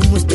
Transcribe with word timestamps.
como 0.00 0.16
este 0.16 0.33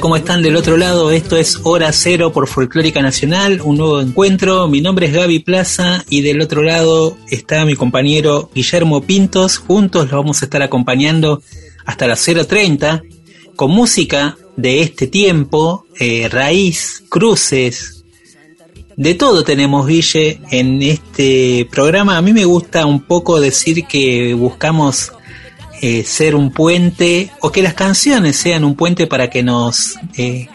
¿cómo 0.00 0.16
están 0.16 0.42
del 0.42 0.56
otro 0.56 0.76
lado? 0.76 1.10
Esto 1.10 1.36
es 1.36 1.60
Hora 1.62 1.92
Cero 1.92 2.32
por 2.32 2.48
Folclórica 2.48 3.00
Nacional, 3.00 3.60
un 3.62 3.76
nuevo 3.76 4.00
encuentro. 4.00 4.66
Mi 4.66 4.80
nombre 4.80 5.06
es 5.06 5.12
Gaby 5.12 5.40
Plaza 5.40 6.04
y 6.08 6.22
del 6.22 6.40
otro 6.40 6.62
lado 6.62 7.16
está 7.30 7.64
mi 7.64 7.74
compañero 7.76 8.50
Guillermo 8.54 9.02
Pintos. 9.02 9.58
Juntos 9.58 10.10
lo 10.10 10.16
vamos 10.16 10.42
a 10.42 10.46
estar 10.46 10.62
acompañando 10.62 11.42
hasta 11.84 12.06
las 12.06 12.26
0.30 12.26 13.02
con 13.54 13.70
música 13.70 14.36
de 14.56 14.80
este 14.80 15.06
tiempo, 15.06 15.86
eh, 16.00 16.28
raíz, 16.28 17.04
cruces, 17.08 18.04
de 18.96 19.14
todo 19.14 19.44
tenemos, 19.44 19.86
Guille, 19.86 20.40
en 20.50 20.82
este 20.82 21.68
programa. 21.70 22.16
A 22.16 22.22
mí 22.22 22.32
me 22.32 22.44
gusta 22.44 22.86
un 22.86 23.00
poco 23.00 23.40
decir 23.40 23.84
que 23.86 24.34
buscamos 24.34 25.12
eh, 25.86 26.02
ser 26.02 26.34
un 26.34 26.50
puente 26.50 27.30
o 27.42 27.52
que 27.52 27.60
las 27.60 27.74
canciones 27.74 28.36
sean 28.36 28.64
un 28.64 28.74
puente 28.74 29.06
para 29.06 29.28
que 29.28 29.42
nos, 29.42 29.98
eh, 30.16 30.48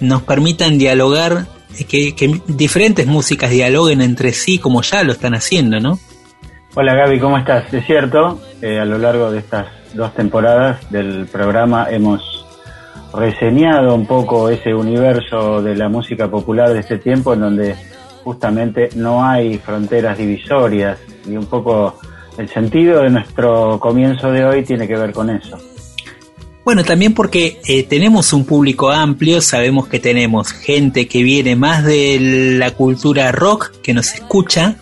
nos 0.00 0.20
permitan 0.20 0.76
dialogar, 0.76 1.46
eh, 1.78 1.84
que, 1.84 2.42
diferentes 2.46 3.06
músicas 3.06 3.48
dialoguen 3.48 4.02
entre 4.02 4.34
sí 4.34 4.58
como 4.58 4.82
ya 4.82 5.02
lo 5.02 5.12
están 5.12 5.34
haciendo, 5.34 5.80
¿no? 5.80 5.98
Hola 6.74 6.94
Gaby, 6.94 7.18
¿cómo 7.18 7.38
estás? 7.38 7.72
Es 7.72 7.86
cierto, 7.86 8.38
a 8.62 8.84
lo 8.84 8.98
largo 8.98 9.30
de 9.30 9.38
estas 9.38 9.66
dos 9.94 10.14
temporadas 10.14 10.90
del 10.90 11.24
programa 11.24 11.86
hemos 11.90 12.44
reseñado 13.14 13.94
un 13.94 14.06
poco 14.06 14.50
ese 14.50 14.74
universo 14.74 15.62
de 15.62 15.74
la 15.74 15.88
música 15.88 16.28
popular 16.28 16.74
de 16.74 16.80
este 16.80 16.98
tiempo 16.98 17.32
en 17.32 17.40
donde 17.40 17.76
justamente 18.24 18.90
no 18.94 19.24
hay 19.24 19.56
fronteras 19.56 20.18
divisorias 20.18 20.98
y 21.26 21.34
un 21.34 21.46
poco 21.46 21.98
el 22.38 22.48
sentido 22.48 23.02
de 23.02 23.10
nuestro 23.10 23.78
comienzo 23.80 24.30
de 24.30 24.44
hoy 24.44 24.64
tiene 24.64 24.86
que 24.86 24.96
ver 24.96 25.12
con 25.12 25.30
eso. 25.30 25.58
Bueno, 26.64 26.82
también 26.82 27.14
porque 27.14 27.60
eh, 27.66 27.84
tenemos 27.84 28.32
un 28.32 28.44
público 28.44 28.90
amplio, 28.90 29.40
sabemos 29.40 29.86
que 29.86 30.00
tenemos 30.00 30.52
gente 30.52 31.06
que 31.06 31.22
viene 31.22 31.54
más 31.54 31.84
de 31.84 32.18
la 32.58 32.72
cultura 32.72 33.30
rock, 33.30 33.70
que 33.82 33.94
nos 33.94 34.12
escucha, 34.14 34.76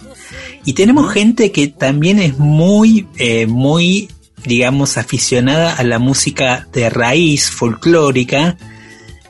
y 0.64 0.72
tenemos 0.72 1.12
gente 1.12 1.52
que 1.52 1.68
también 1.68 2.18
es 2.20 2.38
muy, 2.38 3.06
eh, 3.18 3.46
muy 3.46 4.08
digamos, 4.44 4.96
aficionada 4.98 5.74
a 5.74 5.82
la 5.84 5.98
música 5.98 6.68
de 6.72 6.90
raíz 6.90 7.50
folclórica. 7.50 8.56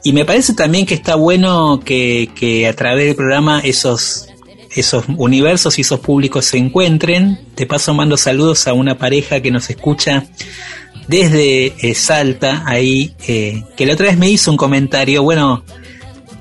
Y 0.02 0.12
me 0.12 0.24
parece 0.24 0.54
también 0.54 0.86
que 0.86 0.94
está 0.94 1.14
bueno 1.14 1.80
que, 1.84 2.66
a 2.68 2.74
través 2.74 3.06
del 3.06 3.16
programa 3.16 3.60
esos, 3.60 4.28
esos 4.74 5.04
universos 5.16 5.78
y 5.78 5.82
esos 5.82 6.00
públicos 6.00 6.44
se 6.44 6.58
encuentren. 6.58 7.38
Te 7.54 7.66
paso 7.66 7.94
mando 7.94 8.16
saludos 8.16 8.66
a 8.66 8.72
una 8.72 8.98
pareja 8.98 9.40
que 9.40 9.50
nos 9.50 9.70
escucha 9.70 10.24
desde 11.08 11.74
eh, 11.78 11.94
Salta, 11.94 12.62
ahí, 12.66 13.14
eh, 13.26 13.62
que 13.76 13.86
la 13.86 13.94
otra 13.94 14.06
vez 14.06 14.18
me 14.18 14.30
hizo 14.30 14.50
un 14.50 14.56
comentario, 14.56 15.22
bueno, 15.22 15.62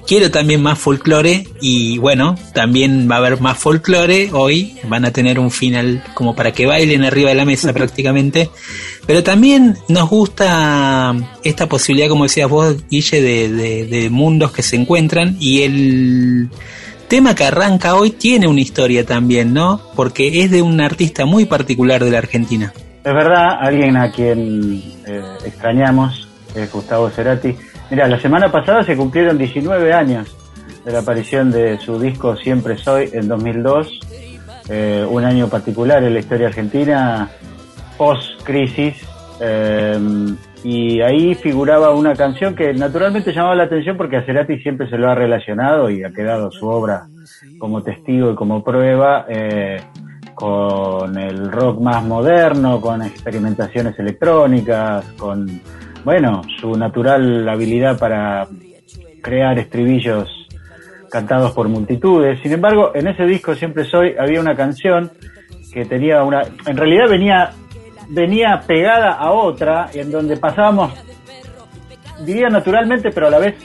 quiero 0.08 0.32
también 0.32 0.62
más 0.62 0.80
folclore 0.80 1.48
y 1.62 1.98
bueno, 1.98 2.38
también 2.54 3.10
va 3.10 3.16
a 3.16 3.18
haber 3.20 3.42
más 3.42 3.58
folclore. 3.58 4.30
Hoy, 4.34 4.76
van 4.88 5.06
a 5.06 5.12
tener 5.12 5.40
un 5.40 5.52
final 5.52 6.04
como 6.14 6.36
para 6.36 6.52
que 6.52 6.66
bailen 6.66 7.04
arriba 7.04 7.30
de 7.30 7.36
la 7.36 7.46
mesa 7.46 7.74
prácticamente, 7.74 8.50
pero 9.06 9.24
también 9.24 9.78
nos 9.88 10.10
gusta 10.10 11.14
esta 11.44 11.68
posibilidad, 11.68 12.10
como 12.10 12.24
decías 12.24 12.50
vos, 12.50 12.76
Guille, 12.90 13.22
de, 13.22 13.86
de 13.86 14.10
mundos 14.10 14.52
que 14.52 14.64
se 14.64 14.76
encuentran 14.76 15.38
y 15.40 15.62
el 15.62 16.50
tema 17.14 17.36
que 17.36 17.44
arranca 17.44 17.94
hoy 17.94 18.10
tiene 18.10 18.48
una 18.48 18.62
historia 18.62 19.06
también, 19.06 19.54
¿no? 19.54 19.80
Porque 19.96 20.42
es 20.42 20.50
de 20.50 20.64
un 20.64 20.82
artista 20.82 21.28
muy 21.28 21.46
particular 21.46 22.04
de 22.04 22.10
la 22.10 22.18
Argentina. 22.18 22.74
Es 23.04 23.14
verdad, 23.14 23.50
alguien 23.62 23.96
a 23.98 24.12
quien 24.12 24.82
eh, 25.06 25.22
extrañamos, 25.46 26.28
Gustavo 26.72 27.12
Cerati 27.12 27.56
Mira, 27.92 28.08
la 28.08 28.20
semana 28.20 28.52
pasada 28.52 28.84
se 28.84 28.98
cumplieron 28.98 29.38
19 29.38 29.94
años 29.94 30.36
de 30.84 30.92
la 30.92 31.00
aparición 31.02 31.52
de 31.52 31.78
su 31.78 32.00
disco 32.00 32.36
Siempre 32.36 32.80
Soy 32.80 33.12
en 33.14 33.28
2002, 33.28 34.00
eh, 34.70 35.06
un 35.08 35.24
año 35.24 35.48
particular 35.50 36.04
en 36.04 36.16
la 36.16 36.20
historia 36.20 36.48
argentina, 36.48 37.30
post-crisis, 37.96 38.96
eh, 39.40 40.00
y 40.64 41.02
ahí 41.02 41.36
figuraba 41.36 41.94
una 41.94 42.16
canción 42.16 42.56
que 42.56 42.74
naturalmente 42.74 43.34
llamaba 43.34 43.56
la 43.56 43.64
atención 43.64 43.98
porque 43.98 44.18
a 44.18 44.26
Cerati 44.26 44.60
siempre 44.60 44.90
se 44.90 44.98
lo 44.98 45.10
ha 45.10 45.16
relacionado 45.16 45.90
y 45.90 46.04
ha 46.04 46.12
quedado 46.12 46.52
su 46.52 46.68
obra 46.68 47.08
como 47.60 47.84
testigo 47.84 48.32
y 48.32 48.36
como 48.36 48.64
prueba 48.64 49.26
eh, 49.28 49.82
con 50.34 51.18
el 51.18 51.52
rock 51.52 51.82
más 51.82 52.04
moderno, 52.04 52.80
con 52.80 53.02
experimentaciones 53.02 53.98
electrónicas, 54.00 55.06
con 55.18 55.62
bueno, 56.04 56.42
su 56.60 56.76
natural 56.76 57.48
habilidad 57.48 57.98
para 57.98 58.48
crear 59.22 59.58
estribillos 59.60 60.30
cantados 61.10 61.52
por 61.52 61.70
multitudes. 61.70 62.40
Sin 62.42 62.54
embargo, 62.54 62.92
en 62.94 63.08
ese 63.08 63.26
disco 63.26 63.56
Siempre 63.56 63.86
Soy 63.86 64.16
había 64.18 64.40
una 64.40 64.56
canción 64.56 65.12
que 65.74 65.86
tenía 65.86 66.24
una... 66.24 66.44
En 66.66 66.78
realidad 66.78 67.10
venía, 67.10 67.52
venía 68.14 68.62
pegada 68.66 69.14
a 69.14 69.32
otra, 69.32 69.90
en 69.94 70.12
donde 70.12 70.38
pasábamos, 70.38 70.94
diría 72.24 72.48
naturalmente, 72.50 73.10
pero 73.12 73.28
a 73.28 73.32
la 73.32 73.40
vez 73.40 73.56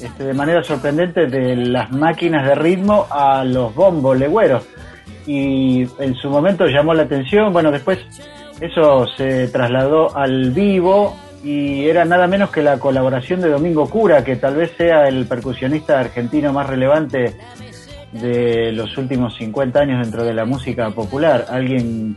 este, 0.00 0.24
de 0.24 0.34
manera 0.34 0.62
sorprendente, 0.62 1.26
de 1.26 1.56
las 1.56 1.90
máquinas 1.90 2.46
de 2.46 2.54
ritmo 2.54 3.06
a 3.10 3.44
los 3.44 3.74
bombos 3.74 4.18
legüeros. 4.18 4.64
Y 5.26 5.88
en 5.98 6.14
su 6.14 6.28
momento 6.28 6.66
llamó 6.66 6.92
la 6.92 7.02
atención, 7.04 7.52
bueno, 7.52 7.70
después 7.70 7.98
eso 8.60 9.06
se 9.16 9.48
trasladó 9.48 10.16
al 10.16 10.50
vivo 10.50 11.16
y 11.42 11.86
era 11.86 12.04
nada 12.04 12.26
menos 12.26 12.50
que 12.50 12.62
la 12.62 12.78
colaboración 12.78 13.40
de 13.40 13.48
Domingo 13.48 13.88
Cura, 13.88 14.22
que 14.22 14.36
tal 14.36 14.56
vez 14.56 14.72
sea 14.76 15.08
el 15.08 15.26
percusionista 15.26 15.98
argentino 15.98 16.52
más 16.52 16.66
relevante 16.66 17.34
de 18.12 18.72
los 18.72 18.96
últimos 18.98 19.36
50 19.36 19.80
años 19.80 20.02
dentro 20.02 20.24
de 20.24 20.34
la 20.34 20.44
música 20.44 20.90
popular, 20.90 21.46
alguien 21.48 22.16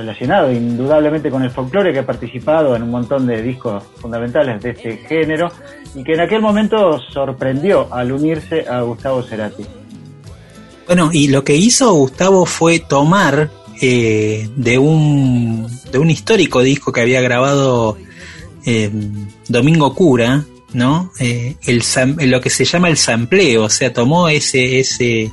relacionado 0.00 0.50
indudablemente 0.50 1.30
con 1.30 1.42
el 1.42 1.50
folclore 1.50 1.92
que 1.92 2.00
ha 2.00 2.06
participado 2.06 2.74
en 2.74 2.82
un 2.82 2.90
montón 2.90 3.26
de 3.26 3.42
discos 3.42 3.84
fundamentales 3.96 4.62
de 4.62 4.70
este 4.70 4.96
género 4.98 5.50
y 5.94 6.02
que 6.02 6.14
en 6.14 6.20
aquel 6.20 6.40
momento 6.40 6.98
sorprendió 7.12 7.92
al 7.92 8.12
unirse 8.12 8.66
a 8.68 8.80
Gustavo 8.82 9.22
Cerati. 9.22 9.64
Bueno, 10.86 11.10
y 11.12 11.28
lo 11.28 11.44
que 11.44 11.54
hizo 11.54 11.92
Gustavo 11.92 12.46
fue 12.46 12.80
tomar 12.80 13.50
eh, 13.80 14.48
de, 14.56 14.78
un, 14.78 15.68
de 15.92 15.98
un 15.98 16.10
histórico 16.10 16.62
disco 16.62 16.92
que 16.92 17.00
había 17.00 17.20
grabado 17.20 17.96
eh, 18.66 18.90
Domingo 19.48 19.94
Cura, 19.94 20.44
¿no? 20.72 21.12
Eh, 21.20 21.56
lo 22.26 22.40
que 22.40 22.50
se 22.50 22.64
llama 22.64 22.88
el 22.88 22.96
sampleo, 22.96 23.64
o 23.64 23.70
sea, 23.70 23.92
tomó 23.92 24.28
ese, 24.28 24.80
ese, 24.80 25.30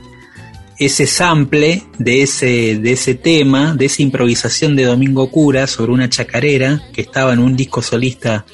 ese 0.79 1.07
sample 1.07 1.83
de 1.97 2.21
ese, 2.21 2.77
de 2.77 2.91
ese 2.91 3.15
tema, 3.15 3.73
de 3.73 3.85
esa 3.85 4.01
improvisación 4.01 4.75
de 4.75 4.85
Domingo 4.85 5.29
Cura 5.31 5.67
sobre 5.67 5.91
una 5.91 6.09
chacarera 6.09 6.83
que 6.93 7.01
estaba 7.01 7.33
en 7.33 7.39
un 7.39 7.55
disco 7.55 7.81
solista 7.81 8.45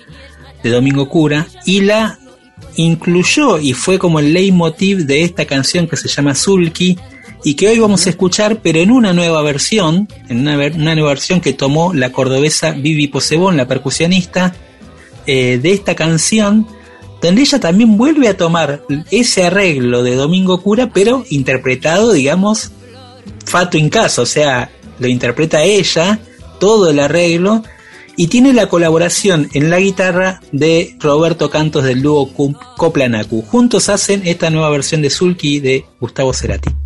de 0.64 0.70
Domingo 0.70 1.10
Cura 1.10 1.48
y 1.66 1.82
la 1.82 2.18
incluyó 2.76 3.60
y 3.60 3.74
fue 3.74 4.00
como 4.00 4.20
el 4.20 4.34
leitmotiv 4.34 5.06
de 5.06 5.24
esta 5.24 5.46
canción 5.46 5.88
que 5.88 5.98
se 5.98 6.08
llama 6.08 6.34
Sulky 6.34 6.98
y 7.44 7.56
que 7.56 7.68
hoy 7.68 7.80
vamos 7.80 8.08
a 8.08 8.10
escuchar, 8.10 8.62
pero 8.62 8.80
en 8.80 8.90
una 8.90 9.12
nueva 9.12 9.42
versión, 9.42 10.08
en 10.30 10.40
una, 10.40 10.56
una 10.56 10.96
nueva 10.96 11.10
versión 11.10 11.42
que 11.42 11.52
tomó 11.52 11.94
la 11.94 12.12
cordobesa 12.12 12.72
Vivi 12.72 13.08
Posebón, 13.08 13.58
la 13.58 13.68
percusionista, 13.68 14.56
eh, 15.26 15.60
de 15.62 15.72
esta 15.72 15.96
canción, 15.96 16.68
donde 17.24 17.42
ella 17.42 17.60
también 17.60 17.98
vuelve 17.98 18.28
a 18.28 18.36
tomar 18.36 18.84
ese 19.10 19.46
arreglo 19.46 20.04
de 20.04 20.16
Domingo 20.16 20.62
Cura, 20.62 20.90
pero 20.94 21.24
interpretado, 21.30 22.12
digamos, 22.12 22.72
fato 23.46 23.78
in 23.78 23.90
caso, 23.90 24.24
o 24.24 24.26
sea, 24.26 24.70
lo 25.00 25.08
interpreta 25.08 25.64
ella, 25.64 26.20
todo 26.60 26.90
el 26.90 27.00
arreglo, 27.00 27.64
y 28.18 28.28
tiene 28.28 28.52
la 28.52 28.68
colaboración 28.68 29.50
en 29.54 29.70
la 29.70 29.80
guitarra 29.80 30.42
de 30.52 30.98
Roberto 31.00 31.50
Cantos 31.50 31.86
del 31.86 32.02
dúo 32.02 32.30
Coplanacu. 32.78 33.42
Juntos 33.42 33.88
hacen 33.88 34.22
esta 34.26 34.50
nueva 34.50 34.70
versión 34.70 35.02
de 35.02 35.10
Sulky 35.10 35.62
de 35.62 35.86
Gustavo 36.02 36.34
Cerati. 36.34 36.83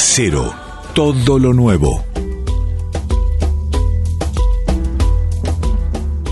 Cero, 0.00 0.54
todo 0.94 1.40
lo 1.40 1.52
nuevo. 1.52 2.04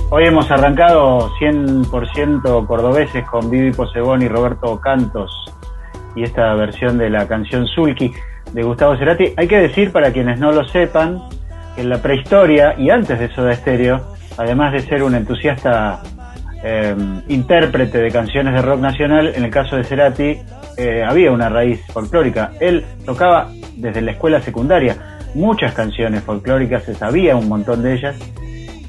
Hoy 0.08 0.24
hemos 0.24 0.48
arrancado 0.52 1.32
100% 1.40 2.64
cordobeses 2.64 3.26
con 3.26 3.50
Vivi 3.50 3.72
Posebón 3.72 4.22
y 4.22 4.28
Roberto 4.28 4.80
Cantos 4.80 5.52
y 6.14 6.22
esta 6.22 6.54
versión 6.54 6.96
de 6.96 7.10
la 7.10 7.26
canción 7.26 7.66
Sulky 7.66 8.12
de 8.52 8.62
Gustavo 8.62 8.96
Cerati. 8.96 9.34
Hay 9.36 9.48
que 9.48 9.58
decir, 9.58 9.90
para 9.90 10.12
quienes 10.12 10.38
no 10.38 10.52
lo 10.52 10.64
sepan, 10.68 11.20
que 11.74 11.80
en 11.80 11.88
la 11.88 12.00
prehistoria 12.00 12.76
y 12.78 12.90
antes 12.90 13.18
de 13.18 13.34
Soda 13.34 13.52
Stereo, 13.52 14.14
además 14.38 14.74
de 14.74 14.80
ser 14.82 15.02
un 15.02 15.16
entusiasta 15.16 16.02
eh, 16.62 16.94
intérprete 17.26 17.98
de 17.98 18.12
canciones 18.12 18.54
de 18.54 18.62
rock 18.62 18.78
nacional, 18.78 19.32
en 19.34 19.44
el 19.44 19.50
caso 19.50 19.74
de 19.74 19.82
Cerati 19.82 20.38
eh, 20.76 21.02
había 21.02 21.30
una 21.30 21.48
raíz 21.48 21.80
folclórica. 21.86 22.52
Él 22.60 22.84
tocaba 23.04 23.48
desde 23.76 24.00
la 24.00 24.12
escuela 24.12 24.40
secundaria 24.40 25.16
muchas 25.34 25.74
canciones 25.74 26.24
folclóricas, 26.24 26.84
se 26.84 26.94
sabía 26.94 27.36
un 27.36 27.48
montón 27.48 27.82
de 27.82 27.94
ellas. 27.94 28.16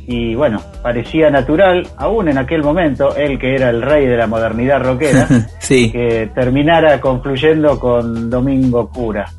Y 0.07 0.35
bueno, 0.35 0.61
parecía 0.81 1.29
natural, 1.29 1.87
aún 1.97 2.29
en 2.29 2.37
aquel 2.37 2.63
momento, 2.63 3.15
él 3.17 3.37
que 3.37 3.55
era 3.55 3.69
el 3.69 3.81
rey 3.81 4.05
de 4.05 4.15
la 4.15 4.25
modernidad 4.25 4.81
rockera, 4.81 5.27
sí. 5.59 5.91
que 5.91 6.29
terminara 6.33 7.01
confluyendo 7.01 7.77
con 7.77 8.29
Domingo 8.29 8.89
Cura. 8.89 9.29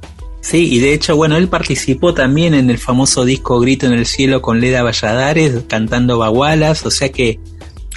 Sí, 0.41 0.75
y 0.75 0.79
de 0.81 0.93
hecho, 0.93 1.17
bueno, 1.17 1.37
él 1.37 1.49
participó 1.49 2.15
también 2.15 2.55
en 2.55 2.71
el 2.71 2.79
famoso 2.79 3.25
disco 3.25 3.59
Grito 3.61 3.87
en 3.87 3.95
el 3.95 4.07
Cielo 4.07 4.43
con 4.43 4.61
Leda 4.61 4.83
Valladares, 4.83 5.65
cantando 5.69 6.19
bagualas, 6.19 6.85
o 6.87 6.91
sea 6.91 7.11
que 7.11 7.41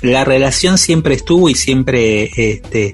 la 0.01 0.23
relación 0.23 0.77
siempre 0.77 1.13
estuvo 1.13 1.49
y 1.49 1.55
siempre 1.55 2.31
este, 2.35 2.93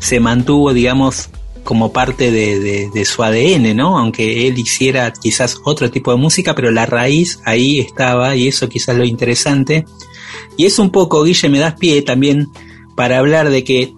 se 0.00 0.18
mantuvo, 0.18 0.72
digamos, 0.72 1.30
como 1.64 1.92
parte 1.92 2.30
de, 2.30 2.90
de, 2.92 3.04
su 3.04 3.22
ADN, 3.22 3.76
¿no? 3.76 3.98
Aunque 3.98 4.46
él 4.48 4.58
hiciera 4.58 5.12
quizás 5.12 5.60
otro 5.64 5.90
tipo 5.90 6.10
de 6.10 6.18
música, 6.18 6.54
pero 6.54 6.70
la 6.70 6.86
raíz 6.86 7.40
ahí 7.44 7.80
estaba 7.80 8.36
y 8.36 8.48
eso 8.48 8.68
quizás 8.68 8.96
lo 8.96 9.04
interesante. 9.04 9.84
Y 10.56 10.66
es 10.66 10.78
un 10.78 10.90
poco, 10.90 11.22
Guille, 11.24 11.48
me 11.48 11.58
das 11.58 11.74
pie 11.74 12.02
también 12.02 12.48
para 12.94 13.18
hablar 13.18 13.50
de 13.50 13.64
que 13.64 13.94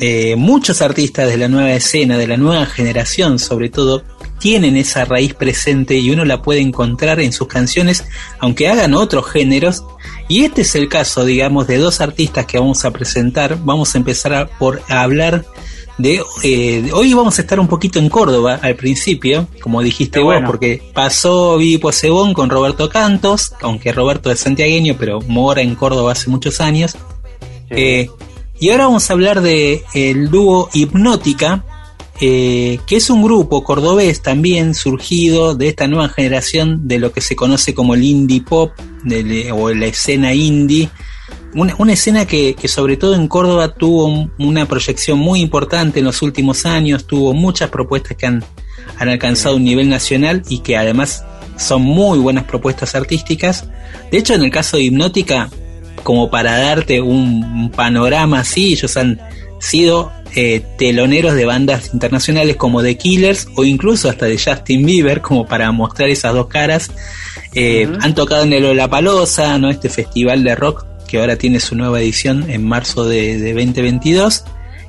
eh, 0.00 0.34
muchos 0.36 0.82
artistas 0.82 1.28
de 1.28 1.36
la 1.36 1.48
nueva 1.48 1.72
escena, 1.72 2.18
de 2.18 2.26
la 2.26 2.36
nueva 2.36 2.66
generación 2.66 3.38
sobre 3.38 3.68
todo, 3.68 4.02
tienen 4.40 4.76
esa 4.76 5.04
raíz 5.04 5.34
presente 5.34 5.96
y 5.96 6.10
uno 6.10 6.24
la 6.24 6.42
puede 6.42 6.60
encontrar 6.60 7.20
en 7.20 7.32
sus 7.32 7.46
canciones, 7.46 8.04
aunque 8.40 8.68
hagan 8.68 8.94
otros 8.94 9.30
géneros. 9.30 9.84
Y 10.28 10.44
este 10.44 10.62
es 10.62 10.74
el 10.74 10.88
caso, 10.88 11.24
digamos, 11.24 11.66
de 11.66 11.78
dos 11.78 12.00
artistas 12.00 12.46
que 12.46 12.58
vamos 12.58 12.84
a 12.84 12.90
presentar. 12.90 13.58
Vamos 13.64 13.94
a 13.94 13.98
empezar 13.98 14.34
a, 14.34 14.46
por 14.46 14.82
hablar 14.88 15.44
de, 15.98 16.22
eh, 16.42 16.90
hoy 16.92 17.14
vamos 17.14 17.38
a 17.38 17.42
estar 17.42 17.60
un 17.60 17.68
poquito 17.68 17.98
en 17.98 18.08
Córdoba 18.08 18.58
al 18.60 18.74
principio, 18.74 19.46
como 19.60 19.82
dijiste 19.82 20.20
vos, 20.20 20.36
porque 20.44 20.82
pasó 20.92 21.56
Vivi 21.56 21.78
Posebón 21.78 22.34
con 22.34 22.50
Roberto 22.50 22.88
Cantos, 22.88 23.52
aunque 23.60 23.92
Roberto 23.92 24.30
es 24.30 24.40
santiagueño, 24.40 24.96
pero 24.98 25.20
mora 25.22 25.62
en 25.62 25.74
Córdoba 25.74 26.12
hace 26.12 26.30
muchos 26.30 26.60
años. 26.60 26.96
Eh, 27.70 28.08
y 28.58 28.70
ahora 28.70 28.86
vamos 28.86 29.08
a 29.08 29.12
hablar 29.12 29.40
de 29.40 29.84
el 29.94 30.30
dúo 30.30 30.68
Hipnótica, 30.72 31.64
eh, 32.20 32.78
que 32.86 32.96
es 32.96 33.10
un 33.10 33.22
grupo 33.22 33.64
cordobés 33.64 34.22
también 34.22 34.74
surgido 34.74 35.54
de 35.54 35.68
esta 35.68 35.88
nueva 35.88 36.08
generación 36.08 36.86
de 36.86 36.98
lo 36.98 37.12
que 37.12 37.20
se 37.20 37.34
conoce 37.34 37.74
como 37.74 37.94
el 37.94 38.04
indie 38.04 38.40
pop 38.42 38.70
de, 39.02 39.50
o 39.52 39.72
la 39.74 39.86
escena 39.86 40.32
indie. 40.32 40.88
Una, 41.54 41.74
una 41.78 41.92
escena 41.92 42.26
que, 42.26 42.54
que, 42.54 42.68
sobre 42.68 42.96
todo 42.96 43.14
en 43.14 43.28
Córdoba 43.28 43.74
tuvo 43.74 44.28
una 44.38 44.66
proyección 44.66 45.18
muy 45.18 45.40
importante 45.40 46.00
en 46.00 46.04
los 46.04 46.22
últimos 46.22 46.66
años, 46.66 47.06
tuvo 47.06 47.32
muchas 47.32 47.70
propuestas 47.70 48.16
que 48.16 48.26
han, 48.26 48.44
han 48.98 49.08
alcanzado 49.08 49.56
un 49.56 49.64
nivel 49.64 49.88
nacional 49.88 50.42
y 50.48 50.58
que 50.58 50.76
además 50.76 51.24
son 51.56 51.82
muy 51.82 52.18
buenas 52.18 52.44
propuestas 52.44 52.94
artísticas. 52.94 53.68
De 54.10 54.18
hecho, 54.18 54.34
en 54.34 54.42
el 54.42 54.50
caso 54.50 54.76
de 54.76 54.84
Hipnótica, 54.84 55.48
como 56.02 56.30
para 56.30 56.58
darte 56.58 57.00
un, 57.00 57.44
un 57.44 57.70
panorama 57.70 58.40
así, 58.40 58.72
ellos 58.72 58.96
han 58.96 59.20
sido 59.60 60.12
eh, 60.36 60.62
teloneros 60.76 61.34
de 61.34 61.44
bandas 61.44 61.94
internacionales 61.94 62.56
como 62.56 62.82
The 62.82 62.98
Killers 62.98 63.46
o 63.54 63.64
incluso 63.64 64.08
hasta 64.08 64.26
de 64.26 64.36
Justin 64.36 64.84
Bieber, 64.84 65.20
como 65.20 65.46
para 65.46 65.70
mostrar 65.70 66.08
esas 66.08 66.34
dos 66.34 66.48
caras. 66.48 66.90
Eh, 67.54 67.88
Han 68.00 68.14
tocado 68.14 68.42
en 68.42 68.52
el 68.52 68.64
Olapaloza, 68.64 69.56
¿no? 69.58 69.70
este 69.70 69.88
festival 69.88 70.42
de 70.42 70.56
rock 70.56 70.84
que 71.14 71.20
ahora 71.20 71.36
tiene 71.36 71.60
su 71.60 71.76
nueva 71.76 72.00
edición 72.00 72.50
en 72.50 72.66
marzo 72.66 73.04
de, 73.04 73.38
de 73.38 73.52
2022. 73.52 74.42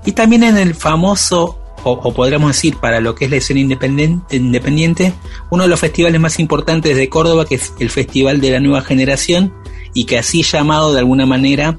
Y 0.08 0.14
también 0.14 0.42
en 0.42 0.58
el 0.58 0.74
famoso, 0.74 1.60
o, 1.84 2.14
podríamos 2.16 2.50
decir, 2.50 2.78
para 2.78 3.00
lo 3.00 3.14
que 3.14 3.26
es 3.26 3.32
la 3.32 3.38
escena 3.38 3.60
independiente, 3.60 4.38
independiente, 4.38 5.14
uno 5.52 5.62
de 5.62 5.70
los 5.70 5.80
festivales 5.80 6.20
más 6.20 6.40
importantes 6.40 6.98
de 6.98 7.10
Córdoba, 7.10 7.46
que 7.46 7.54
es 7.54 7.74
el 7.80 7.92
Festival 7.92 8.42
de 8.42 8.50
la 8.50 8.60
Nueva 8.60 8.82
Generación, 8.82 9.54
y 9.94 10.06
que 10.06 10.18
así 10.18 10.42
llamado 10.42 10.94
de 10.94 10.98
alguna 10.98 11.28
manera 11.28 11.78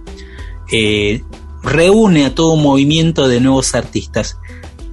eh, 0.70 1.24
reúne 1.64 2.24
a 2.24 2.32
todo 2.32 2.52
un 2.52 2.62
movimiento 2.62 3.26
de 3.26 3.40
nuevos 3.40 3.74
artistas. 3.74 4.38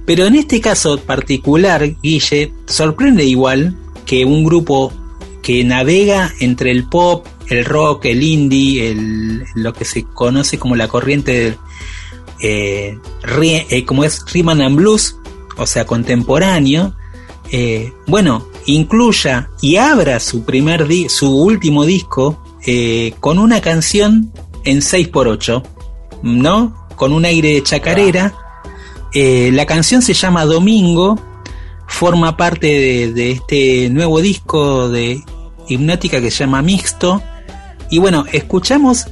Pero 0.04 0.26
en 0.26 0.34
este 0.34 0.60
caso 0.60 0.98
particular, 0.98 1.94
Guille, 2.02 2.52
sorprende 2.66 3.24
igual 3.24 3.76
que 4.04 4.24
un 4.24 4.42
grupo 4.42 4.92
que 5.44 5.62
navega 5.62 6.32
entre 6.40 6.72
el 6.72 6.88
pop, 6.88 7.24
el 7.48 7.64
rock, 7.64 8.06
el 8.06 8.22
indie, 8.22 8.90
el, 8.90 9.44
lo 9.54 9.72
que 9.72 9.84
se 9.84 10.04
conoce 10.04 10.58
como 10.58 10.76
la 10.76 10.88
corriente 10.88 11.58
eh, 12.40 12.98
eh, 13.42 13.84
como 13.84 14.04
es 14.04 14.24
Rhythm 14.32 14.60
and 14.60 14.76
Blues, 14.76 15.16
o 15.56 15.66
sea, 15.66 15.86
contemporáneo, 15.86 16.94
eh, 17.50 17.92
bueno, 18.06 18.46
incluya 18.66 19.50
y 19.60 19.76
abra 19.76 20.20
su 20.20 20.44
primer 20.44 20.86
di 20.86 21.08
su 21.08 21.34
último 21.34 21.84
disco 21.84 22.42
eh, 22.66 23.14
con 23.20 23.38
una 23.38 23.60
canción 23.60 24.32
en 24.64 24.80
6x8, 24.80 25.62
¿no? 26.22 26.88
Con 26.96 27.12
un 27.12 27.24
aire 27.24 27.54
de 27.54 27.62
chacarera. 27.62 28.34
La 29.14 29.64
canción 29.64 30.02
se 30.02 30.12
llama 30.12 30.44
Domingo, 30.44 31.18
forma 31.86 32.36
parte 32.36 32.66
de, 32.66 33.12
de, 33.12 33.30
este 33.30 33.88
nuevo 33.90 34.20
disco 34.20 34.88
de 34.88 35.22
hipnótica 35.68 36.20
que 36.20 36.32
se 36.32 36.38
llama 36.38 36.62
Mixto. 36.62 37.22
Y 37.94 37.98
bueno, 37.98 38.24
escuchamos 38.32 39.06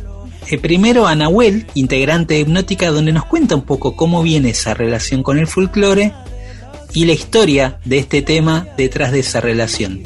eh, 0.49 0.59
primero 0.59 1.07
a 1.07 1.15
Nahuel, 1.15 1.69
integrante 1.75 2.35
de 2.35 2.41
hipnótica, 2.41 2.91
donde 2.91 3.13
nos 3.13 3.25
cuenta 3.27 3.55
un 3.55 3.63
poco 3.63 3.95
cómo 3.95 4.25
viene 4.25 4.51
esa 4.51 4.75
relación 4.75 5.23
con 5.23 5.39
el 5.39 5.47
folclore 5.47 6.13
y 6.93 7.05
la 7.05 7.13
historia 7.13 7.79
de 7.85 7.99
este 7.99 8.23
tema 8.23 8.67
detrás 8.77 9.13
de 9.13 9.21
esa 9.21 9.41
relación. 9.41 10.03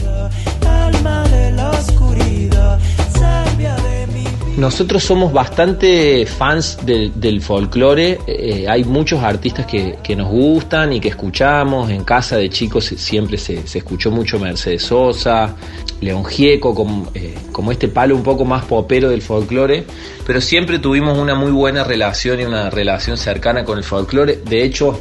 Nosotros 4.57 5.05
somos 5.05 5.35
bastante 5.35 6.25
fans 6.25 6.79
de, 6.83 7.13
del 7.15 7.43
folclore, 7.43 8.19
eh, 8.27 8.67
hay 8.67 8.85
muchos 8.85 9.23
artistas 9.23 9.67
que, 9.67 10.17
nos 10.17 10.29
gustan 10.29 10.95
y 10.95 11.01
que 11.01 11.09
escuchamos, 11.09 11.91
en 11.91 12.05
casa 12.05 12.39
de 12.39 12.49
chicos 12.49 12.87
siempre 12.87 13.37
se, 13.37 13.59
escuchó 13.75 14.11
mucho 14.11 14.39
Mercedes 14.39 14.85
Sosa, 14.85 15.55
León 16.01 16.25
Gieco, 16.25 16.75
como, 16.75 17.11
eh, 17.13 17.35
como 17.53 17.71
este 17.71 17.89
palo 17.89 18.17
un 18.17 18.23
poco 18.23 18.47
más 18.47 18.65
popero 18.65 19.11
del 19.11 19.21
folclore, 19.21 19.85
pero 20.27 20.41
siempre 20.41 20.79
tuvimos 20.79 21.19
una 21.19 21.35
muy 21.35 21.51
buena 21.51 21.85
relación 21.85 22.41
y 22.41 22.45
una 22.45 22.71
relación 22.71 23.19
cercana 23.19 23.63
con 23.63 23.77
el 23.77 23.85
folclore, 23.85 24.41
de 24.43 24.63
hecho 24.65 24.99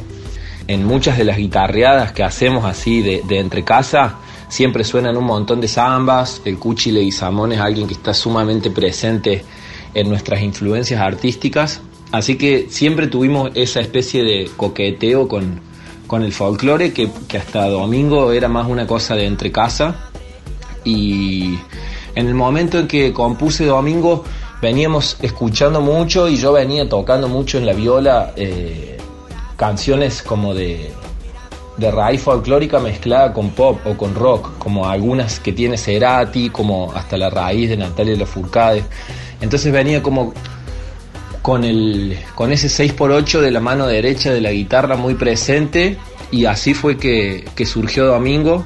en 0.68 0.84
muchas 0.84 1.16
de 1.16 1.24
las 1.24 1.38
guitarreadas 1.38 2.12
que 2.12 2.22
hacemos 2.22 2.66
así 2.66 3.00
de, 3.00 3.22
de 3.26 3.38
entre 3.38 3.64
casa, 3.64 4.16
siempre 4.56 4.84
suenan 4.84 5.18
un 5.18 5.24
montón 5.24 5.60
de 5.60 5.68
zambas, 5.68 6.40
el 6.46 6.58
Cuchi 6.58 6.90
Leguizamón 6.90 7.52
es 7.52 7.60
alguien 7.60 7.86
que 7.86 7.92
está 7.92 8.14
sumamente 8.14 8.70
presente 8.70 9.44
en 9.92 10.08
nuestras 10.08 10.40
influencias 10.40 10.98
artísticas, 10.98 11.82
así 12.10 12.38
que 12.38 12.68
siempre 12.70 13.08
tuvimos 13.08 13.50
esa 13.52 13.80
especie 13.80 14.24
de 14.24 14.50
coqueteo 14.56 15.28
con, 15.28 15.60
con 16.06 16.22
el 16.22 16.32
folclore 16.32 16.94
que, 16.94 17.10
que, 17.28 17.36
hasta 17.36 17.68
domingo 17.68 18.32
era 18.32 18.48
más 18.48 18.66
una 18.66 18.86
cosa 18.86 19.14
de 19.14 19.26
entre 19.26 19.52
casa. 19.52 20.08
Y 20.86 21.58
en 22.14 22.26
el 22.26 22.34
momento 22.34 22.78
en 22.78 22.88
que 22.88 23.12
compuse 23.12 23.66
domingo 23.66 24.24
veníamos 24.62 25.18
escuchando 25.20 25.82
mucho 25.82 26.30
y 26.30 26.38
yo 26.38 26.54
venía 26.54 26.88
tocando 26.88 27.28
mucho 27.28 27.58
en 27.58 27.66
la 27.66 27.74
viola 27.74 28.32
eh, 28.36 28.96
canciones 29.58 30.22
como 30.22 30.54
de 30.54 30.94
de 31.76 31.90
raíz 31.90 32.22
folclórica 32.22 32.78
mezclada 32.78 33.32
con 33.32 33.50
pop 33.50 33.78
o 33.84 33.96
con 33.96 34.14
rock, 34.14 34.58
como 34.58 34.88
algunas 34.88 35.40
que 35.40 35.52
tiene 35.52 35.76
Cerati, 35.76 36.50
como 36.50 36.92
hasta 36.94 37.16
la 37.16 37.30
raíz 37.30 37.68
de 37.68 37.76
Natalia 37.76 38.16
Lafourcade. 38.16 38.82
Entonces 39.40 39.72
venía 39.72 40.02
como 40.02 40.32
con, 41.42 41.64
el, 41.64 42.18
con 42.34 42.52
ese 42.52 42.68
6x8 42.68 43.40
de 43.40 43.50
la 43.50 43.60
mano 43.60 43.86
derecha 43.86 44.32
de 44.32 44.40
la 44.40 44.52
guitarra 44.52 44.96
muy 44.96 45.14
presente 45.14 45.96
y 46.30 46.46
así 46.46 46.74
fue 46.74 46.96
que, 46.96 47.44
que 47.54 47.66
surgió 47.66 48.06
Domingo, 48.06 48.64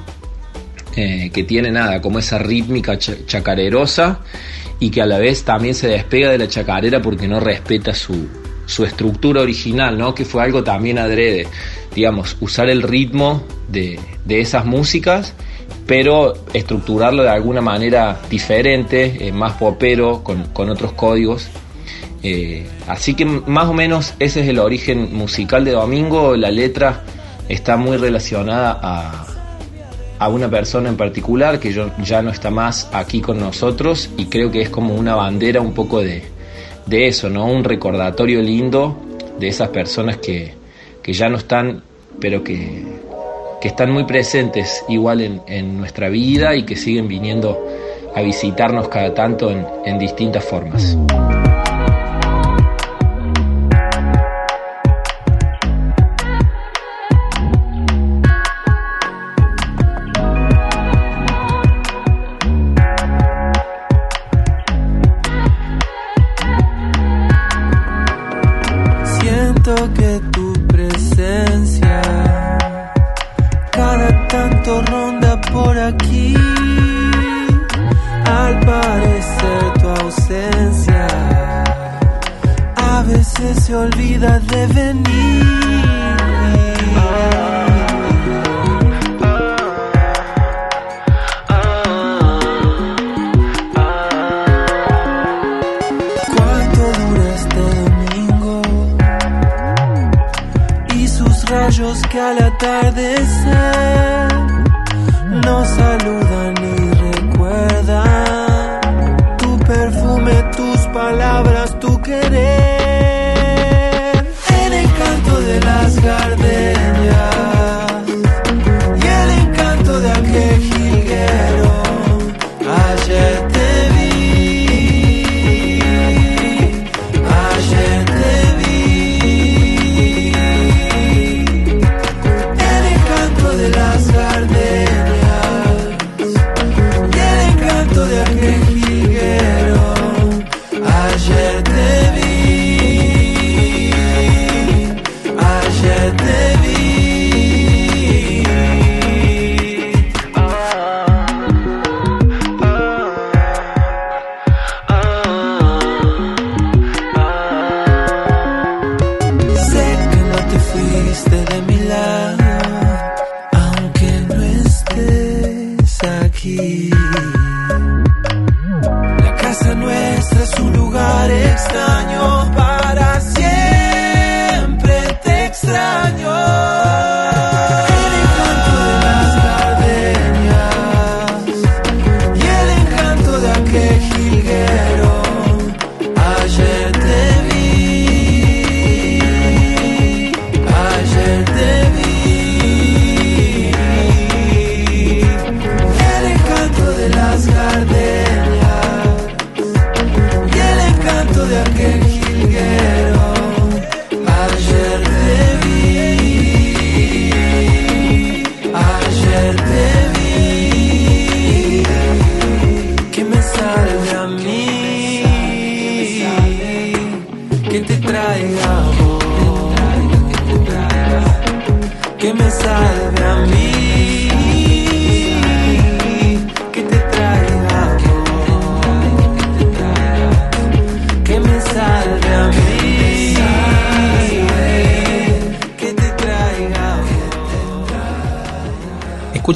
eh, 0.95 1.29
que 1.33 1.43
tiene 1.43 1.71
nada, 1.71 2.01
como 2.01 2.19
esa 2.19 2.37
rítmica 2.39 2.97
ch 2.97 3.25
chacarerosa 3.25 4.19
y 4.79 4.89
que 4.89 5.01
a 5.01 5.05
la 5.05 5.19
vez 5.19 5.43
también 5.43 5.75
se 5.75 5.87
despega 5.87 6.31
de 6.31 6.37
la 6.37 6.47
chacarera 6.47 7.01
porque 7.01 7.27
no 7.27 7.39
respeta 7.39 7.93
su, 7.93 8.27
su 8.71 8.85
estructura 8.85 9.41
original, 9.41 9.97
¿no? 9.97 10.15
Que 10.15 10.25
fue 10.25 10.43
algo 10.43 10.63
también 10.63 10.97
adrede, 10.97 11.47
digamos, 11.93 12.37
usar 12.39 12.69
el 12.69 12.81
ritmo 12.81 13.43
de, 13.69 13.99
de 14.25 14.41
esas 14.41 14.65
músicas 14.65 15.33
pero 15.85 16.33
estructurarlo 16.53 17.23
de 17.23 17.29
alguna 17.29 17.59
manera 17.59 18.21
diferente, 18.29 19.27
eh, 19.27 19.31
más 19.33 19.53
popero, 19.53 20.23
con, 20.23 20.45
con 20.53 20.69
otros 20.69 20.93
códigos. 20.93 21.49
Eh, 22.23 22.65
así 22.87 23.13
que 23.13 23.25
más 23.25 23.67
o 23.67 23.73
menos 23.73 24.13
ese 24.19 24.41
es 24.41 24.47
el 24.47 24.59
origen 24.59 25.13
musical 25.13 25.65
de 25.65 25.71
Domingo. 25.71 26.37
La 26.37 26.51
letra 26.51 27.03
está 27.49 27.75
muy 27.77 27.97
relacionada 27.97 28.79
a, 28.81 29.25
a 30.19 30.29
una 30.29 30.49
persona 30.49 30.87
en 30.87 30.97
particular 30.97 31.59
que 31.59 31.73
yo, 31.73 31.91
ya 32.01 32.21
no 32.21 32.29
está 32.29 32.51
más 32.51 32.89
aquí 32.93 33.19
con 33.19 33.39
nosotros 33.39 34.09
y 34.17 34.27
creo 34.27 34.51
que 34.51 34.61
es 34.61 34.69
como 34.69 34.93
una 34.93 35.15
bandera 35.15 35.61
un 35.61 35.73
poco 35.73 35.99
de, 35.99 36.23
de 36.85 37.07
eso, 37.07 37.29
¿no? 37.29 37.45
Un 37.45 37.63
recordatorio 37.63 38.41
lindo 38.41 38.95
de 39.39 39.47
esas 39.47 39.69
personas 39.69 40.17
que, 40.17 40.53
que 41.01 41.13
ya 41.13 41.29
no 41.29 41.37
están, 41.37 41.83
pero 42.19 42.43
que, 42.43 42.83
que 43.59 43.67
están 43.67 43.91
muy 43.91 44.05
presentes 44.05 44.83
igual 44.89 45.21
en, 45.21 45.41
en, 45.47 45.77
nuestra 45.77 46.09
vida 46.09 46.55
y 46.55 46.63
que 46.63 46.75
siguen 46.75 47.07
viniendo 47.07 47.59
a 48.15 48.21
visitarnos 48.21 48.89
cada 48.89 49.13
tanto 49.13 49.51
en, 49.51 49.65
en 49.85 49.99
distintas 49.99 50.43
formas. 50.43 50.97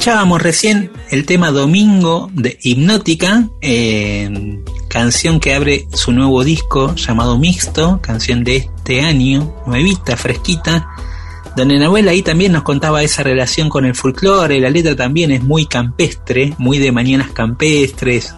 Escuchábamos 0.05 0.39
recién 0.43 0.91
el 1.09 1.25
tema 1.25 1.49
Domingo 1.49 2.29
de 2.31 2.59
Hipnótica, 2.61 3.49
eh, 3.59 4.61
canción 4.87 5.39
que 5.39 5.55
abre 5.55 5.87
su 5.93 6.11
nuevo 6.11 6.43
disco 6.43 6.93
llamado 6.93 7.39
Mixto, 7.39 7.99
canción 8.03 8.43
de 8.43 8.57
este 8.57 9.01
año, 9.01 9.55
nuevita, 9.65 10.15
fresquita, 10.15 10.87
donde 11.57 11.79
Nahuel 11.79 12.07
ahí 12.07 12.21
también 12.21 12.51
nos 12.51 12.61
contaba 12.61 13.01
esa 13.01 13.23
relación 13.23 13.67
con 13.67 13.83
el 13.83 13.95
folclore, 13.95 14.59
la 14.59 14.69
letra 14.69 14.95
también 14.95 15.31
es 15.31 15.41
muy 15.41 15.65
campestre, 15.65 16.53
muy 16.59 16.77
de 16.77 16.91
mañanas 16.91 17.31
campestres, 17.31 18.35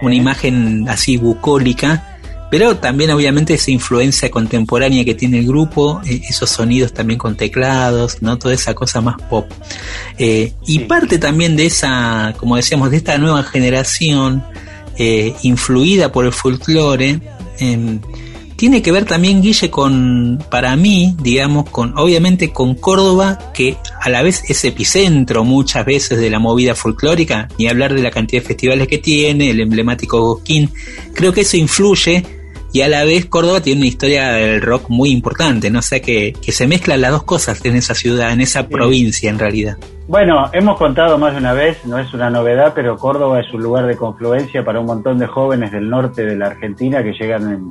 una 0.00 0.14
imagen 0.14 0.88
así 0.88 1.18
bucólica, 1.18 2.18
pero 2.50 2.78
también 2.78 3.10
obviamente 3.10 3.52
esa 3.52 3.70
influencia 3.70 4.30
contemporánea 4.30 5.04
que 5.04 5.14
tiene 5.14 5.40
el 5.40 5.46
grupo, 5.46 6.00
eh, 6.06 6.22
esos 6.30 6.48
sonidos 6.48 6.94
también 6.94 7.18
con 7.18 7.36
teclados, 7.36 8.22
¿no? 8.22 8.38
Toda 8.38 8.54
esa 8.54 8.72
cosa 8.72 9.02
más 9.02 9.20
pop. 9.28 9.44
Eh, 10.22 10.52
y 10.66 10.80
parte 10.80 11.18
también 11.18 11.56
de 11.56 11.64
esa, 11.64 12.34
como 12.36 12.56
decíamos, 12.56 12.90
de 12.90 12.98
esta 12.98 13.16
nueva 13.16 13.42
generación, 13.42 14.44
eh, 14.98 15.32
influida 15.44 16.12
por 16.12 16.26
el 16.26 16.32
folclore, 16.32 17.18
em, 17.58 18.00
tiene 18.56 18.82
que 18.82 18.92
ver 18.92 19.06
también, 19.06 19.40
Guille, 19.40 19.70
con, 19.70 20.44
para 20.50 20.76
mí, 20.76 21.16
digamos, 21.22 21.70
con, 21.70 21.96
obviamente 21.96 22.52
con 22.52 22.74
Córdoba, 22.74 23.50
que 23.54 23.78
a 23.98 24.10
la 24.10 24.20
vez 24.20 24.42
es 24.46 24.62
epicentro 24.62 25.42
muchas 25.42 25.86
veces 25.86 26.20
de 26.20 26.28
la 26.28 26.38
movida 26.38 26.74
folclórica, 26.74 27.48
ni 27.58 27.68
hablar 27.68 27.94
de 27.94 28.02
la 28.02 28.10
cantidad 28.10 28.42
de 28.42 28.46
festivales 28.46 28.88
que 28.88 28.98
tiene, 28.98 29.48
el 29.48 29.60
emblemático 29.60 30.20
Gosquín, 30.20 30.68
creo 31.14 31.32
que 31.32 31.40
eso 31.40 31.56
influye 31.56 32.26
y 32.74 32.82
a 32.82 32.88
la 32.88 33.04
vez 33.04 33.24
Córdoba 33.24 33.62
tiene 33.62 33.80
una 33.80 33.88
historia 33.88 34.32
del 34.32 34.60
rock 34.60 34.90
muy 34.90 35.12
importante, 35.12 35.70
¿no? 35.70 35.78
O 35.78 35.82
sea 35.82 36.02
que, 36.02 36.34
que 36.42 36.52
se 36.52 36.66
mezclan 36.66 37.00
las 37.00 37.10
dos 37.10 37.22
cosas 37.22 37.64
en 37.64 37.74
esa 37.74 37.94
ciudad, 37.94 38.32
en 38.32 38.42
esa 38.42 38.68
provincia 38.68 39.30
en 39.30 39.38
realidad. 39.38 39.78
Bueno, 40.10 40.50
hemos 40.52 40.76
contado 40.76 41.18
más 41.18 41.34
de 41.34 41.38
una 41.38 41.52
vez, 41.52 41.86
no 41.86 41.96
es 41.96 42.12
una 42.12 42.30
novedad, 42.30 42.72
pero 42.74 42.96
Córdoba 42.96 43.38
es 43.38 43.54
un 43.54 43.62
lugar 43.62 43.86
de 43.86 43.96
confluencia 43.96 44.64
para 44.64 44.80
un 44.80 44.86
montón 44.86 45.18
de 45.18 45.28
jóvenes 45.28 45.70
del 45.70 45.88
norte 45.88 46.26
de 46.26 46.34
la 46.34 46.48
Argentina 46.48 47.00
que 47.04 47.12
llegan 47.12 47.70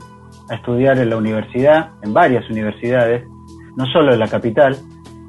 a 0.50 0.56
estudiar 0.56 0.98
en 1.00 1.10
la 1.10 1.18
universidad, 1.18 1.90
en 2.02 2.14
varias 2.14 2.50
universidades, 2.50 3.28
no 3.76 3.86
solo 3.88 4.14
en 4.14 4.20
la 4.20 4.30
capital, 4.30 4.78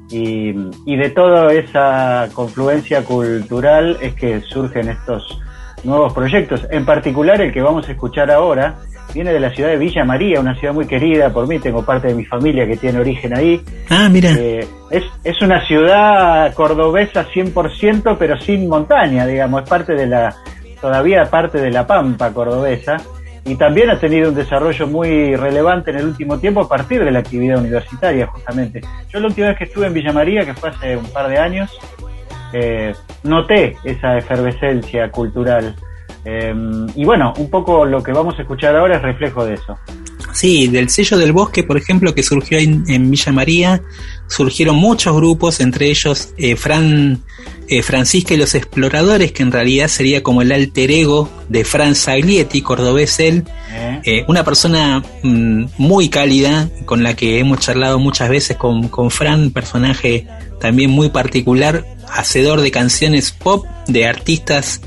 Y, 0.09 0.55
y 0.85 0.95
de 0.95 1.09
toda 1.09 1.51
esa 1.51 2.29
confluencia 2.33 3.03
cultural 3.03 3.97
es 4.01 4.13
que 4.13 4.39
surgen 4.39 4.87
estos 4.87 5.37
nuevos 5.83 6.13
proyectos. 6.13 6.65
En 6.71 6.85
particular 6.85 7.41
el 7.41 7.51
que 7.51 7.61
vamos 7.61 7.89
a 7.89 7.91
escuchar 7.91 8.31
ahora 8.31 8.77
viene 9.13 9.33
de 9.33 9.39
la 9.39 9.49
ciudad 9.51 9.69
de 9.69 9.77
Villa 9.77 10.03
María, 10.03 10.39
una 10.39 10.55
ciudad 10.55 10.73
muy 10.73 10.85
querida 10.85 11.31
por 11.31 11.47
mí, 11.47 11.59
tengo 11.59 11.85
parte 11.85 12.07
de 12.07 12.15
mi 12.15 12.25
familia 12.25 12.65
que 12.65 12.77
tiene 12.77 12.99
origen 12.99 13.37
ahí. 13.37 13.61
Ah, 13.89 14.09
mira. 14.09 14.31
Eh, 14.37 14.67
es, 14.89 15.03
es 15.23 15.41
una 15.41 15.65
ciudad 15.65 16.53
cordobesa 16.53 17.27
100%, 17.27 18.15
pero 18.17 18.39
sin 18.39 18.67
montaña, 18.67 19.25
digamos, 19.25 19.63
es 19.63 19.69
parte 19.69 19.93
de 19.93 20.07
la, 20.07 20.35
todavía 20.79 21.25
parte 21.25 21.59
de 21.59 21.71
la 21.71 21.85
pampa 21.85 22.33
cordobesa 22.33 22.97
y 23.45 23.55
también 23.55 23.89
ha 23.89 23.99
tenido 23.99 24.29
un 24.29 24.35
desarrollo 24.35 24.87
muy 24.87 25.35
relevante 25.35 25.91
en 25.91 25.97
el 25.97 26.05
último 26.05 26.39
tiempo 26.39 26.61
a 26.61 26.67
partir 26.67 27.03
de 27.03 27.11
la 27.11 27.19
actividad 27.19 27.59
universitaria, 27.59 28.27
justamente. 28.27 28.81
Yo 29.09 29.19
la 29.19 29.27
última 29.27 29.47
vez 29.47 29.57
que 29.57 29.63
estuve 29.63 29.87
en 29.87 29.93
Villa 29.93 30.13
María, 30.13 30.45
que 30.45 30.53
fue 30.53 30.69
hace 30.69 30.95
un 30.95 31.05
par 31.05 31.27
de 31.27 31.37
años, 31.39 31.71
eh, 32.53 32.93
noté 33.23 33.77
esa 33.83 34.17
efervescencia 34.17 35.09
cultural. 35.09 35.75
Eh, 36.23 36.53
y 36.95 37.03
bueno, 37.03 37.33
un 37.37 37.49
poco 37.49 37.85
lo 37.85 38.03
que 38.03 38.11
vamos 38.11 38.37
a 38.37 38.41
escuchar 38.41 38.75
ahora 38.75 38.97
es 38.97 39.01
reflejo 39.01 39.45
de 39.45 39.55
eso. 39.55 39.77
Sí, 40.33 40.67
del 40.67 40.89
sello 40.89 41.17
del 41.17 41.33
bosque, 41.33 41.63
por 41.63 41.77
ejemplo, 41.77 42.15
que 42.15 42.23
surgió 42.23 42.57
en, 42.57 42.83
en 42.87 43.09
Villa 43.09 43.31
María, 43.31 43.81
surgieron 44.27 44.77
muchos 44.77 45.15
grupos, 45.15 45.59
entre 45.59 45.87
ellos 45.89 46.33
eh, 46.37 46.55
Fran, 46.55 47.21
eh, 47.67 47.83
Francisca 47.83 48.33
y 48.33 48.37
los 48.37 48.55
Exploradores, 48.55 49.33
que 49.33 49.43
en 49.43 49.51
realidad 49.51 49.87
sería 49.87 50.23
como 50.23 50.41
el 50.41 50.51
alter 50.51 50.91
ego 50.91 51.29
de 51.49 51.65
Fran 51.65 51.95
Saglietti, 51.95 52.61
cordobés 52.61 53.19
él, 53.19 53.43
¿eh? 54.05 54.23
una 54.27 54.45
persona 54.45 55.03
mm, 55.23 55.65
muy 55.77 56.09
cálida, 56.09 56.69
con 56.85 57.03
la 57.03 57.15
que 57.15 57.39
hemos 57.39 57.59
charlado 57.59 57.99
muchas 57.99 58.29
veces 58.29 58.55
con, 58.55 58.87
con 58.87 59.11
Fran, 59.11 59.51
personaje 59.51 60.27
también 60.61 60.91
muy 60.91 61.09
particular, 61.09 61.85
hacedor 62.07 62.61
de 62.61 62.71
canciones 62.71 63.31
pop, 63.31 63.65
de 63.87 64.07
artistas 64.07 64.81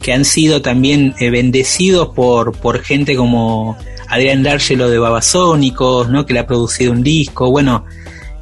que 0.00 0.12
han 0.12 0.24
sido 0.24 0.62
también 0.62 1.14
eh, 1.18 1.30
bendecidos 1.30 2.08
por, 2.14 2.52
por 2.52 2.82
gente 2.82 3.16
como 3.16 3.76
Adrián 4.08 4.42
D'Argelo 4.42 4.88
de 4.88 4.98
Babasónicos, 4.98 6.08
¿no? 6.08 6.26
que 6.26 6.34
le 6.34 6.40
ha 6.40 6.46
producido 6.46 6.92
un 6.92 7.02
disco, 7.02 7.50
bueno, 7.50 7.84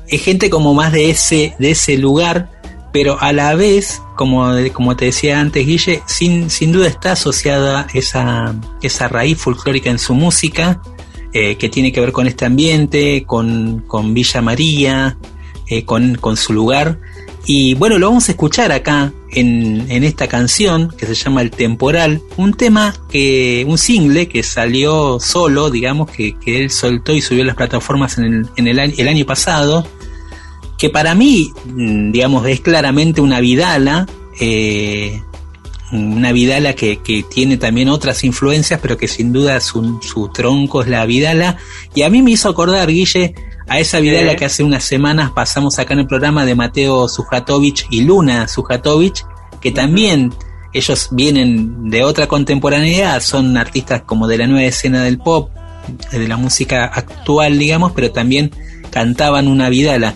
es 0.09 0.23
gente 0.23 0.51
como 0.51 0.75
más 0.75 0.93
de 0.93 1.11
ese, 1.11 1.55
de 1.59 1.71
ese 1.71 1.97
lugar, 1.97 2.51
pero 2.93 3.21
a 3.21 3.33
la 3.33 3.55
vez, 3.55 4.01
como, 4.17 4.53
como 4.73 4.97
te 4.97 5.07
decía 5.07 5.40
antes, 5.40 5.67
Guille, 5.67 6.03
sin, 6.07 6.51
sin 6.51 6.73
duda 6.73 6.87
está 6.87 7.12
asociada 7.12 7.88
esa, 7.93 8.55
esa 8.83 9.09
raíz 9.09 9.38
folclórica 9.38 9.90
en 9.90 9.99
su 9.99 10.14
música, 10.14 10.81
eh, 11.33 11.57
que 11.57 11.69
tiene 11.69 11.90
que 11.90 12.01
ver 12.01 12.12
con 12.12 12.29
este 12.29 12.45
ambiente, 12.45 13.25
con, 13.27 13.83
con 13.88 14.14
Villa 14.14 14.40
María, 14.40 15.19
eh, 15.67 15.85
con, 15.85 16.14
con 16.14 16.37
su 16.37 16.53
lugar. 16.53 17.01
Y 17.46 17.74
bueno, 17.74 17.98
lo 17.98 18.09
vamos 18.09 18.28
a 18.28 18.33
escuchar 18.33 18.72
acá 18.72 19.12
en, 19.30 19.90
en, 19.90 20.02
esta 20.02 20.28
canción 20.28 20.94
que 20.96 21.07
se 21.07 21.14
llama 21.14 21.42
El 21.42 21.50
Temporal, 21.50 22.22
un 22.38 22.54
tema 22.54 22.94
que, 23.11 23.64
un 23.68 23.76
single 23.76 24.28
que 24.28 24.42
salió 24.42 25.18
solo, 25.20 25.70
digamos, 25.70 26.11
que, 26.11 26.38
que 26.38 26.62
él 26.62 26.70
soltó 26.70 27.12
y 27.12 27.20
subió 27.20 27.42
a 27.42 27.46
las 27.46 27.57
plataformas 27.57 28.16
en 28.16 28.24
el, 28.24 28.46
en 28.57 28.66
el, 28.66 28.78
año, 28.78 28.94
el 28.96 29.09
año 29.09 29.26
pasado, 29.26 29.87
que 30.78 30.88
para 30.88 31.14
mí, 31.14 31.52
digamos, 31.66 32.46
es 32.46 32.61
claramente 32.61 33.20
una 33.20 33.40
vidala, 33.40 34.07
eh, 34.40 35.20
una 35.92 36.33
vidala 36.33 36.72
que, 36.74 36.96
que, 37.02 37.24
tiene 37.24 37.59
también 37.59 37.90
otras 37.90 38.24
influencias, 38.24 38.80
pero 38.80 38.96
que 38.96 39.07
sin 39.07 39.33
duda 39.33 39.61
su, 39.61 40.00
su, 40.02 40.28
tronco 40.28 40.80
es 40.80 40.88
la 40.88 41.04
vidala. 41.04 41.59
Y 41.94 42.02
a 42.02 42.11
mí 42.11 42.22
me 42.22 42.30
hizo 42.30 42.48
acordar, 42.48 42.88
Guille, 42.88 43.35
a 43.68 43.79
esa 43.79 44.00
vidala 44.00 44.33
¿Eh? 44.33 44.37
que 44.37 44.44
hace 44.44 44.62
unas 44.62 44.85
semanas 44.85 45.31
pasamos 45.31 45.79
acá 45.79 45.94
en 45.94 46.00
el 46.00 46.07
programa 46.07 46.44
de 46.44 46.55
Mateo 46.55 47.09
Sujatovich 47.09 47.87
y 47.90 48.03
Luna 48.03 48.48
Sujatovich, 48.48 49.24
que 49.61 49.70
también 49.72 50.33
ellos 50.72 51.09
vienen 51.12 51.88
de 51.88 52.03
otra 52.03 52.27
contemporaneidad, 52.27 53.20
son 53.20 53.57
artistas 53.57 54.03
como 54.03 54.27
de 54.27 54.38
la 54.38 54.46
nueva 54.46 54.66
escena 54.66 55.03
del 55.05 55.18
pop, 55.18 55.50
de 56.11 56.27
la 56.29 56.37
música 56.37 56.85
actual, 56.87 57.59
digamos, 57.59 57.92
pero 57.92 58.11
también 58.11 58.50
cantaban 58.90 59.48
una 59.48 59.68
vidala. 59.68 60.14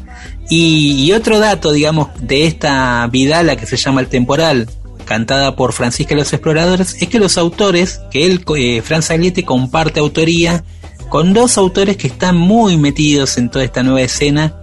Y, 0.50 1.04
y 1.04 1.12
otro 1.12 1.38
dato, 1.38 1.72
digamos, 1.72 2.08
de 2.20 2.46
esta 2.46 3.06
vidala 3.06 3.56
que 3.56 3.66
se 3.66 3.76
llama 3.76 4.00
El 4.00 4.08
Temporal, 4.08 4.68
cantada 5.04 5.56
por 5.56 5.72
Francisca 5.72 6.14
y 6.14 6.18
los 6.18 6.32
Exploradores, 6.32 6.96
es 7.00 7.08
que 7.08 7.18
los 7.18 7.38
autores, 7.38 8.00
que 8.10 8.26
él, 8.26 8.44
eh, 8.56 8.82
Franz 8.82 9.10
Agliete, 9.10 9.44
comparte 9.44 10.00
autoría 10.00 10.64
con 11.08 11.32
dos 11.32 11.58
autores 11.58 11.96
que 11.96 12.08
están 12.08 12.36
muy 12.36 12.76
metidos 12.76 13.38
en 13.38 13.50
toda 13.50 13.64
esta 13.64 13.82
nueva 13.82 14.02
escena, 14.02 14.54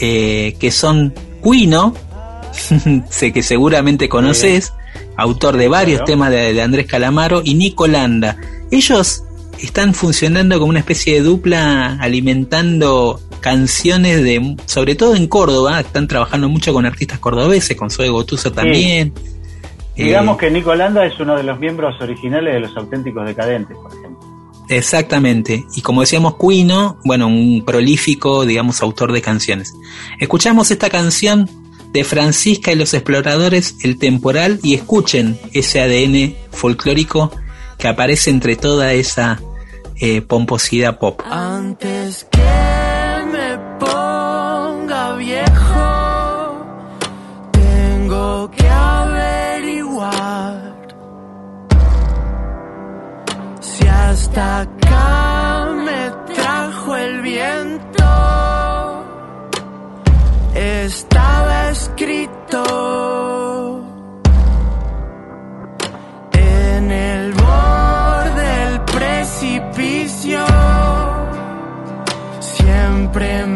eh, 0.00 0.56
que 0.58 0.70
son 0.70 1.14
Cuino, 1.40 1.94
sé 3.10 3.32
que 3.32 3.42
seguramente 3.42 4.08
conoces, 4.08 4.72
autor 5.16 5.56
de 5.56 5.68
varios 5.68 6.04
temas 6.04 6.30
de, 6.30 6.52
de, 6.52 6.62
Andrés 6.62 6.86
Calamaro, 6.86 7.42
y 7.44 7.54
Nico 7.54 7.86
Landa. 7.86 8.36
Ellos 8.70 9.24
están 9.60 9.94
funcionando 9.94 10.58
como 10.58 10.70
una 10.70 10.78
especie 10.78 11.14
de 11.14 11.20
dupla 11.20 11.98
alimentando 12.00 13.20
canciones 13.40 14.22
de, 14.22 14.56
sobre 14.66 14.94
todo 14.94 15.16
en 15.16 15.26
Córdoba, 15.26 15.80
están 15.80 16.08
trabajando 16.08 16.48
mucho 16.48 16.72
con 16.72 16.86
artistas 16.86 17.18
cordobeses, 17.18 17.76
con 17.76 17.90
Zoe 17.90 18.08
Gotuso 18.08 18.52
también. 18.52 19.12
Sí. 19.16 20.04
Digamos 20.04 20.36
eh, 20.36 20.40
que 20.40 20.50
Nico 20.50 20.74
Landa 20.74 21.04
es 21.04 21.18
uno 21.18 21.36
de 21.36 21.42
los 21.42 21.58
miembros 21.58 22.00
originales 22.00 22.54
de 22.54 22.60
los 22.60 22.76
auténticos 22.76 23.26
decadentes, 23.26 23.76
por 23.76 23.92
ejemplo. 23.92 24.17
Exactamente. 24.68 25.64
Y 25.74 25.82
como 25.82 26.02
decíamos, 26.02 26.34
Cuino, 26.34 26.98
bueno, 27.04 27.26
un 27.26 27.64
prolífico, 27.64 28.44
digamos, 28.44 28.82
autor 28.82 29.12
de 29.12 29.22
canciones. 29.22 29.74
Escuchamos 30.20 30.70
esta 30.70 30.90
canción 30.90 31.48
de 31.92 32.04
Francisca 32.04 32.72
y 32.72 32.74
los 32.74 32.92
exploradores, 32.94 33.76
El 33.82 33.98
Temporal, 33.98 34.60
y 34.62 34.74
escuchen 34.74 35.38
ese 35.52 35.80
ADN 35.80 36.34
folclórico 36.50 37.32
que 37.78 37.88
aparece 37.88 38.30
entre 38.30 38.56
toda 38.56 38.92
esa 38.92 39.40
eh, 40.00 40.20
pomposidad 40.20 40.98
pop. 40.98 41.20
Acá 54.38 55.66
me 55.84 56.34
trajo 56.34 56.96
el 56.96 57.20
viento. 57.22 58.04
Estaba 60.54 61.70
escrito 61.70 62.62
en 66.32 66.90
el 66.90 67.32
borde 67.32 68.42
del 68.42 68.80
precipicio. 68.82 70.44
Siempre 72.40 73.46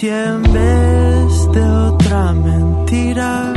si 0.00 0.08
en 0.08 0.42
vez 0.42 1.52
de 1.52 1.62
otra 1.62 2.32
mentira, 2.32 3.52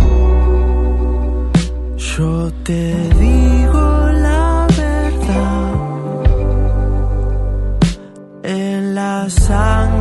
yo 1.95 2.51
te 2.65 2.81
digo 3.21 4.09
la 4.27 4.67
verdad. 4.81 5.73
En 8.43 8.93
la 8.93 9.29
sangre 9.29 9.92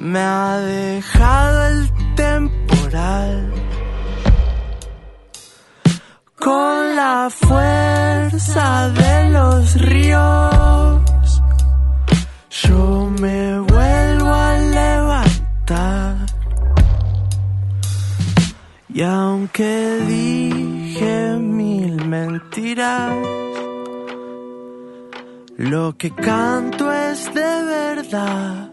me 0.00 0.18
ha 0.18 0.56
dejado 0.58 1.66
el 1.66 1.90
temporal 2.16 3.52
con 6.38 6.96
la 6.96 7.28
fuerza 7.30 8.88
de 8.88 9.30
los 9.30 9.74
ríos. 9.74 11.42
Yo 12.48 13.10
me 13.20 13.60
vuelvo 13.60 14.32
a 14.32 14.58
levantar 14.58 16.16
y 18.88 19.02
aunque 19.02 19.98
dije 20.08 21.36
mil 21.38 22.06
mentiras, 22.06 23.14
lo 25.58 25.94
que 25.98 26.10
canto 26.10 26.90
es 26.90 27.26
de 27.34 27.64
verdad. 27.64 28.69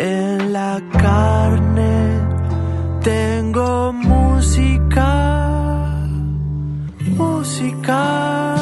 En 0.00 0.52
la 0.52 0.80
carne 0.92 2.20
tengo 3.02 3.92
música, 3.92 5.10
música. 7.16 8.57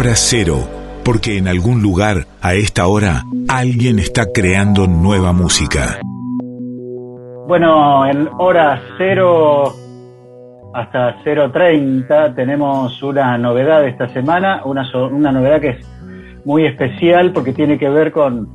Hora 0.00 0.14
cero, 0.14 0.64
porque 1.04 1.38
en 1.38 1.48
algún 1.48 1.82
lugar, 1.82 2.28
a 2.40 2.54
esta 2.54 2.86
hora, 2.86 3.24
alguien 3.48 3.98
está 3.98 4.26
creando 4.32 4.86
nueva 4.86 5.32
música. 5.32 5.98
Bueno, 7.48 8.06
en 8.06 8.28
hora 8.38 8.80
cero 8.96 9.74
hasta 10.72 11.16
0.30 11.24 12.36
tenemos 12.36 13.02
una 13.02 13.36
novedad 13.38 13.88
esta 13.88 14.06
semana, 14.10 14.62
una, 14.64 14.88
so- 14.88 15.08
una 15.08 15.32
novedad 15.32 15.60
que 15.60 15.70
es 15.70 15.86
muy 16.44 16.64
especial 16.64 17.32
porque 17.32 17.52
tiene 17.52 17.76
que 17.76 17.88
ver 17.88 18.12
con 18.12 18.48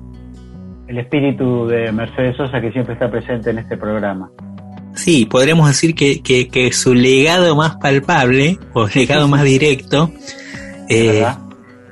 el 0.87 0.97
espíritu 0.97 1.67
de 1.67 1.91
Mercedes 1.91 2.37
Sosa 2.37 2.61
que 2.61 2.71
siempre 2.71 2.93
está 2.93 3.11
presente 3.11 3.49
en 3.49 3.57
este 3.57 3.75
programa. 3.75 4.31
Sí, 4.95 5.25
podríamos 5.25 5.67
decir 5.67 5.93
que, 5.93 6.21
que, 6.21 6.47
que 6.47 6.71
su 6.71 6.93
legado 6.93 7.53
más 7.57 7.75
palpable, 7.75 8.57
o 8.71 8.87
legado 8.87 9.27
más 9.27 9.43
directo, 9.43 10.09
eh, 10.89 11.25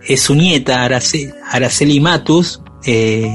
es 0.07 0.21
su 0.21 0.35
nieta 0.35 0.83
Arace- 0.83 1.33
Araceli 1.49 1.99
Matus, 1.99 2.61
eh, 2.85 3.29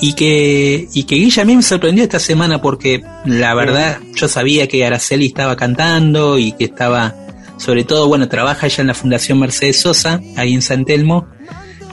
y 0.00 0.12
que, 0.12 0.86
y 0.92 1.02
que 1.04 1.16
Guilla 1.16 1.42
a 1.42 1.44
mí 1.44 1.56
me 1.56 1.62
sorprendió 1.62 2.04
esta 2.04 2.20
semana 2.20 2.62
porque 2.62 3.02
la 3.24 3.52
verdad 3.54 3.98
yo 4.14 4.28
sabía 4.28 4.68
que 4.68 4.86
Araceli 4.86 5.26
estaba 5.26 5.56
cantando 5.56 6.38
y 6.38 6.52
que 6.52 6.64
estaba, 6.66 7.14
sobre 7.56 7.82
todo, 7.82 8.06
bueno, 8.06 8.28
trabaja 8.28 8.66
ella 8.66 8.82
en 8.82 8.86
la 8.86 8.94
Fundación 8.94 9.40
Mercedes 9.40 9.80
Sosa, 9.80 10.20
ahí 10.36 10.54
en 10.54 10.62
San 10.62 10.84
Telmo, 10.84 11.26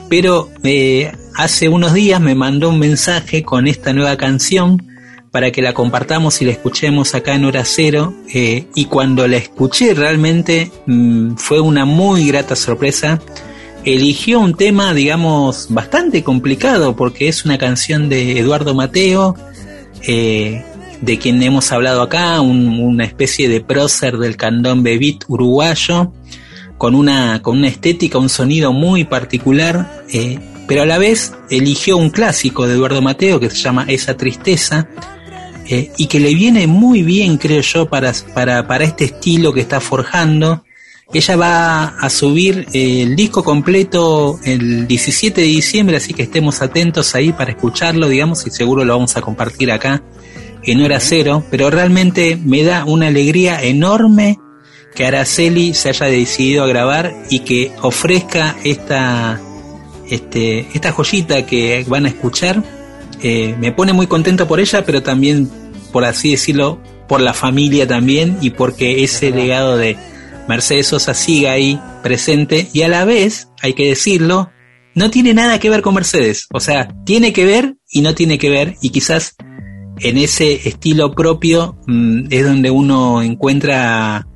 pero 0.08 0.48
eh, 0.62 1.10
hace 1.34 1.68
unos 1.68 1.94
días 1.94 2.20
me 2.20 2.36
mandó 2.36 2.68
un 2.68 2.78
mensaje 2.78 3.42
con 3.42 3.66
esta 3.66 3.92
nueva 3.92 4.16
canción 4.16 4.86
para 5.30 5.50
que 5.50 5.62
la 5.62 5.72
compartamos 5.74 6.40
y 6.40 6.44
la 6.46 6.52
escuchemos 6.52 7.14
acá 7.14 7.34
en 7.34 7.44
Hora 7.44 7.64
Cero. 7.64 8.14
eh, 8.32 8.66
y 8.74 8.86
cuando 8.86 9.26
la 9.28 9.36
escuché 9.36 9.94
realmente 9.94 10.70
mm, 10.86 11.34
fue 11.36 11.60
una 11.60 11.84
muy 11.84 12.26
grata 12.28 12.56
sorpresa. 12.56 13.20
Eligió 13.84 14.40
un 14.40 14.54
tema, 14.54 14.92
digamos, 14.94 15.66
bastante 15.70 16.24
complicado 16.24 16.96
porque 16.96 17.28
es 17.28 17.44
una 17.44 17.56
canción 17.58 18.08
de 18.08 18.38
Eduardo 18.40 18.74
Mateo, 18.74 19.36
eh, 20.06 20.64
de 21.00 21.18
quien 21.18 21.42
hemos 21.42 21.70
hablado 21.72 22.02
acá, 22.02 22.40
un- 22.40 22.80
una 22.80 23.04
especie 23.04 23.48
de 23.48 23.60
prócer 23.60 24.16
del 24.18 24.36
candombe 24.36 24.98
beat 24.98 25.24
uruguayo, 25.28 26.12
con 26.78 26.94
una, 26.94 27.40
con 27.42 27.58
una 27.58 27.68
estética, 27.68 28.18
un 28.18 28.28
sonido 28.28 28.72
muy 28.72 29.04
particular, 29.04 30.02
eh, 30.12 30.38
pero 30.66 30.82
a 30.82 30.86
la 30.86 30.98
vez 30.98 31.32
eligió 31.50 31.96
un 31.96 32.10
clásico 32.10 32.66
de 32.66 32.74
Eduardo 32.74 33.00
Mateo 33.02 33.38
que 33.38 33.50
se 33.50 33.56
llama 33.56 33.84
Esa 33.88 34.16
Tristeza, 34.16 34.88
eh, 35.68 35.90
y 35.96 36.06
que 36.06 36.20
le 36.20 36.34
viene 36.34 36.66
muy 36.66 37.02
bien, 37.02 37.36
creo 37.38 37.60
yo, 37.60 37.86
para, 37.86 38.12
para, 38.34 38.66
para 38.66 38.84
este 38.84 39.04
estilo 39.06 39.52
que 39.52 39.60
está 39.60 39.80
forjando. 39.80 40.64
Ella 41.12 41.36
va 41.36 41.84
a 41.84 42.10
subir 42.10 42.66
eh, 42.72 43.02
el 43.02 43.14
disco 43.14 43.44
completo 43.44 44.40
el 44.44 44.86
17 44.86 45.40
de 45.40 45.46
diciembre, 45.46 45.96
así 45.96 46.14
que 46.14 46.22
estemos 46.22 46.62
atentos 46.62 47.14
ahí 47.14 47.32
para 47.32 47.52
escucharlo, 47.52 48.08
digamos, 48.08 48.46
y 48.46 48.50
seguro 48.50 48.84
lo 48.84 48.94
vamos 48.94 49.16
a 49.16 49.20
compartir 49.20 49.70
acá 49.70 50.02
en 50.64 50.82
hora 50.82 50.98
cero, 50.98 51.44
pero 51.50 51.70
realmente 51.70 52.36
me 52.36 52.64
da 52.64 52.84
una 52.84 53.06
alegría 53.06 53.62
enorme 53.62 54.38
que 54.96 55.06
Araceli 55.06 55.74
se 55.74 55.90
haya 55.90 56.06
decidido 56.06 56.64
a 56.64 56.66
grabar 56.66 57.14
y 57.30 57.40
que 57.40 57.70
ofrezca 57.82 58.56
esta, 58.64 59.40
este, 60.10 60.66
esta 60.74 60.90
joyita 60.90 61.46
que 61.46 61.84
van 61.86 62.06
a 62.06 62.08
escuchar. 62.08 62.64
Eh, 63.22 63.56
me 63.58 63.72
pone 63.72 63.92
muy 63.92 64.06
contento 64.06 64.46
por 64.46 64.60
ella, 64.60 64.84
pero 64.84 65.02
también, 65.02 65.50
por 65.92 66.04
así 66.04 66.32
decirlo, 66.32 66.80
por 67.08 67.20
la 67.20 67.34
familia 67.34 67.86
también 67.86 68.38
y 68.40 68.50
porque 68.50 69.04
ese 69.04 69.30
legado 69.30 69.76
de 69.76 69.96
Mercedes 70.48 70.88
Sosa 70.88 71.14
siga 71.14 71.52
ahí 71.52 71.80
presente 72.02 72.68
y 72.72 72.82
a 72.82 72.88
la 72.88 73.04
vez, 73.04 73.48
hay 73.62 73.74
que 73.74 73.88
decirlo, 73.88 74.50
no 74.94 75.10
tiene 75.10 75.34
nada 75.34 75.58
que 75.58 75.70
ver 75.70 75.82
con 75.82 75.94
Mercedes. 75.94 76.46
O 76.52 76.60
sea, 76.60 76.88
tiene 77.04 77.32
que 77.32 77.44
ver 77.44 77.76
y 77.90 78.00
no 78.00 78.14
tiene 78.14 78.38
que 78.38 78.50
ver 78.50 78.76
y 78.80 78.90
quizás 78.90 79.36
en 80.00 80.18
ese 80.18 80.68
estilo 80.68 81.12
propio 81.12 81.78
mm, 81.86 82.26
es 82.30 82.44
donde 82.44 82.70
uno 82.70 83.22
encuentra 83.22 84.26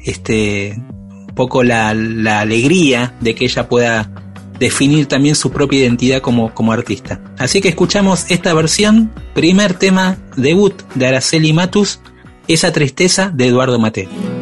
este 0.00 0.74
un 0.76 1.34
poco 1.34 1.62
la, 1.62 1.94
la 1.94 2.40
alegría 2.40 3.14
de 3.20 3.34
que 3.34 3.46
ella 3.46 3.68
pueda 3.68 4.31
definir 4.58 5.06
también 5.06 5.34
su 5.34 5.50
propia 5.50 5.80
identidad 5.80 6.20
como, 6.20 6.54
como 6.54 6.72
artista. 6.72 7.20
Así 7.38 7.60
que 7.60 7.68
escuchamos 7.68 8.30
esta 8.30 8.54
versión, 8.54 9.10
primer 9.34 9.74
tema 9.74 10.16
debut 10.36 10.74
de 10.94 11.06
Araceli 11.06 11.52
Matus, 11.52 12.00
esa 12.48 12.72
tristeza 12.72 13.30
de 13.34 13.46
Eduardo 13.46 13.78
Mateo. 13.78 14.41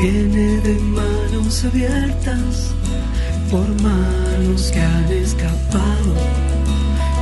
Viene 0.00 0.60
de 0.62 0.74
manos 0.80 1.64
abiertas 1.64 2.72
por 3.50 3.68
manos 3.82 4.70
que 4.72 4.80
han 4.80 5.12
escapado, 5.12 6.14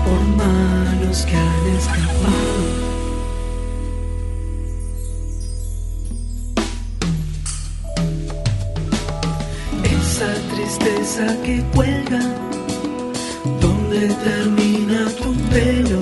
por 0.05 0.21
manos 0.37 1.27
que 1.27 1.37
han 1.37 1.67
escapado. 1.77 2.65
Esa 9.83 10.35
tristeza 10.55 11.37
que 11.43 11.65
cuelga 11.75 12.21
donde 13.61 13.77
¿Dónde 13.87 14.15
termina 14.25 15.07
tu 15.23 15.33
pelo? 15.49 16.01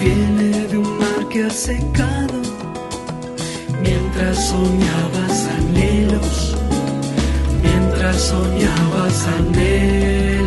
Viene 0.00 0.66
de 0.66 0.78
un 0.78 0.98
mar 0.98 1.28
que 1.28 1.44
ha 1.44 1.50
secado. 1.50 2.47
Mientras 3.80 4.48
soñabas 4.48 5.48
anhelos, 5.58 6.56
mientras 7.62 8.16
soñabas 8.20 9.26
anhelos. 9.38 10.37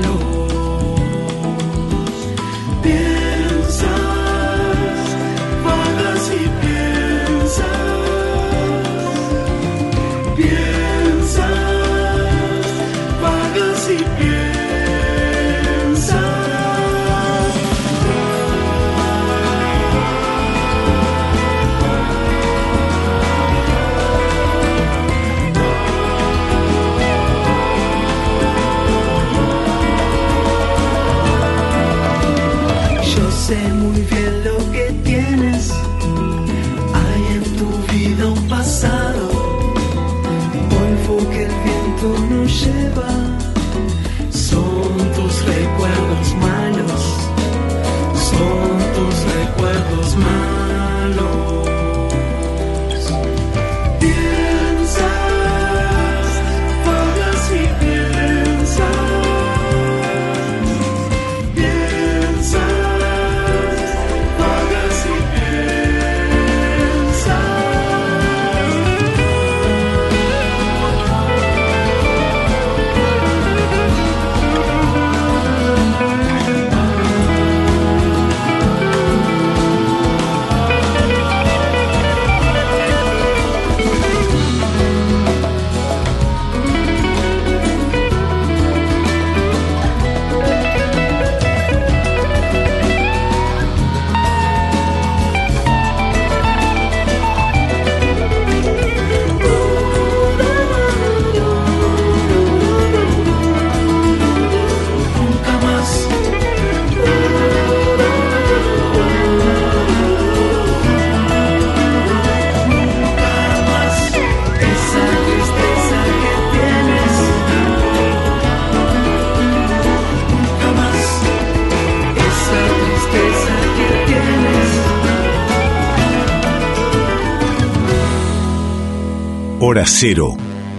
Cero, 130.03 130.35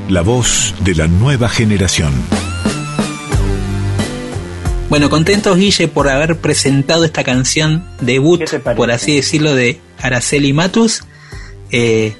la 0.08 0.22
voz 0.22 0.74
de 0.80 0.96
la 0.96 1.06
nueva 1.06 1.48
generación. 1.48 2.12
Bueno, 4.88 5.10
contentos 5.10 5.56
Guille 5.56 5.86
por 5.86 6.08
haber 6.08 6.38
presentado 6.38 7.04
esta 7.04 7.22
canción 7.22 7.86
debut, 8.00 8.42
por 8.74 8.90
así 8.90 9.14
decirlo, 9.14 9.54
de 9.54 9.78
Araceli 10.00 10.52
Matus. 10.52 11.04
Eh, 11.70 12.16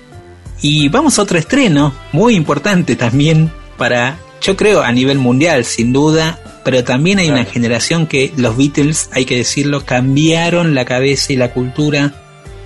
y 0.60 0.90
vamos 0.90 1.18
a 1.18 1.22
otro 1.22 1.38
estreno, 1.38 1.92
muy 2.12 2.36
importante 2.36 2.94
también 2.94 3.50
para, 3.76 4.20
yo 4.40 4.56
creo, 4.56 4.82
a 4.82 4.92
nivel 4.92 5.18
mundial, 5.18 5.64
sin 5.64 5.92
duda, 5.92 6.38
pero 6.64 6.84
también 6.84 7.18
hay 7.18 7.30
una 7.30 7.44
generación 7.44 8.06
que 8.06 8.32
los 8.36 8.56
Beatles, 8.56 9.10
hay 9.12 9.24
que 9.24 9.38
decirlo, 9.38 9.84
cambiaron 9.84 10.76
la 10.76 10.84
cabeza 10.84 11.32
y 11.32 11.36
la 11.36 11.52
cultura 11.52 12.14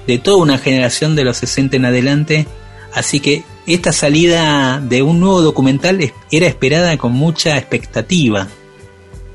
de 0.06 0.18
toda 0.18 0.36
una 0.36 0.58
generación 0.58 1.16
de 1.16 1.24
los 1.24 1.38
60 1.38 1.78
en 1.78 1.86
adelante. 1.86 2.46
Así 2.92 3.20
que 3.20 3.44
esta 3.66 3.92
salida 3.92 4.80
de 4.80 5.02
un 5.02 5.18
nuevo 5.18 5.42
documental 5.42 5.98
era 6.30 6.46
esperada 6.46 6.96
con 6.96 7.12
mucha 7.12 7.56
expectativa. 7.58 8.46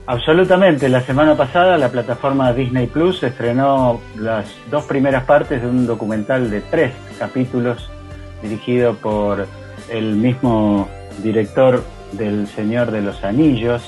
Absolutamente. 0.06 0.90
La 0.90 1.02
semana 1.02 1.36
pasada 1.36 1.78
la 1.78 1.90
plataforma 1.90 2.54
Disney 2.54 2.88
Plus 2.88 3.24
estrenó 3.24 4.02
las 4.18 4.46
dos 4.70 4.86
primeras 4.86 5.26
partes 5.26 5.62
de 5.62 5.68
un 5.68 5.86
documental 5.86 6.50
de 6.50 6.62
tres 6.62 6.92
capítulos 7.20 7.90
dirigido 8.42 8.96
por 8.96 9.48
el 9.90 10.16
mismo 10.16 10.90
director 11.22 11.84
del 12.14 12.48
Señor 12.48 12.92
de 12.92 13.02
los 13.02 13.24
Anillos, 13.24 13.84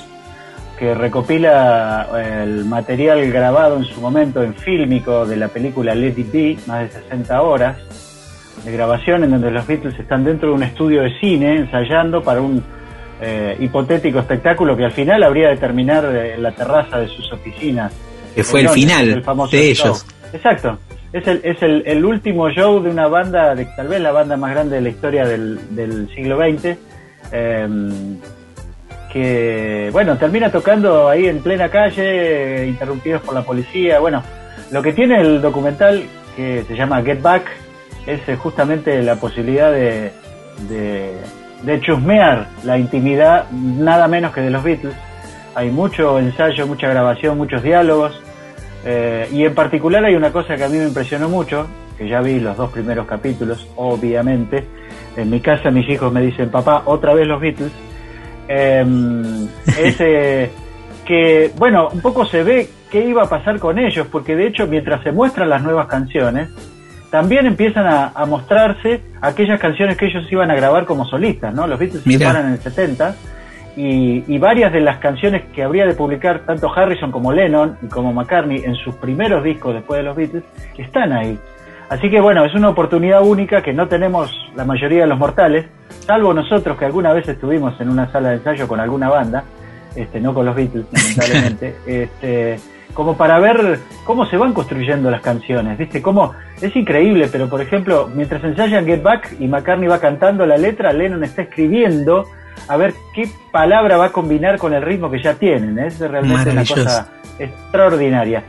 que 0.78 0.94
recopila 0.94 2.08
eh, 2.16 2.42
el 2.44 2.64
material 2.64 3.30
grabado 3.30 3.76
en 3.76 3.84
su 3.84 4.00
momento 4.00 4.42
en 4.42 4.54
fílmico 4.54 5.26
de 5.26 5.36
la 5.36 5.48
película 5.48 5.94
It 5.94 6.32
Be, 6.32 6.58
más 6.66 6.82
de 6.82 7.00
60 7.02 7.42
horas 7.42 7.76
de 8.64 8.72
grabación 8.72 9.24
en 9.24 9.30
donde 9.30 9.50
los 9.50 9.66
Beatles 9.66 9.98
están 9.98 10.24
dentro 10.24 10.48
de 10.48 10.54
un 10.54 10.62
estudio 10.62 11.02
de 11.02 11.18
cine 11.20 11.56
ensayando 11.56 12.22
para 12.22 12.40
un 12.40 12.62
eh, 13.20 13.56
hipotético 13.60 14.18
espectáculo 14.18 14.76
que 14.76 14.84
al 14.84 14.92
final 14.92 15.22
habría 15.22 15.48
de 15.48 15.56
terminar 15.56 16.04
eh, 16.04 16.34
en 16.34 16.42
la 16.42 16.52
terraza 16.52 16.98
de 16.98 17.08
sus 17.08 17.30
oficinas. 17.32 17.92
Que 18.34 18.42
fue 18.42 18.62
el 18.62 18.68
final 18.70 19.08
el 19.08 19.22
famoso 19.22 19.56
de 19.56 19.74
show. 19.74 19.88
ellos. 19.88 20.06
Exacto. 20.32 20.78
Es 21.12 21.26
el, 21.28 21.40
es 21.44 21.62
el, 21.62 21.84
el 21.86 22.04
último 22.04 22.50
show 22.50 22.82
de 22.82 22.90
una 22.90 23.06
banda, 23.06 23.54
de, 23.54 23.66
tal 23.76 23.86
vez 23.86 24.00
la 24.00 24.10
banda 24.10 24.36
más 24.36 24.50
grande 24.50 24.76
de 24.76 24.82
la 24.82 24.88
historia 24.88 25.24
del, 25.24 25.60
del 25.70 26.12
siglo 26.12 26.38
XX, 26.38 26.76
eh, 27.30 27.68
que, 29.12 29.90
bueno, 29.92 30.16
termina 30.18 30.50
tocando 30.50 31.08
ahí 31.08 31.26
en 31.26 31.38
plena 31.38 31.68
calle, 31.68 32.66
interrumpidos 32.66 33.22
por 33.22 33.32
la 33.32 33.42
policía. 33.42 34.00
Bueno, 34.00 34.24
lo 34.72 34.82
que 34.82 34.92
tiene 34.92 35.20
el 35.20 35.40
documental, 35.40 36.02
que 36.34 36.64
se 36.66 36.74
llama 36.74 37.00
Get 37.00 37.22
Back, 37.22 37.44
es 38.06 38.28
eh, 38.28 38.36
justamente 38.36 39.02
la 39.02 39.16
posibilidad 39.16 39.70
de, 39.72 40.12
de, 40.68 41.12
de 41.62 41.80
chusmear 41.80 42.48
la 42.64 42.78
intimidad 42.78 43.50
nada 43.50 44.08
menos 44.08 44.32
que 44.32 44.40
de 44.40 44.50
los 44.50 44.62
Beatles. 44.62 44.94
Hay 45.54 45.70
mucho 45.70 46.18
ensayo, 46.18 46.66
mucha 46.66 46.88
grabación, 46.88 47.38
muchos 47.38 47.62
diálogos. 47.62 48.20
eh, 48.84 49.28
y 49.32 49.44
en 49.44 49.54
particular 49.54 50.04
hay 50.04 50.14
una 50.14 50.32
cosa 50.32 50.56
que 50.56 50.64
a 50.64 50.68
mí 50.68 50.78
me 50.78 50.86
impresionó 50.86 51.28
mucho, 51.28 51.66
que 51.96 52.08
ya 52.08 52.20
vi 52.20 52.40
los 52.40 52.56
dos 52.56 52.70
primeros 52.70 53.06
capítulos, 53.06 53.68
obviamente. 53.76 54.64
En 55.16 55.30
mi 55.30 55.40
casa 55.40 55.70
mis 55.70 55.88
hijos 55.88 56.12
me 56.12 56.20
dicen, 56.20 56.50
papá, 56.50 56.82
otra 56.86 57.14
vez 57.14 57.26
los 57.26 57.40
Beatles. 57.40 57.72
Eh, 58.48 58.84
es 59.78 59.96
eh, 60.00 60.50
que, 61.06 61.52
bueno, 61.56 61.88
un 61.92 62.00
poco 62.00 62.26
se 62.26 62.42
ve 62.42 62.68
qué 62.90 63.04
iba 63.06 63.22
a 63.22 63.28
pasar 63.28 63.58
con 63.58 63.78
ellos, 63.78 64.06
porque 64.10 64.34
de 64.36 64.48
hecho 64.48 64.66
mientras 64.66 65.02
se 65.02 65.12
muestran 65.12 65.48
las 65.48 65.62
nuevas 65.62 65.86
canciones, 65.86 66.50
también 67.14 67.46
empiezan 67.46 67.86
a, 67.86 68.08
a 68.12 68.26
mostrarse 68.26 69.00
aquellas 69.20 69.60
canciones 69.60 69.96
que 69.96 70.06
ellos 70.06 70.26
iban 70.32 70.50
a 70.50 70.56
grabar 70.56 70.84
como 70.84 71.04
solistas, 71.04 71.54
¿no? 71.54 71.64
Los 71.64 71.78
Beatles 71.78 72.02
se 72.02 72.10
separan 72.10 72.46
en 72.46 72.52
el 72.54 72.58
70 72.58 73.14
y, 73.76 74.24
y 74.26 74.38
varias 74.38 74.72
de 74.72 74.80
las 74.80 74.98
canciones 74.98 75.44
que 75.54 75.62
habría 75.62 75.86
de 75.86 75.94
publicar 75.94 76.40
tanto 76.40 76.68
Harrison 76.74 77.12
como 77.12 77.32
Lennon 77.32 77.78
y 77.82 77.86
como 77.86 78.12
McCartney 78.12 78.64
en 78.64 78.74
sus 78.74 78.96
primeros 78.96 79.44
discos 79.44 79.74
después 79.74 79.98
de 79.98 80.02
los 80.02 80.16
Beatles 80.16 80.42
están 80.76 81.12
ahí. 81.12 81.38
Así 81.88 82.10
que 82.10 82.20
bueno, 82.20 82.44
es 82.44 82.52
una 82.56 82.70
oportunidad 82.70 83.22
única 83.22 83.62
que 83.62 83.72
no 83.72 83.86
tenemos 83.86 84.32
la 84.56 84.64
mayoría 84.64 85.02
de 85.02 85.06
los 85.06 85.16
mortales, 85.16 85.66
salvo 86.00 86.34
nosotros 86.34 86.76
que 86.76 86.84
alguna 86.84 87.12
vez 87.12 87.28
estuvimos 87.28 87.80
en 87.80 87.90
una 87.90 88.10
sala 88.10 88.30
de 88.30 88.38
ensayo 88.38 88.66
con 88.66 88.80
alguna 88.80 89.08
banda, 89.08 89.44
este, 89.94 90.20
no 90.20 90.34
con 90.34 90.46
los 90.46 90.56
Beatles, 90.56 90.86
lamentablemente, 90.92 91.76
este, 91.86 92.58
como 92.94 93.16
para 93.16 93.38
ver 93.40 93.80
cómo 94.04 94.24
se 94.26 94.36
van 94.36 94.52
construyendo 94.52 95.10
las 95.10 95.20
canciones, 95.20 95.76
¿viste? 95.76 96.00
Cómo, 96.00 96.32
es 96.60 96.74
increíble, 96.74 97.28
pero 97.30 97.48
por 97.48 97.60
ejemplo, 97.60 98.08
mientras 98.14 98.42
ensayan 98.44 98.86
Get 98.86 99.02
Back 99.02 99.36
y 99.40 99.46
McCartney 99.46 99.88
va 99.88 100.00
cantando 100.00 100.46
la 100.46 100.56
letra, 100.56 100.92
Lennon 100.92 101.24
está 101.24 101.42
escribiendo 101.42 102.26
a 102.68 102.76
ver 102.76 102.94
qué 103.12 103.28
palabra 103.50 103.96
va 103.96 104.06
a 104.06 104.12
combinar 104.12 104.58
con 104.58 104.72
el 104.72 104.82
ritmo 104.82 105.10
que 105.10 105.22
ya 105.22 105.34
tienen. 105.34 105.78
Es 105.78 105.98
realmente 105.98 106.50
una 106.50 106.64
cosa 106.64 107.08
extraordinaria. 107.38 108.44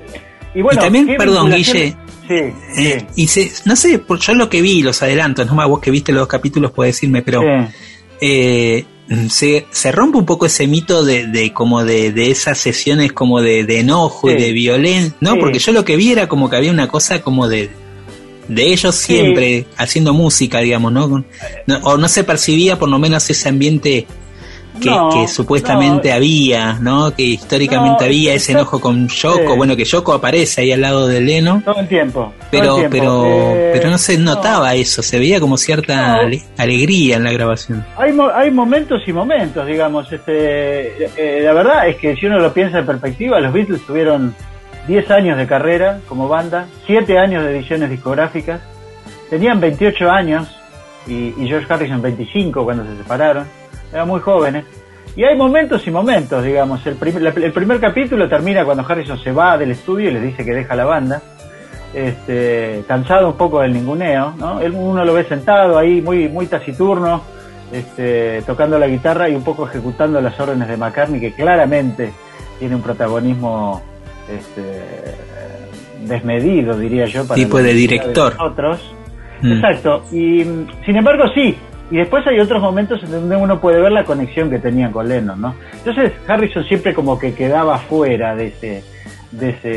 Y, 0.54 0.62
bueno, 0.62 0.80
también, 0.80 1.18
perdón, 1.18 1.52
Guille. 1.52 1.96
Sí, 2.28 2.54
eh, 2.78 3.06
Y 3.16 3.28
no 3.66 3.76
sé, 3.76 4.00
por, 4.00 4.20
yo 4.20 4.34
lo 4.34 4.50
que 4.50 4.62
vi, 4.62 4.82
los 4.82 5.04
adelantos, 5.04 5.46
no 5.46 5.54
más 5.54 5.68
vos 5.68 5.80
que 5.80 5.92
viste 5.92 6.12
los 6.12 6.22
dos 6.22 6.28
capítulos 6.28 6.72
puedes 6.72 6.96
decirme, 6.96 7.22
pero 7.22 7.42
eh, 8.20 8.86
se, 9.30 9.66
se 9.70 9.92
rompe 9.92 10.18
un 10.18 10.26
poco 10.26 10.46
ese 10.46 10.68
mito 10.68 11.04
de, 11.04 11.28
de 11.28 11.54
como 11.54 11.84
de, 11.84 12.12
de 12.12 12.32
esas 12.32 12.58
sesiones 12.58 13.14
como 13.14 13.42
de, 13.42 13.62
enojo 13.80 14.30
y 14.30 14.36
de 14.36 14.52
violencia, 14.52 15.16
¿no? 15.20 15.38
Porque 15.38 15.60
yo 15.60 15.72
lo 15.72 15.86
que 15.86 15.96
vi 15.96 16.12
era 16.12 16.28
como 16.28 16.50
que 16.50 16.56
había 16.56 16.72
una 16.72 16.88
cosa 16.88 17.22
como 17.22 17.48
de 17.48 17.70
de 18.48 18.72
ellos 18.72 18.96
siempre 18.96 19.66
haciendo 19.78 20.14
música, 20.14 20.60
digamos, 20.60 20.92
¿no? 20.92 21.26
O 21.84 21.98
no 21.98 22.08
se 22.08 22.24
percibía 22.24 22.78
por 22.78 22.90
lo 22.90 23.00
menos 23.00 23.30
ese 23.30 23.50
ambiente 23.50 24.06
que, 24.80 25.28
supuestamente 25.28 26.12
había, 26.12 26.74
¿no? 26.80 27.14
Que 27.14 27.24
históricamente 27.24 28.06
había 28.06 28.34
ese 28.34 28.54
enojo 28.54 28.80
con 28.80 29.08
Yoko, 29.08 29.56
bueno, 29.56 29.76
que 29.76 29.86
Yoko 29.86 30.14
aparece 30.14 30.62
ahí 30.62 30.72
al 30.72 30.82
lado 30.82 31.08
de 31.08 31.22
Leno. 31.22 31.62
Todo 31.64 31.80
el 31.80 31.88
tiempo. 31.88 32.34
Pero, 32.52 32.78
pero, 32.90 33.26
eh, 33.26 33.72
pero 33.74 33.90
no 33.90 33.98
se 33.98 34.18
notaba 34.18 34.74
eso, 34.76 35.02
se 35.02 35.20
veía 35.20 35.40
como 35.40 35.58
cierta 35.58 36.20
alegría 36.58 37.18
en 37.18 37.24
la 37.24 37.32
grabación. 37.32 37.86
Hay, 37.98 38.16
hay 38.34 38.52
momentos 38.52 39.02
y 39.08 39.14
momentos, 39.14 39.66
digamos. 39.66 40.12
Este, 40.12 41.06
eh, 41.18 41.42
la 41.44 41.54
verdad 41.54 41.88
es 41.88 41.98
que 41.98 42.16
si 42.16 42.26
uno 42.26 42.40
lo 42.40 42.54
piensa 42.54 42.80
en 42.80 42.86
perspectiva, 42.86 43.40
los 43.40 43.54
Beatles 43.54 43.86
tuvieron 43.86 44.36
10 44.88 45.12
años 45.12 45.38
de 45.38 45.48
carrera 45.48 46.00
como 46.08 46.28
banda, 46.28 46.68
7 46.86 47.18
años 47.18 47.44
de 47.44 47.58
ediciones 47.58 47.90
discográficas, 47.90 48.62
tenían 49.30 49.60
28 49.60 50.10
años 50.10 50.48
y, 51.08 51.34
y 51.38 51.48
George 51.48 51.72
Harrison 51.72 52.02
25 52.02 52.64
cuando 52.64 52.84
se 52.86 52.98
separaron 52.98 53.46
eran 53.92 54.08
muy 54.08 54.20
jóvenes. 54.20 54.66
Y 55.16 55.24
hay 55.24 55.36
momentos 55.38 55.86
y 55.88 55.92
momentos, 55.92 56.44
digamos. 56.44 56.86
El, 56.86 56.98
el, 57.02 57.52
primer 57.54 57.80
capítulo 57.80 58.28
termina 58.28 58.66
cuando 58.66 58.86
Harrison 58.88 59.18
se 59.18 59.32
va 59.32 59.58
del 59.58 59.72
estudio 59.72 60.10
y 60.10 60.14
les 60.14 60.24
dice 60.24 60.44
que 60.44 60.54
deja 60.54 60.76
la 60.76 60.84
banda, 60.84 61.22
este, 61.94 62.84
cansado 62.88 63.30
un 63.30 63.38
poco 63.38 63.62
del 63.62 63.72
ninguneo, 63.72 64.34
¿no? 64.38 64.60
uno 64.74 65.06
lo 65.06 65.14
ve 65.14 65.24
sentado 65.24 65.78
ahí, 65.78 66.02
muy, 66.02 66.28
muy 66.28 66.48
taciturno, 66.48 67.22
este, 67.72 68.42
tocando 68.42 68.78
la 68.78 68.88
guitarra 68.88 69.30
y 69.30 69.36
un 69.36 69.44
poco 69.44 69.68
ejecutando 69.68 70.20
las 70.20 70.38
órdenes 70.38 70.68
de 70.68 70.76
McCartney, 70.76 71.22
que 71.22 71.34
claramente 71.34 72.12
tiene 72.60 72.76
un 72.76 72.82
protagonismo 72.82 73.82
este, 74.30 74.84
desmedido, 76.06 76.78
diría 76.78 77.06
yo. 77.06 77.26
Para 77.26 77.36
tipo 77.36 77.62
de 77.62 77.74
director. 77.74 78.36
otros. 78.40 78.94
Mm. 79.42 79.54
Exacto. 79.54 80.04
Y 80.12 80.44
sin 80.86 80.96
embargo, 80.98 81.26
sí, 81.34 81.56
y 81.92 81.98
después 81.98 82.26
hay 82.28 82.40
otros 82.40 82.62
momentos 82.62 83.04
en 83.04 83.12
donde 83.12 83.36
uno 83.36 83.60
puede 83.60 83.82
ver 83.82 83.92
la 83.92 84.04
conexión 84.04 84.50
que 84.50 84.60
tenían 84.60 84.92
con 84.92 85.08
Lennon, 85.08 85.40
¿no? 85.40 85.56
Entonces 85.74 86.14
Harrison 86.28 86.64
siempre 86.64 86.94
como 86.94 87.20
que 87.20 87.34
quedaba 87.34 87.78
fuera 87.78 88.36
de 88.36 88.48
ese 88.48 88.84
de, 89.32 89.50
ese, 89.50 89.70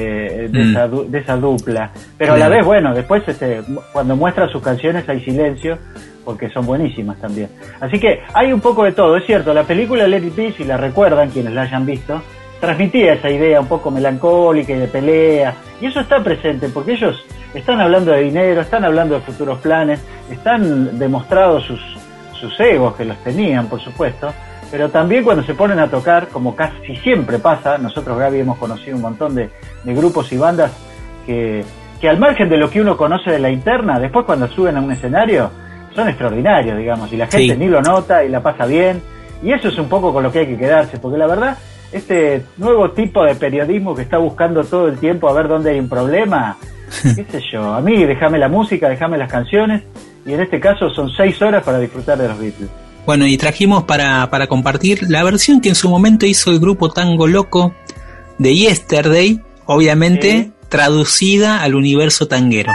de, 0.48 0.64
mm. 0.64 1.14
esa, 1.14 1.36
dupla. 1.36 1.90
Pero 2.16 2.34
a 2.34 2.38
la 2.38 2.48
vez, 2.48 2.64
bueno, 2.64 2.94
después 2.94 3.26
este, 3.26 3.62
cuando 3.92 4.16
muestra 4.16 4.48
sus 4.48 4.62
canciones 4.62 5.08
hay 5.08 5.20
silencio, 5.20 5.78
porque 6.24 6.48
son 6.50 6.66
buenísimas 6.66 7.18
también. 7.18 7.48
Así 7.80 7.98
que 7.98 8.20
hay 8.34 8.52
un 8.52 8.60
poco 8.60 8.84
de 8.84 8.92
todo, 8.92 9.16
es 9.16 9.24
cierto, 9.26 9.52
la 9.52 9.64
película 9.64 10.06
Let 10.06 10.26
It 10.26 10.36
Be, 10.36 10.52
si 10.52 10.64
la 10.64 10.76
recuerdan, 10.76 11.30
quienes 11.30 11.52
la 11.54 11.62
hayan 11.62 11.86
visto, 11.86 12.22
transmitía 12.60 13.14
esa 13.14 13.30
idea 13.30 13.60
un 13.60 13.66
poco 13.66 13.90
melancólica 13.90 14.72
y 14.72 14.78
de 14.78 14.88
pelea, 14.88 15.54
y 15.80 15.86
eso 15.86 16.00
está 16.00 16.22
presente, 16.22 16.68
porque 16.68 16.92
ellos 16.92 17.24
están 17.54 17.80
hablando 17.80 18.12
de 18.12 18.20
dinero, 18.22 18.60
están 18.60 18.84
hablando 18.84 19.14
de 19.14 19.20
futuros 19.22 19.58
planes, 19.60 20.00
están 20.30 20.98
demostrados 20.98 21.64
sus, 21.64 21.80
sus 22.38 22.58
egos 22.60 22.94
que 22.94 23.04
los 23.04 23.16
tenían, 23.18 23.66
por 23.66 23.80
supuesto, 23.80 24.32
pero 24.70 24.90
también 24.90 25.24
cuando 25.24 25.42
se 25.42 25.54
ponen 25.54 25.78
a 25.78 25.88
tocar, 25.88 26.28
como 26.28 26.54
casi 26.54 26.96
siempre 26.96 27.38
pasa, 27.38 27.78
nosotros 27.78 28.18
Gaby 28.18 28.40
hemos 28.40 28.58
conocido 28.58 28.96
un 28.96 29.02
montón 29.02 29.34
de, 29.34 29.50
grupos 29.84 30.30
y 30.32 30.36
bandas 30.36 30.70
que, 31.24 31.64
que 32.00 32.08
al 32.08 32.18
margen 32.18 32.48
de 32.48 32.58
lo 32.58 32.68
que 32.68 32.80
uno 32.80 32.96
conoce 32.96 33.30
de 33.30 33.38
la 33.38 33.50
interna, 33.50 33.98
después 33.98 34.26
cuando 34.26 34.46
suben 34.48 34.76
a 34.76 34.80
un 34.80 34.92
escenario, 34.92 35.50
son 35.94 36.08
extraordinarios, 36.08 36.76
digamos, 36.78 37.12
y 37.12 37.16
la 37.16 37.26
gente 37.26 37.56
ni 37.56 37.66
lo 37.66 37.80
nota 37.80 38.22
y 38.24 38.28
la 38.28 38.42
pasa 38.42 38.66
bien, 38.66 39.02
y 39.42 39.52
eso 39.52 39.68
es 39.68 39.78
un 39.78 39.88
poco 39.88 40.12
con 40.12 40.22
lo 40.22 40.30
que 40.30 40.40
hay 40.40 40.46
que 40.46 40.58
quedarse, 40.58 40.98
porque 40.98 41.18
la 41.18 41.26
verdad, 41.26 41.56
este 41.90 42.44
nuevo 42.58 42.90
tipo 42.90 43.24
de 43.24 43.34
periodismo 43.34 43.94
que 43.94 44.02
está 44.02 44.18
buscando 44.18 44.62
todo 44.64 44.88
el 44.88 44.98
tiempo 44.98 45.28
a 45.28 45.32
ver 45.32 45.48
dónde 45.48 45.70
hay 45.70 45.80
un 45.80 45.88
problema, 45.88 46.56
qué 47.02 47.24
sé 47.24 47.40
yo, 47.50 47.72
a 47.72 47.80
mí 47.80 48.04
déjame 48.04 48.38
la 48.38 48.48
música, 48.48 48.88
déjame 48.88 49.16
las 49.16 49.30
canciones, 49.30 49.82
y 50.28 50.34
en 50.34 50.40
este 50.40 50.60
caso 50.60 50.90
son 50.90 51.10
seis 51.10 51.40
horas 51.40 51.64
para 51.64 51.78
disfrutar 51.80 52.18
de 52.18 52.28
los 52.28 52.38
Beatles. 52.38 52.68
Bueno, 53.06 53.26
y 53.26 53.38
trajimos 53.38 53.84
para, 53.84 54.28
para 54.28 54.46
compartir 54.46 55.08
la 55.08 55.24
versión 55.24 55.62
que 55.62 55.70
en 55.70 55.74
su 55.74 55.88
momento 55.88 56.26
hizo 56.26 56.50
el 56.50 56.60
grupo 56.60 56.90
Tango 56.90 57.26
Loco 57.26 57.74
de 58.36 58.54
Yesterday, 58.54 59.40
obviamente 59.64 60.52
traducida 60.68 61.62
al 61.62 61.74
universo 61.74 62.28
tanguero. 62.28 62.70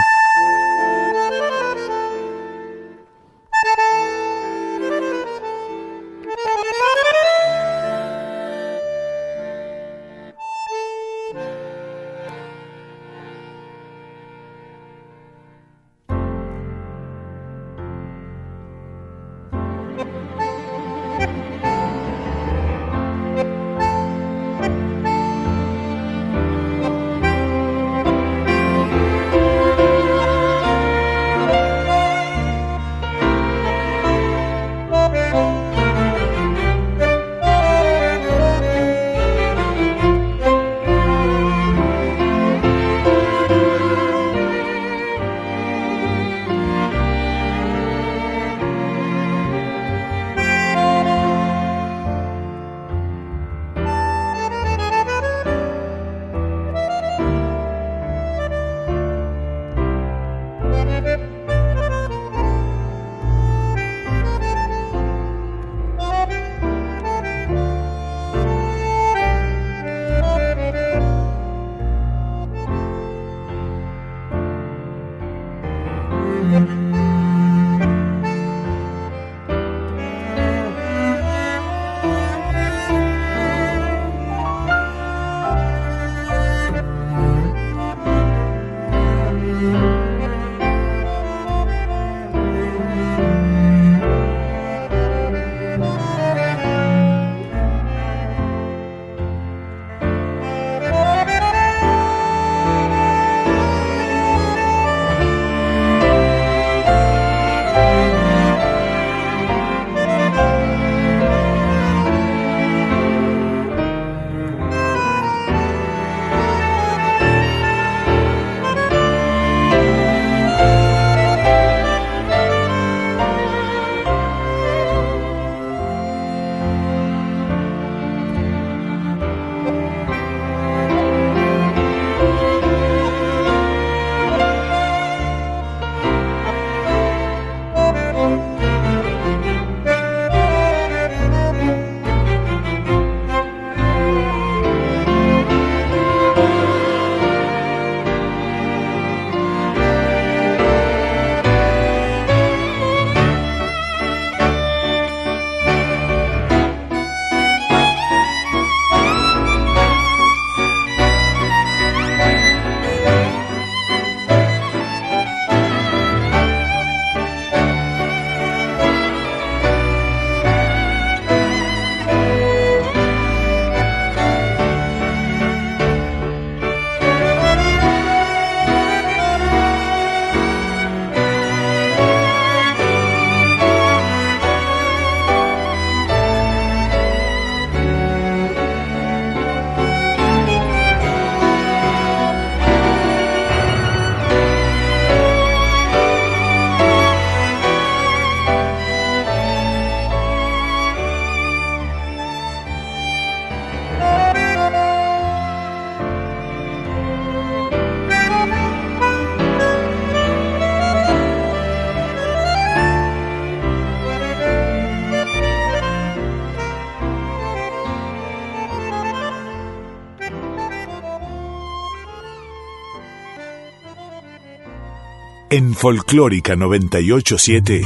En 225.56 225.72
Folclórica 225.72 226.56
987, 226.56 227.82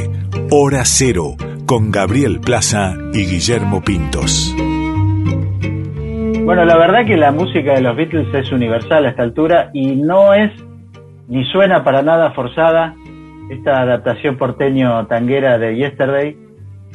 Hora 0.50 0.86
Cero, 0.86 1.34
con 1.66 1.90
Gabriel 1.90 2.40
Plaza 2.40 2.94
y 3.12 3.26
Guillermo 3.26 3.82
Pintos. 3.84 4.56
Bueno, 6.46 6.64
la 6.64 6.78
verdad 6.78 7.04
que 7.04 7.18
la 7.18 7.30
música 7.30 7.74
de 7.74 7.82
los 7.82 7.94
Beatles 7.94 8.32
es 8.32 8.50
universal 8.52 9.04
a 9.04 9.10
esta 9.10 9.22
altura 9.22 9.68
y 9.74 9.96
no 9.96 10.32
es 10.32 10.50
ni 11.28 11.44
suena 11.44 11.84
para 11.84 12.00
nada 12.00 12.30
forzada 12.30 12.94
esta 13.50 13.82
adaptación 13.82 14.38
porteño 14.38 15.06
tanguera 15.06 15.58
de 15.58 15.76
Yesterday, 15.76 16.38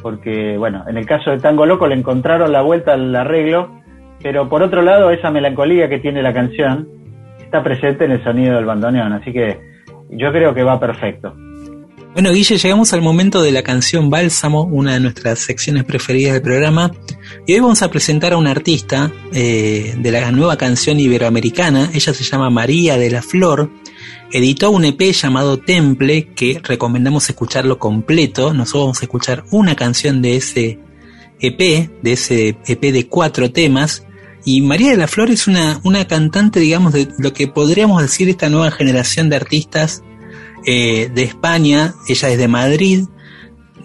porque, 0.02 0.58
bueno, 0.58 0.82
en 0.88 0.96
el 0.96 1.06
caso 1.06 1.30
de 1.30 1.38
Tango 1.38 1.66
Loco 1.66 1.86
le 1.86 1.94
encontraron 1.94 2.50
la 2.50 2.62
vuelta 2.62 2.94
al 2.94 3.14
arreglo, 3.14 3.80
pero 4.24 4.48
por 4.48 4.60
otro 4.64 4.82
lado, 4.82 5.12
esa 5.12 5.30
melancolía 5.30 5.88
que 5.88 6.00
tiene 6.00 6.20
la 6.20 6.32
canción 6.32 6.88
está 7.38 7.62
presente 7.62 8.06
en 8.06 8.10
el 8.10 8.24
sonido 8.24 8.56
del 8.56 8.64
bandoneón, 8.64 9.12
así 9.12 9.32
que 9.32 9.72
yo 10.14 10.32
creo 10.32 10.54
que 10.54 10.62
va 10.62 10.78
perfecto. 10.78 11.34
Bueno, 12.12 12.30
Guille, 12.32 12.58
llegamos 12.58 12.92
al 12.92 13.02
momento 13.02 13.42
de 13.42 13.50
la 13.50 13.62
canción 13.62 14.08
Bálsamo, 14.08 14.62
una 14.62 14.94
de 14.94 15.00
nuestras 15.00 15.40
secciones 15.40 15.82
preferidas 15.82 16.34
del 16.34 16.42
programa. 16.42 16.92
Y 17.44 17.54
hoy 17.54 17.60
vamos 17.60 17.82
a 17.82 17.90
presentar 17.90 18.32
a 18.32 18.36
una 18.36 18.52
artista 18.52 19.10
eh, 19.32 19.94
de 19.98 20.10
la 20.12 20.30
nueva 20.30 20.56
canción 20.56 21.00
iberoamericana. 21.00 21.90
Ella 21.92 22.14
se 22.14 22.22
llama 22.22 22.50
María 22.50 22.96
de 22.96 23.10
la 23.10 23.20
Flor 23.20 23.68
editó 24.34 24.70
un 24.72 24.84
EP 24.84 25.00
llamado 25.12 25.58
Temple 25.58 26.30
que 26.34 26.60
recomendamos 26.62 27.30
escucharlo 27.30 27.78
completo. 27.78 28.52
Nosotros 28.52 28.82
vamos 28.82 29.00
a 29.00 29.04
escuchar 29.04 29.44
una 29.52 29.76
canción 29.76 30.22
de 30.22 30.36
ese 30.36 30.80
EP, 31.38 31.88
de 32.02 32.12
ese 32.12 32.56
EP 32.66 32.80
de 32.80 33.06
cuatro 33.06 33.52
temas. 33.52 34.03
Y 34.44 34.60
María 34.60 34.90
de 34.90 34.96
la 34.96 35.08
Flor 35.08 35.30
es 35.30 35.46
una, 35.46 35.80
una 35.84 36.06
cantante, 36.06 36.60
digamos, 36.60 36.92
de 36.92 37.08
lo 37.18 37.32
que 37.32 37.48
podríamos 37.48 38.02
decir 38.02 38.28
esta 38.28 38.50
nueva 38.50 38.70
generación 38.70 39.30
de 39.30 39.36
artistas 39.36 40.02
eh, 40.66 41.10
de 41.14 41.22
España. 41.22 41.94
Ella 42.08 42.28
es 42.28 42.38
de 42.38 42.48
Madrid, 42.48 43.04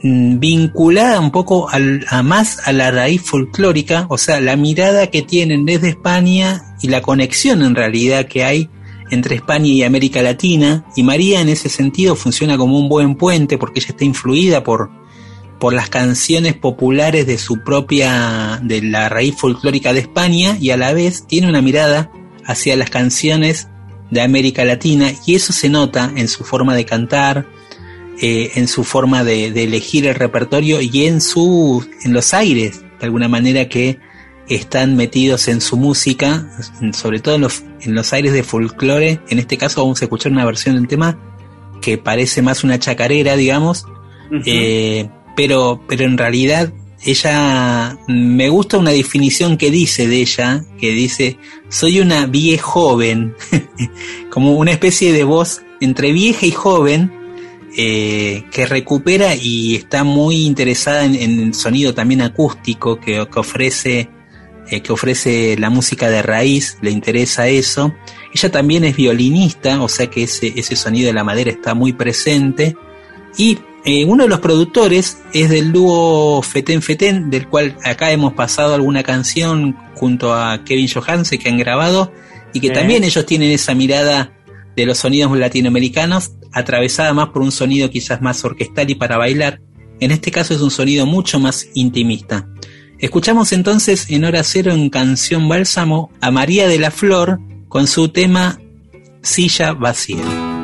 mm, 0.04 0.40
vinculada 0.40 1.20
un 1.20 1.32
poco 1.32 1.70
a 1.70 2.24
más 2.24 2.68
a 2.68 2.74
la 2.74 2.92
raíz 2.92 3.22
folclórica, 3.22 4.06
o 4.10 4.18
sea, 4.18 4.42
la 4.42 4.58
mirada 4.58 5.08
que 5.08 5.22
tienen 5.22 5.66
desde 5.66 5.90
España 5.90 6.76
y 6.82 6.90
la 6.90 7.02
conexión 7.02 7.62
en 7.64 7.76
realidad 7.76 8.28
que 8.28 8.44
hay 8.44 8.70
entre 9.12 9.36
España 9.36 9.68
y 9.68 9.84
América 9.84 10.22
Latina, 10.22 10.86
y 10.96 11.04
María 11.04 11.42
en 11.42 11.50
ese 11.50 11.70
sentido 11.70 12.16
funciona 12.16 12.58
como 12.58 12.78
un 12.78 12.90
buen 12.90 13.16
puente 13.16 13.58
porque 13.58 13.80
ella 13.80 13.90
está 13.90 14.04
influida 14.04 14.64
por, 14.64 14.92
por 15.60 15.74
las 15.74 15.90
canciones 15.90 16.54
populares 16.54 17.28
de 17.28 17.38
su 17.38 17.64
propia, 17.64 18.60
de 18.64 18.82
la 18.82 19.10
raíz 19.10 19.36
folclórica 19.36 19.94
de 19.94 20.00
España, 20.00 20.58
y 20.60 20.72
a 20.72 20.78
la 20.78 20.94
vez 20.94 21.26
tiene 21.28 21.50
una 21.50 21.62
mirada 21.62 22.12
hacia 22.46 22.78
las 22.78 22.90
canciones 22.90 23.68
de 24.10 24.22
América 24.22 24.66
Latina, 24.66 25.12
y 25.26 25.36
eso 25.36 25.54
se 25.54 25.70
nota 25.70 26.12
en 26.16 26.28
su 26.28 26.44
forma 26.44 26.76
de 26.76 26.86
cantar, 26.86 27.46
eh, 28.22 28.52
en 28.56 28.68
su 28.68 28.84
forma 28.84 29.24
de, 29.24 29.52
de, 29.52 29.64
elegir 29.64 30.06
el 30.08 30.16
repertorio 30.16 30.82
y 30.82 31.06
en 31.06 31.22
su, 31.22 31.86
en 32.04 32.14
los 32.14 32.34
aires, 32.34 32.82
de 33.00 33.06
alguna 33.06 33.28
manera 33.28 33.70
que 33.70 34.00
están 34.50 34.96
metidos 34.96 35.48
en 35.48 35.62
su 35.62 35.78
música, 35.78 36.50
sobre 36.92 37.20
todo 37.20 37.36
en 37.36 37.42
los, 37.42 37.64
en 37.82 37.94
los 37.94 38.12
aires 38.14 38.34
de 38.34 38.44
folclore. 38.44 39.22
En 39.30 39.40
este 39.40 39.58
caso 39.58 39.82
vamos 39.82 40.02
a 40.02 40.06
escuchar 40.06 40.32
una 40.32 40.44
versión 40.44 40.76
del 40.76 40.88
tema 40.88 41.18
que 41.82 41.98
parece 41.98 42.42
más 42.42 42.64
una 42.64 42.80
chacarera, 42.80 43.36
digamos, 43.36 43.86
eh, 44.46 45.10
pero, 45.40 45.80
pero 45.88 46.04
en 46.04 46.18
realidad 46.18 46.74
ella, 47.06 47.98
me 48.10 48.50
gusta 48.50 48.78
una 48.78 48.92
definición 48.92 49.56
que 49.56 49.72
dice 49.72 50.06
de 50.06 50.20
ella, 50.20 50.66
que 50.78 50.92
dice, 50.92 51.38
soy 51.70 52.02
una 52.02 52.26
vieja 52.26 52.62
joven, 52.62 53.34
como 54.32 54.58
una 54.58 54.72
especie 54.72 55.14
de 55.14 55.24
voz 55.24 55.62
entre 55.80 56.12
vieja 56.12 56.46
y 56.46 56.52
joven, 56.52 57.14
eh, 57.78 58.44
que 58.52 58.66
recupera 58.66 59.34
y 59.34 59.76
está 59.76 60.04
muy 60.04 60.46
interesada 60.46 61.06
en, 61.06 61.16
el 61.16 61.54
sonido 61.54 61.94
también 61.94 62.22
acústico 62.22 63.00
que, 63.00 63.26
que 63.32 63.40
ofrece 63.40 64.10
eh, 64.70 64.82
que 64.82 64.92
ofrece 64.92 65.56
la 65.58 65.70
música 65.70 66.10
de 66.10 66.22
raíz, 66.22 66.80
le 66.82 66.92
interesa 66.92 67.48
eso. 67.48 67.96
Ella 68.34 68.52
también 68.52 68.84
es 68.84 68.98
violinista, 68.98 69.82
o 69.82 69.88
sea 69.88 70.08
que 70.08 70.24
ese, 70.24 70.52
ese 70.58 70.76
sonido 70.76 71.08
de 71.08 71.14
la 71.14 71.24
madera 71.24 71.50
está 71.50 71.76
muy 71.76 71.94
presente. 71.94 72.76
Y 73.38 73.60
eh, 73.86 74.06
uno 74.06 74.24
de 74.24 74.30
los 74.30 74.40
productores 74.40 75.20
es 75.34 75.50
del 75.50 75.72
dúo 75.72 76.42
Feten 76.42 76.82
Feten, 76.82 77.30
del 77.30 77.48
cual 77.48 77.78
acá 77.84 78.12
hemos 78.12 78.34
pasado 78.34 78.74
alguna 78.74 79.04
canción 79.04 79.78
junto 79.96 80.34
a 80.34 80.64
Kevin 80.64 80.90
Johansen 80.90 81.40
que 81.40 81.50
han 81.50 81.58
grabado 81.58 82.12
y 82.54 82.60
que 82.60 82.72
también 82.72 83.04
ellos 83.04 83.26
tienen 83.26 83.52
esa 83.52 83.76
mirada 83.76 84.34
de 84.76 84.86
los 84.86 84.98
sonidos 84.98 85.38
latinoamericanos 85.38 86.32
atravesada 86.52 87.14
más 87.14 87.30
por 87.30 87.42
un 87.42 87.52
sonido 87.52 87.90
quizás 87.90 88.22
más 88.22 88.44
orquestal 88.44 88.90
y 88.90 88.96
para 88.96 89.18
bailar. 89.18 89.62
En 90.00 90.12
este 90.12 90.32
caso 90.32 90.54
es 90.54 90.62
un 90.62 90.72
sonido 90.72 91.06
mucho 91.06 91.40
más 91.40 91.68
intimista. 91.74 92.48
Escuchamos 93.00 93.54
entonces 93.54 94.10
en 94.10 94.26
hora 94.26 94.44
cero 94.44 94.74
en 94.74 94.90
canción 94.90 95.48
Bálsamo 95.48 96.12
a 96.22 96.32
María 96.32 96.68
de 96.68 96.80
la 96.80 96.92
Flor 96.92 97.40
con 97.70 97.88
su 97.88 98.10
tema 98.10 98.60
Silla 99.22 99.74
Vacía. 99.74 100.59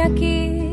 Aquí, 0.00 0.69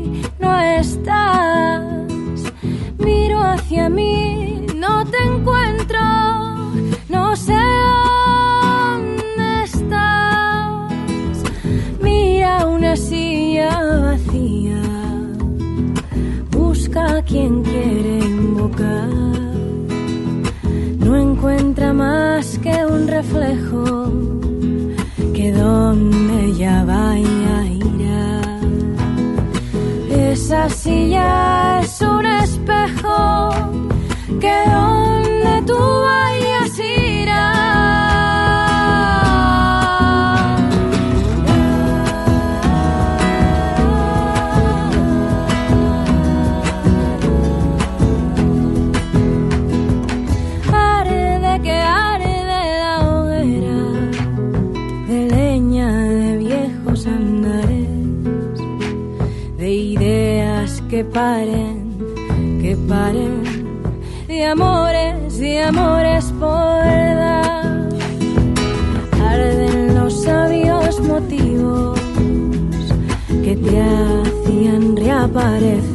esa 31.18 31.67
paren, 61.18 61.76
que 62.62 62.76
paren, 62.88 63.42
de 64.28 64.44
amores, 64.44 65.38
de 65.38 65.62
amores 65.64 66.24
por 66.38 66.84
dar. 67.20 67.88
Arden 69.30 69.94
los 69.96 70.22
sabios 70.22 71.00
motivos 71.00 71.98
que 73.44 73.56
te 73.56 73.74
hacían 73.80 74.96
reaparecer. 74.96 75.87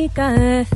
Delicadeza 0.00 0.69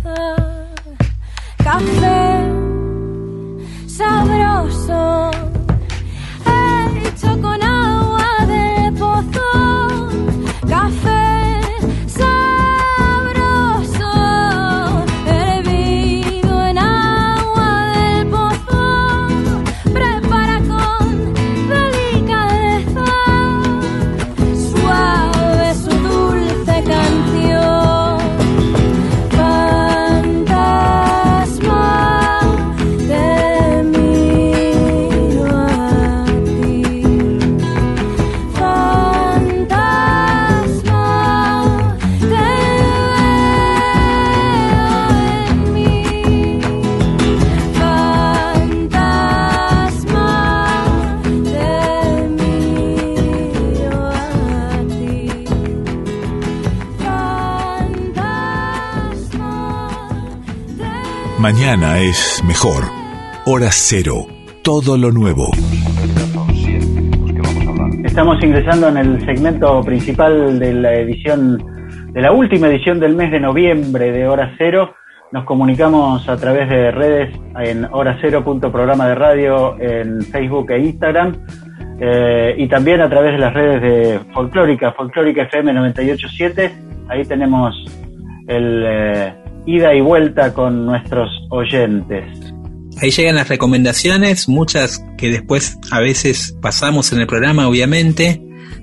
Mañana 61.45 61.99
es 61.99 62.43
mejor. 62.49 62.85
Hora 63.45 63.69
cero. 63.71 64.27
Todo 64.63 64.97
lo 64.97 65.13
nuevo. 65.13 65.51
Estamos 68.03 68.43
ingresando 68.43 68.89
en 68.89 68.97
el 68.97 69.27
segmento 69.27 69.83
principal 69.83 70.59
de 70.59 70.73
la 70.73 70.95
edición, 70.95 71.63
de 72.15 72.23
la 72.23 72.33
última 72.33 72.69
edición 72.69 72.99
del 72.99 73.15
mes 73.15 73.31
de 73.31 73.41
noviembre 73.41 74.11
de 74.11 74.27
Hora 74.27 74.55
Cero. 74.57 74.95
Nos 75.33 75.45
comunicamos 75.45 76.27
a 76.31 76.39
través 76.39 76.67
de 76.71 76.91
redes 76.91 77.39
en 77.61 77.85
hora 77.93 78.17
cero 78.23 78.43
punto 78.43 78.73
programa 78.73 79.07
de 79.07 79.15
radio 79.15 79.79
en 79.79 80.23
Facebook 80.23 80.71
e 80.71 80.79
Instagram 80.79 81.37
eh, 82.01 82.55
y 82.57 82.67
también 82.69 83.03
a 83.03 83.11
través 83.11 83.33
de 83.33 83.39
las 83.39 83.53
redes 83.53 83.83
de 83.83 84.21
Folclórica, 84.33 84.93
Folclórica 84.93 85.43
FM 85.43 85.75
987. 85.75 86.75
Ahí 87.11 87.23
tenemos 87.27 87.75
el 88.49 88.83
eh, 88.87 89.44
ida 89.67 89.95
y 89.95 90.01
vuelta 90.01 90.53
con 90.53 90.87
nuestros 90.87 91.29
oyentes. 91.51 92.25
Ahí 93.01 93.11
llegan 93.11 93.35
las 93.35 93.49
recomendaciones, 93.49 94.49
muchas 94.49 95.05
que 95.19 95.29
después 95.29 95.79
a 95.91 96.01
veces 96.01 96.57
pasamos 96.63 97.13
en 97.13 97.21
el 97.21 97.27
programa, 97.27 97.69
obviamente. 97.69 98.41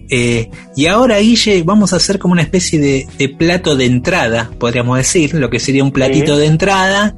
Eh, 0.10 0.50
y 0.76 0.88
ahora, 0.88 1.20
Guille, 1.20 1.64
vamos 1.64 1.94
a 1.94 1.96
hacer 1.96 2.20
como 2.20 2.34
una 2.34 2.42
especie 2.42 2.80
de, 2.80 3.08
de 3.18 3.30
plato 3.30 3.76
de 3.78 3.86
entrada, 3.86 4.50
podríamos 4.60 4.98
decir, 4.98 5.34
lo 5.34 5.50
que 5.50 5.60
sería 5.60 5.84
un 5.84 5.92
platito 5.92 6.36
Sí. 6.36 6.42
de 6.42 6.48
entrada, 6.48 7.16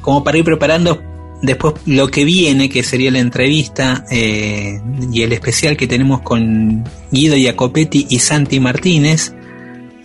como 0.00 0.24
para 0.24 0.38
ir 0.38 0.44
preparando 0.44 1.02
después 1.42 1.74
lo 1.86 2.08
que 2.08 2.24
viene, 2.24 2.70
que 2.70 2.82
sería 2.82 3.10
la 3.10 3.18
entrevista 3.18 4.04
eh, 4.10 4.80
y 5.12 5.22
el 5.22 5.32
especial 5.34 5.76
que 5.76 5.86
tenemos 5.86 6.22
con 6.22 6.84
Guido 7.10 7.36
Jacopetti 7.38 8.06
y 8.08 8.18
Santi 8.18 8.60
Martínez. 8.60 9.34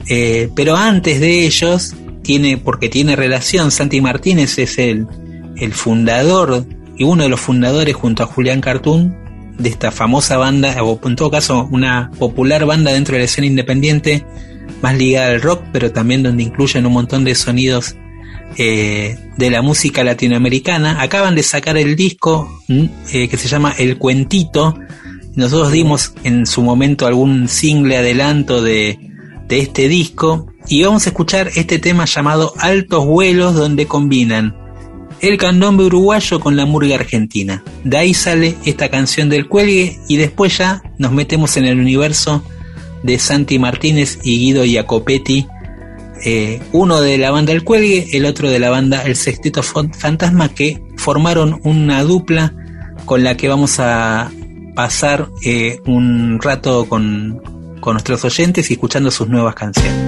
Eh, 0.09 0.49
pero 0.55 0.75
antes 0.75 1.19
de 1.21 1.45
ellos, 1.45 1.95
tiene, 2.25 2.57
porque 2.57 2.89
tiene 2.89 3.15
relación, 3.15 3.71
Santi 3.71 4.01
Martínez 4.01 4.57
es 4.57 4.77
el, 4.79 5.07
el 5.55 5.73
fundador 5.73 6.65
y 6.97 7.03
uno 7.03 7.23
de 7.23 7.29
los 7.29 7.39
fundadores 7.39 7.95
junto 7.95 8.23
a 8.23 8.25
Julián 8.25 8.61
Cartoon 8.61 9.15
de 9.57 9.69
esta 9.69 9.91
famosa 9.91 10.37
banda, 10.37 10.83
o 10.83 10.99
en 11.05 11.15
todo 11.15 11.31
caso 11.31 11.67
una 11.71 12.11
popular 12.19 12.65
banda 12.65 12.91
dentro 12.91 13.13
de 13.13 13.19
la 13.19 13.25
escena 13.25 13.47
independiente, 13.47 14.25
más 14.81 14.97
ligada 14.97 15.27
al 15.27 15.41
rock, 15.41 15.63
pero 15.71 15.91
también 15.91 16.23
donde 16.23 16.43
incluyen 16.43 16.85
un 16.85 16.93
montón 16.93 17.23
de 17.23 17.35
sonidos 17.35 17.95
eh, 18.57 19.17
de 19.37 19.49
la 19.49 19.61
música 19.61 20.03
latinoamericana. 20.03 21.01
Acaban 21.01 21.35
de 21.35 21.43
sacar 21.43 21.77
el 21.77 21.95
disco 21.95 22.49
mm, 22.67 22.85
eh, 23.13 23.27
que 23.29 23.37
se 23.37 23.47
llama 23.47 23.73
El 23.77 23.97
Cuentito. 23.97 24.77
Nosotros 25.35 25.71
dimos 25.71 26.13
en 26.23 26.45
su 26.45 26.63
momento 26.63 27.07
algún 27.07 27.47
single 27.47 27.97
adelanto 27.97 28.61
de, 28.61 28.97
de 29.47 29.59
este 29.59 29.87
disco 29.87 30.47
y 30.67 30.83
vamos 30.83 31.05
a 31.05 31.09
escuchar 31.09 31.51
este 31.55 31.79
tema 31.79 32.05
llamado 32.05 32.53
Altos 32.59 33.05
Vuelos 33.05 33.55
donde 33.55 33.85
combinan 33.85 34.55
el 35.21 35.37
candombe 35.37 35.85
uruguayo 35.85 36.39
con 36.39 36.55
la 36.55 36.65
murga 36.65 36.95
argentina. 36.95 37.63
De 37.83 37.97
ahí 37.97 38.13
sale 38.13 38.55
esta 38.65 38.89
canción 38.89 39.29
del 39.29 39.47
cuelgue 39.47 39.99
y 40.07 40.17
después 40.17 40.57
ya 40.57 40.81
nos 40.97 41.11
metemos 41.11 41.57
en 41.57 41.65
el 41.65 41.79
universo 41.79 42.43
de 43.03 43.19
Santi 43.19 43.59
Martínez 43.59 44.19
y 44.23 44.39
Guido 44.39 44.63
Jacopetti, 44.65 45.47
eh, 46.23 46.59
uno 46.71 47.01
de 47.01 47.17
la 47.17 47.31
banda 47.31 47.53
El 47.53 47.63
Cuelgue, 47.63 48.07
el 48.13 48.25
otro 48.25 48.49
de 48.49 48.57
la 48.57 48.69
banda 48.69 49.03
El 49.03 49.15
Sexteto 49.15 49.61
Fantasma, 49.61 50.49
que 50.49 50.81
formaron 50.97 51.59
una 51.63 52.03
dupla 52.03 52.53
con 53.05 53.23
la 53.23 53.37
que 53.37 53.47
vamos 53.47 53.79
a 53.79 54.31
pasar 54.75 55.29
eh, 55.45 55.79
un 55.85 56.39
rato 56.41 56.87
con, 56.89 57.41
con 57.79 57.93
nuestros 57.93 58.25
oyentes 58.25 58.71
y 58.71 58.73
escuchando 58.73 59.11
sus 59.11 59.27
nuevas 59.29 59.53
canciones. 59.53 60.04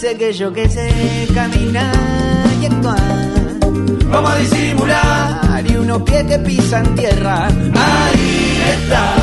Pensé 0.00 0.16
que 0.16 0.32
yo 0.32 0.52
que 0.52 0.68
sé 0.68 1.26
caminar 1.34 1.92
y 2.62 2.66
actuar. 2.66 3.00
Vamos 4.08 4.30
a 4.30 4.36
disimular 4.36 5.64
y 5.68 5.74
unos 5.74 6.02
pies 6.02 6.22
que 6.22 6.38
pisan 6.38 6.94
tierra. 6.94 7.48
Ahí 7.48 8.62
está. 8.74 9.16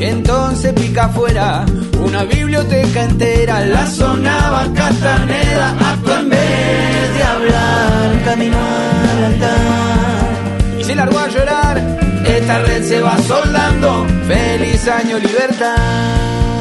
Entonces 0.00 0.72
pica 0.72 1.04
afuera 1.04 1.64
una 2.04 2.24
biblioteca 2.24 3.04
entera, 3.04 3.64
la 3.64 3.86
sonaba 3.86 4.66
Castaneda, 4.74 5.76
actúa 5.78 6.18
en 6.18 6.30
vez 6.30 7.14
de 7.14 7.22
hablar, 7.22 8.22
camino 8.24 8.56
al 8.58 9.24
altar. 9.24 10.80
Y 10.80 10.82
se 10.82 10.96
largó 10.96 11.18
a 11.20 11.28
llorar, 11.28 11.78
esta 12.26 12.58
red 12.58 12.82
se 12.82 13.00
va 13.00 13.16
soldando, 13.18 14.04
feliz 14.26 14.88
año 14.88 15.20
libertad. 15.20 16.51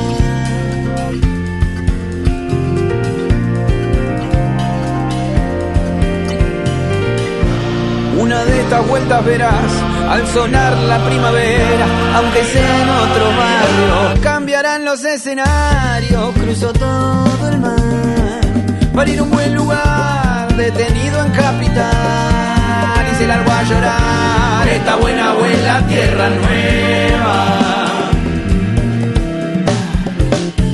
Una 8.22 8.46
de 8.46 8.62
estas 8.62 8.88
vueltas 8.88 9.26
verás 9.26 9.72
al 10.08 10.28
sonar 10.28 10.78
la 10.78 11.04
primavera, 11.04 11.86
aunque 12.18 12.44
sea 12.44 12.82
en 12.84 12.90
otro 12.90 13.26
barrio, 13.36 14.22
cambiarán 14.22 14.86
los 14.86 15.04
escenarios. 15.04 16.32
Cruzo 16.36 16.72
todo 16.72 17.50
el 17.50 17.58
mar 17.60 18.42
para 18.94 19.10
ir 19.10 19.20
a 19.20 19.24
un 19.24 19.32
buen 19.32 19.56
lugar, 19.56 20.56
detenido 20.56 21.26
en 21.26 21.32
capital 21.32 23.08
y 23.12 23.16
se 23.16 23.26
largó 23.26 23.52
a 23.52 23.64
llorar. 23.64 24.68
Esta 24.68 24.96
buena 24.98 25.32
abuela, 25.32 25.82
tierra 25.88 26.30
nueva. 26.30 27.58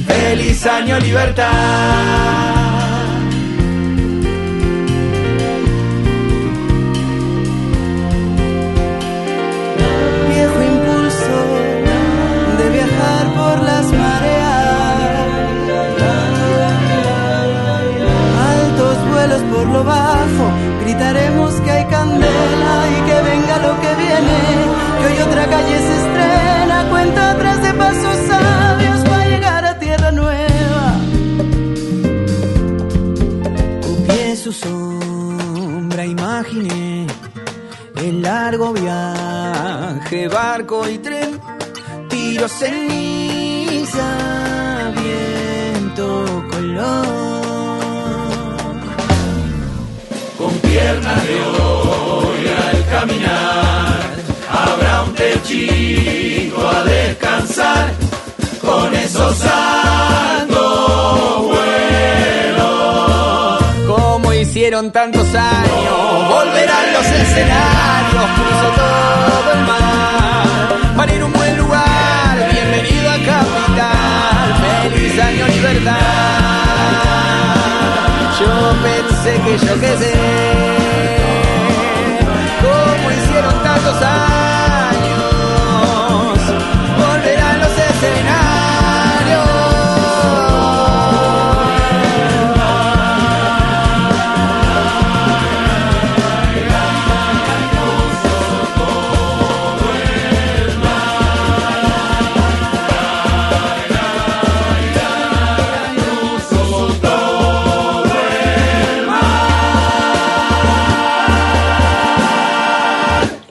Feliz 0.05 0.65
año 0.65 0.99
libertad. 0.99 2.56
por 19.35 19.67
lo 19.67 19.83
bajo, 19.83 20.45
gritaremos 20.81 21.53
que 21.61 21.71
hay 21.71 21.85
candela 21.85 22.73
y 22.95 23.01
que 23.07 23.21
venga 23.29 23.57
lo 23.57 23.81
que 23.81 23.95
viene, 23.95 24.37
que 24.99 25.05
hoy 25.05 25.21
otra 25.27 25.45
calle 25.47 25.77
se 25.79 25.95
estrena, 26.01 26.87
cuenta 26.89 27.31
atrás 27.31 27.61
de 27.61 27.73
pasos 27.73 28.17
sabios 28.27 28.99
para 29.01 29.27
llegar 29.27 29.65
a 29.65 29.79
tierra 29.79 30.11
nueva. 30.11 30.95
Copié 33.81 34.35
su 34.37 34.53
sombra, 34.53 36.05
imaginé 36.05 37.07
el 37.97 38.21
largo 38.21 38.73
viaje, 38.73 40.27
barco 40.29 40.87
y 40.87 40.97
tren, 40.99 41.39
tiro 42.09 42.47
ceniza, 42.47 44.07
viento, 44.95 46.45
color. 46.49 47.26
De 50.87 50.93
hoy 50.93 52.47
al 52.47 52.79
caminar, 52.89 53.99
habrá 54.49 55.01
un 55.03 55.13
techito 55.15 56.65
a 56.65 56.81
descansar 56.85 57.91
con 58.61 58.95
esos 58.95 59.43
altos 59.43 61.41
vuelos. 61.43 62.65
Como 63.85 64.31
hicieron 64.31 64.89
tantos 64.93 65.27
años, 65.35 66.29
volverán 66.29 66.93
los 66.93 67.05
escenarios, 67.05 68.23
cruzo 68.37 68.69
todo 68.77 69.51
el 69.55 69.59
mar, 69.67 70.95
para 70.95 71.13
ir 71.13 71.21
a 71.21 71.25
un 71.25 71.33
buen 71.33 71.57
lugar, 71.57 72.49
bienvenido 72.49 73.09
a 73.09 73.17
Capital, 73.25 74.55
feliz 74.89 75.19
año 75.19 75.47
libertad. 75.47 76.66
Yo 78.39 78.45
pensé 78.83 79.41
que 79.41 79.57
yo 79.65 79.79
qué 79.79 79.97
sé, 79.97 80.13
como 82.61 83.11
hicieron 83.11 83.63
tantos 83.63 84.01
años, 84.03 84.46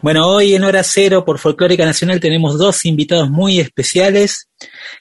Bueno, 0.06 0.28
hoy 0.28 0.54
en 0.54 0.62
Hora 0.62 0.84
Cero 0.84 1.24
por 1.24 1.40
Folclórica 1.40 1.84
Nacional 1.84 2.20
tenemos 2.20 2.58
dos 2.58 2.84
invitados 2.84 3.28
muy 3.28 3.58
especiales 3.58 4.48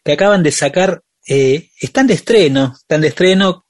que 0.04 0.14
acaban 0.14 0.42
de 0.42 0.52
sacar, 0.52 1.04
eh, 1.28 1.70
están 1.80 2.08
de 2.08 2.16
estreno, 2.16 2.74
están 2.76 3.02
de 3.02 3.10
estreno. 3.10 3.68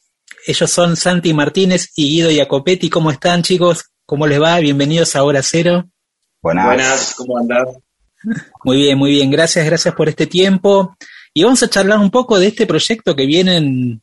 Ellos 0.48 0.72
son 0.72 0.96
Santi 0.96 1.34
Martínez 1.34 1.90
y 1.98 2.08
Guido 2.08 2.30
Jacopetti. 2.34 2.90
¿Cómo 2.90 3.12
están, 3.12 3.44
chicos? 3.44 3.84
¿Cómo 4.06 4.28
les 4.28 4.42
va? 4.42 4.58
Bienvenidos 4.60 5.14
a 5.18 5.26
Hora 5.26 5.42
Cero. 5.44 5.84
Buenas. 6.42 6.68
Buenas, 6.68 7.16
¿cómo 7.16 7.38
andás? 7.38 7.68
Muy 8.64 8.78
bien, 8.78 8.98
muy 8.98 9.12
bien. 9.12 9.30
Gracias, 9.30 9.66
gracias 9.66 9.94
por 9.94 10.08
este 10.08 10.28
tiempo. 10.28 10.96
Y 11.34 11.44
vamos 11.44 11.62
a 11.64 11.70
charlar 11.70 12.00
un 12.00 12.12
poco 12.12 12.40
de 12.40 12.48
este 12.48 12.66
proyecto 12.66 13.14
que 13.14 13.26
vienen, 13.26 14.02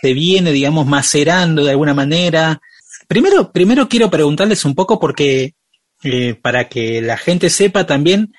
se 0.00 0.14
viene, 0.14 0.50
digamos, 0.50 0.86
macerando 0.86 1.62
de 1.62 1.72
alguna 1.72 1.92
manera. 1.92 2.58
Primero, 3.06 3.52
primero 3.52 3.86
quiero 3.86 4.08
preguntarles 4.08 4.64
un 4.64 4.74
poco 4.74 4.98
porque 4.98 5.56
eh, 6.02 6.34
para 6.34 6.68
que 6.68 7.00
la 7.00 7.16
gente 7.16 7.50
sepa 7.50 7.86
también, 7.86 8.32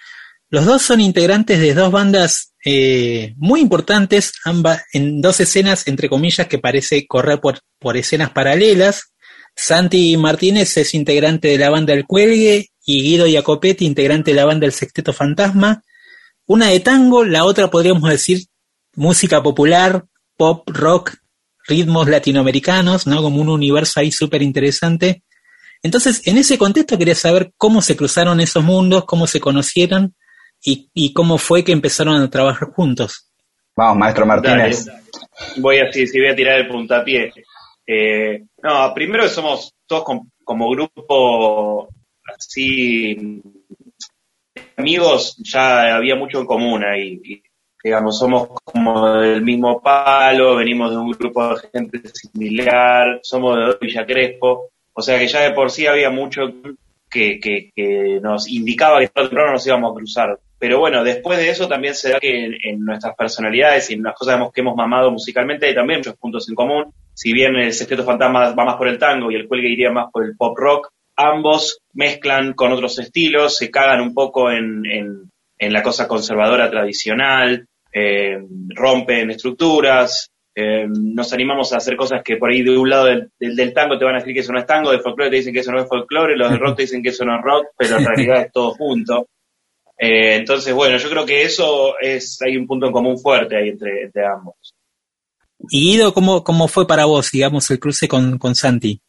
los 0.50 0.66
dos 0.66 0.82
son 0.82 1.00
integrantes 1.00 1.60
de 1.60 1.74
dos 1.74 1.92
bandas 1.92 2.54
eh, 2.66 3.34
muy 3.38 3.62
importantes, 3.62 4.34
ambas 4.44 4.84
en 4.94 5.22
dos 5.22 5.40
escenas, 5.40 5.88
entre 5.88 6.10
comillas, 6.10 6.48
que 6.48 6.60
parece 6.60 7.08
correr 7.08 7.40
por, 7.40 7.60
por 7.80 7.98
escenas 7.98 8.32
paralelas. 8.32 9.14
Santi 9.56 10.18
Martínez 10.18 10.76
es 10.78 10.94
integrante 10.94 11.48
de 11.50 11.58
la 11.58 11.70
banda 11.70 11.94
El 11.94 12.06
Cuelgue 12.06 12.68
y 12.86 13.02
Guido 13.02 13.26
Jacopetti, 13.32 13.86
integrante 13.86 14.32
de 14.32 14.36
la 14.36 14.46
banda 14.46 14.66
El 14.66 14.74
Sexteto 14.74 15.14
Fantasma. 15.14 15.84
Una 16.46 16.68
de 16.68 16.80
tango, 16.82 17.24
la 17.24 17.46
otra 17.46 17.70
podríamos 17.70 18.10
decir 18.10 18.46
música 18.96 19.42
popular, 19.42 20.06
pop, 20.36 20.68
rock, 20.70 21.16
ritmos 21.68 22.10
latinoamericanos, 22.10 23.08
¿no? 23.08 23.22
Como 23.22 23.42
un 23.42 23.50
universo 23.50 24.00
ahí 24.00 24.12
súper 24.12 24.42
interesante. 24.42 25.24
Entonces, 25.84 26.28
en 26.28 26.38
ese 26.38 26.58
contexto 26.58 26.98
quería 26.98 27.16
saber 27.16 27.54
cómo 27.58 27.82
se 27.82 27.96
cruzaron 27.96 28.40
esos 28.40 28.64
mundos, 28.64 29.06
cómo 29.06 29.28
se 29.28 29.40
conocieron 29.40 30.16
y, 30.64 30.90
y 30.94 31.14
cómo 31.14 31.38
fue 31.38 31.64
que 31.64 31.72
empezaron 31.72 32.22
a 32.22 32.30
trabajar 32.30 32.70
juntos. 32.70 33.32
Vamos, 33.76 33.98
maestro 33.98 34.26
Martínez. 34.26 34.86
Dale. 34.86 35.02
Voy 35.58 35.80
a, 35.80 35.92
sí, 35.92 36.06
sí, 36.06 36.20
voy 36.20 36.30
a 36.30 36.36
tirar 36.36 36.60
el 36.60 36.68
puntapié. 36.68 37.32
Eh, 37.88 38.44
no, 38.62 38.94
primero 38.94 39.28
somos 39.28 39.74
todos 39.88 40.04
com- 40.04 40.30
como 40.44 40.70
grupo 40.70 41.90
así 42.38 43.42
amigos, 44.78 45.36
ya 45.38 45.96
había 45.96 46.16
mucho 46.16 46.40
en 46.42 46.46
común 46.46 46.84
ahí. 46.84 47.20
Y, 47.24 47.44
digamos, 47.84 48.20
somos 48.20 48.50
como 48.64 49.16
del 49.16 49.42
mismo 49.42 49.82
palo, 49.82 50.58
venimos 50.58 50.92
de 50.92 50.98
un 50.98 51.12
grupo 51.12 51.56
de 51.56 51.70
gente 51.74 52.02
similar, 52.14 53.20
somos 53.24 53.58
de 53.58 53.78
Villa 53.82 54.06
Crespo, 54.06 54.70
o 55.02 55.04
sea 55.04 55.18
que 55.18 55.28
ya 55.28 55.42
de 55.42 55.52
por 55.52 55.72
sí 55.72 55.88
había 55.88 56.12
mucho 56.12 56.42
que, 57.10 57.40
que, 57.40 58.20
nos 58.22 58.48
indicaba 58.48 59.00
que 59.00 59.08
tarde 59.08 59.26
o 59.26 59.30
temprano 59.30 59.54
nos 59.54 59.66
íbamos 59.66 59.92
a 59.92 59.96
cruzar. 59.96 60.40
Pero 60.60 60.78
bueno, 60.78 61.04
después 61.04 61.40
de 61.40 61.50
eso 61.50 61.68
también 61.68 61.96
se 61.96 62.12
da 62.12 62.20
que 62.20 62.46
en, 62.46 62.86
nuestras 62.86 63.16
personalidades 63.16 63.90
y 63.90 63.96
en 63.96 64.04
las 64.04 64.14
cosas 64.14 64.40
que 64.54 64.62
hemos 64.62 64.76
mamado 64.76 65.10
musicalmente 65.10 65.66
hay 65.66 65.74
también 65.74 66.02
muchos 66.02 66.18
puntos 66.18 66.48
en 66.48 66.54
común. 66.54 66.94
Si 67.16 67.34
bien 67.34 67.56
el 67.56 67.74
Sexteto 67.74 68.04
Fantasma 68.04 68.54
va 68.54 68.66
más 68.66 68.76
por 68.76 68.88
el 68.88 69.00
tango 69.00 69.32
y 69.32 69.36
el 69.36 69.48
Cuelgue 69.48 69.70
iría 69.70 69.92
más 69.92 70.12
por 70.12 70.24
el 70.24 70.38
pop 70.38 70.56
rock, 70.56 70.90
ambos 71.16 71.80
mezclan 71.94 72.54
con 72.54 72.72
otros 72.72 73.00
estilos, 73.00 73.58
se 73.58 73.72
cagan 73.72 74.02
un 74.02 74.14
poco 74.14 74.52
en, 74.52 74.86
en, 74.86 75.32
en 75.58 75.74
la 75.74 75.82
cosa 75.82 76.08
conservadora 76.08 76.70
tradicional, 76.70 77.66
eh, 77.92 78.38
rompen 78.76 79.32
estructuras, 79.32 80.30
eh, 80.56 80.88
nos 80.88 81.32
animamos 81.34 81.72
a 81.74 81.78
hacer 81.78 81.96
cosas 81.96 82.22
que 82.24 82.38
por 82.38 82.52
ahí 82.52 82.62
de 82.62 82.78
un 82.78 82.90
lado 82.90 83.06
del, 83.06 83.32
del, 83.40 83.56
del 83.56 83.74
tango 83.74 83.98
te 83.98 84.06
van 84.06 84.16
a 84.16 84.20
decir 84.20 84.34
que 84.34 84.42
eso 84.42 84.52
no 84.52 84.60
es 84.60 84.66
tango, 84.66 84.92
del 84.92 85.02
folclore 85.02 85.30
te 85.30 85.38
dicen 85.38 85.54
que 85.54 85.62
eso 85.62 85.72
no 85.72 85.82
es 85.82 85.88
folclore, 85.88 86.38
los 86.38 86.50
del 86.50 86.60
rock 86.60 86.76
te 86.78 86.82
dicen 86.84 87.02
que 87.02 87.10
eso 87.10 87.26
no 87.26 87.36
es 87.36 87.42
rock, 87.42 87.68
pero 87.78 87.98
en 87.98 88.06
realidad 88.06 88.42
es 88.42 88.52
todo 88.52 88.72
junto. 88.72 89.28
Eh, 89.98 90.36
entonces, 90.36 90.74
bueno, 90.74 90.98
yo 90.98 91.10
creo 91.10 91.26
que 91.26 91.44
eso 91.44 91.94
es, 92.02 92.42
hay 92.42 92.58
un 92.58 92.66
punto 92.66 92.88
en 92.88 92.92
común 92.92 93.20
fuerte 93.20 93.56
ahí 93.56 93.70
entre, 93.70 94.06
entre 94.06 94.26
ambos. 94.26 94.76
Y 95.70 95.92
Guido, 95.92 96.14
¿cómo, 96.14 96.44
cómo 96.44 96.68
fue 96.68 96.88
para 96.88 97.06
vos, 97.06 97.30
digamos, 97.32 97.70
el 97.70 97.80
cruce 97.80 98.08
con, 98.08 98.40
con 98.40 98.56
Santi? 98.56 99.00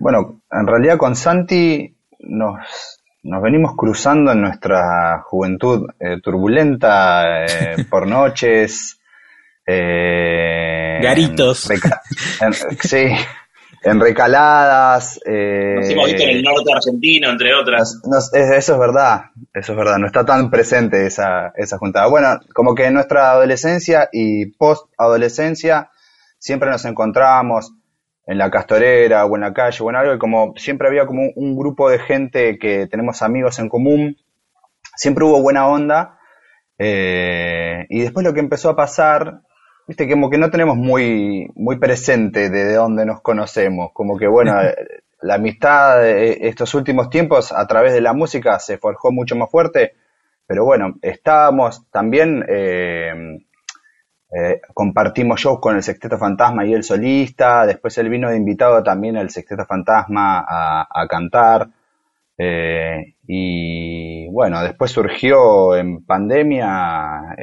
Bueno, 0.00 0.42
en 0.50 0.66
realidad 0.66 0.98
con 0.98 1.14
Santi 1.14 1.94
nos, 2.18 2.98
nos 3.22 3.40
venimos 3.40 3.76
cruzando 3.76 4.32
en 4.32 4.40
nuestra 4.40 5.22
juventud 5.24 5.86
eh, 6.00 6.20
turbulenta, 6.20 7.44
eh, 7.44 7.84
por 7.88 8.08
noches, 8.08 9.00
eh, 9.66 10.98
Garitos. 11.02 11.68
en 11.70 12.52
sí, 12.80 13.06
en 13.84 14.00
recaladas. 14.00 15.20
eh, 15.26 15.76
Nos 15.76 15.90
hemos 15.90 16.06
visto 16.06 16.22
en 16.22 16.30
el 16.30 16.42
norte 16.42 16.72
argentino, 16.74 17.30
entre 17.30 17.54
otras. 17.54 18.00
eso 18.32 18.72
es 18.72 18.78
verdad, 18.78 19.24
eso 19.52 19.72
es 19.72 19.78
verdad, 19.78 19.98
no 19.98 20.06
está 20.06 20.24
tan 20.24 20.50
presente 20.50 21.06
esa, 21.06 21.52
esa 21.56 21.78
juntada. 21.78 22.06
Bueno, 22.08 22.38
como 22.54 22.74
que 22.74 22.86
en 22.86 22.94
nuestra 22.94 23.30
adolescencia 23.32 24.08
y 24.12 24.46
post-adolescencia 24.56 25.90
siempre 26.38 26.70
nos 26.70 26.84
encontrábamos 26.84 27.72
en 28.26 28.38
la 28.38 28.50
castorera 28.50 29.24
o 29.26 29.34
en 29.34 29.42
la 29.42 29.52
calle 29.52 29.78
o 29.82 29.90
en 29.90 29.96
algo, 29.96 30.14
y 30.14 30.18
como 30.18 30.54
siempre 30.56 30.86
había 30.88 31.06
como 31.06 31.22
un, 31.22 31.32
un 31.34 31.56
grupo 31.56 31.90
de 31.90 31.98
gente 31.98 32.56
que 32.58 32.86
tenemos 32.86 33.20
amigos 33.22 33.58
en 33.58 33.68
común, 33.68 34.16
siempre 34.96 35.24
hubo 35.24 35.42
buena 35.42 35.66
onda, 35.66 36.18
eh, 36.78 37.86
y 37.88 38.00
después 38.00 38.24
lo 38.24 38.32
que 38.32 38.40
empezó 38.40 38.70
a 38.70 38.76
pasar, 38.76 39.40
viste, 39.86 40.08
como 40.10 40.30
que 40.30 40.38
no 40.38 40.50
tenemos 40.50 40.76
muy, 40.76 41.50
muy 41.54 41.78
presente 41.78 42.50
de, 42.50 42.64
de 42.64 42.74
dónde 42.74 43.06
nos 43.06 43.20
conocemos, 43.20 43.90
como 43.92 44.16
que 44.18 44.26
bueno, 44.26 44.60
eh, 44.62 44.74
la 45.22 45.34
amistad 45.34 46.00
de 46.02 46.48
estos 46.48 46.74
últimos 46.74 47.08
tiempos 47.08 47.52
a 47.52 47.66
través 47.66 47.92
de 47.92 48.00
la 48.00 48.12
música 48.12 48.58
se 48.58 48.78
forjó 48.78 49.12
mucho 49.12 49.36
más 49.36 49.50
fuerte, 49.50 49.94
pero 50.46 50.64
bueno, 50.64 50.94
estábamos 51.00 51.88
también, 51.90 52.44
eh, 52.48 53.38
eh, 54.34 54.60
compartimos 54.74 55.40
shows 55.40 55.60
con 55.60 55.76
el 55.76 55.82
Sexteto 55.82 56.18
Fantasma 56.18 56.66
y 56.66 56.74
el 56.74 56.82
solista, 56.82 57.66
después 57.66 57.96
él 57.98 58.08
vino 58.08 58.30
de 58.30 58.36
invitado 58.36 58.82
también 58.82 59.16
al 59.16 59.30
Sexteto 59.30 59.64
Fantasma 59.64 60.44
a, 60.46 60.86
a 60.90 61.06
cantar, 61.06 61.68
eh, 62.36 63.14
y 63.26 64.28
bueno, 64.28 64.62
después 64.62 64.90
surgió 64.90 65.76
en 65.76 66.04
pandemia 66.04 67.36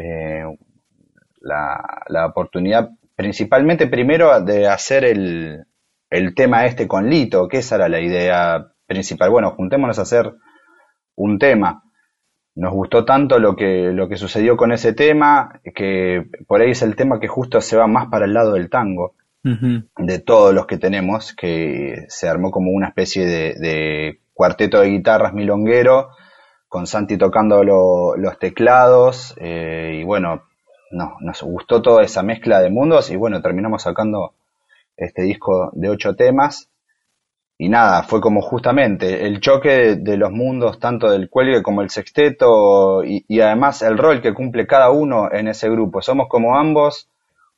la, 1.49 2.03
la 2.07 2.27
oportunidad, 2.27 2.91
principalmente 3.15 3.87
primero 3.87 4.39
de 4.41 4.67
hacer 4.67 5.03
el, 5.03 5.65
el 6.09 6.33
tema 6.35 6.65
este 6.65 6.87
con 6.87 7.09
Lito, 7.09 7.47
que 7.47 7.57
esa 7.57 7.75
era 7.75 7.89
la 7.89 7.99
idea 7.99 8.67
principal. 8.85 9.29
Bueno, 9.29 9.51
juntémonos 9.51 9.99
a 9.99 10.03
hacer 10.03 10.33
un 11.15 11.37
tema. 11.37 11.83
Nos 12.55 12.73
gustó 12.73 13.05
tanto 13.05 13.39
lo 13.39 13.55
que, 13.55 13.91
lo 13.93 14.07
que 14.07 14.17
sucedió 14.17 14.57
con 14.57 14.71
ese 14.71 14.93
tema, 14.93 15.61
que 15.75 16.25
por 16.47 16.61
ahí 16.61 16.71
es 16.71 16.81
el 16.81 16.95
tema 16.95 17.19
que 17.19 17.27
justo 17.27 17.61
se 17.61 17.77
va 17.77 17.87
más 17.87 18.07
para 18.07 18.25
el 18.25 18.33
lado 18.33 18.53
del 18.53 18.69
tango, 18.69 19.15
de 19.43 20.19
todos 20.19 20.53
los 20.53 20.65
que 20.65 20.77
tenemos, 20.77 21.33
que 21.33 22.05
se 22.09 22.27
armó 22.27 22.51
como 22.51 22.71
una 22.71 22.89
especie 22.89 23.25
de, 23.25 23.53
de 23.55 24.19
cuarteto 24.33 24.81
de 24.81 24.89
guitarras 24.89 25.33
milonguero, 25.33 26.09
con 26.67 26.85
Santi 26.85 27.17
tocando 27.17 27.63
los 27.63 28.39
teclados, 28.39 29.35
y 29.39 30.03
bueno, 30.03 30.43
no, 30.91 31.17
nos 31.21 31.41
gustó 31.43 31.81
toda 31.81 32.03
esa 32.03 32.23
mezcla 32.23 32.59
de 32.59 32.69
mundos 32.69 33.11
y 33.11 33.15
bueno, 33.15 33.41
terminamos 33.41 33.83
sacando 33.83 34.33
este 34.97 35.23
disco 35.23 35.71
de 35.73 35.89
ocho 35.89 36.15
temas. 36.15 36.69
Y 37.61 37.67
nada, 37.67 38.03
fue 38.03 38.21
como 38.21 38.41
justamente 38.41 39.25
el 39.25 39.41
choque 39.41 39.97
de, 39.97 40.15
los 40.15 40.31
mundos, 40.31 40.79
tanto 40.79 41.11
del 41.11 41.29
cuelgue 41.29 41.61
como 41.61 41.81
el 41.81 41.89
sexteto, 41.89 43.03
y, 43.03 43.41
además 43.41 43.81
el 43.81 43.97
rol 43.97 44.21
que 44.21 44.33
cumple 44.33 44.65
cada 44.65 44.91
uno 44.91 45.29
en 45.29 45.49
ese 45.49 45.69
grupo. 45.69 46.01
Somos 46.01 46.29
como 46.29 46.57
ambos 46.57 47.09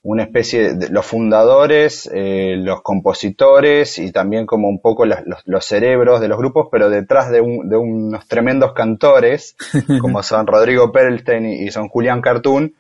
una 0.04 0.24
especie 0.24 0.74
de 0.74 0.90
los 0.90 1.06
fundadores, 1.06 2.10
eh, 2.12 2.56
los 2.58 2.82
compositores 2.82 4.00
y 4.00 4.12
también 4.12 4.48
como 4.48 4.68
un 4.68 4.82
poco 4.82 5.06
los, 5.06 5.66
cerebros 5.66 6.20
de 6.20 6.28
los 6.28 6.40
grupos, 6.40 6.70
pero 6.72 6.90
detrás 6.90 7.30
de, 7.30 7.40
unos 7.42 8.28
tremendos 8.28 8.74
cantores, 8.74 9.56
como 10.02 10.24
son 10.24 10.48
Rodrigo 10.48 10.92
Perlstein 10.92 11.46
y, 11.46 11.66
y 11.66 11.70
son 11.70 11.90
Julián 11.90 12.22
Cartoon, 12.22 12.74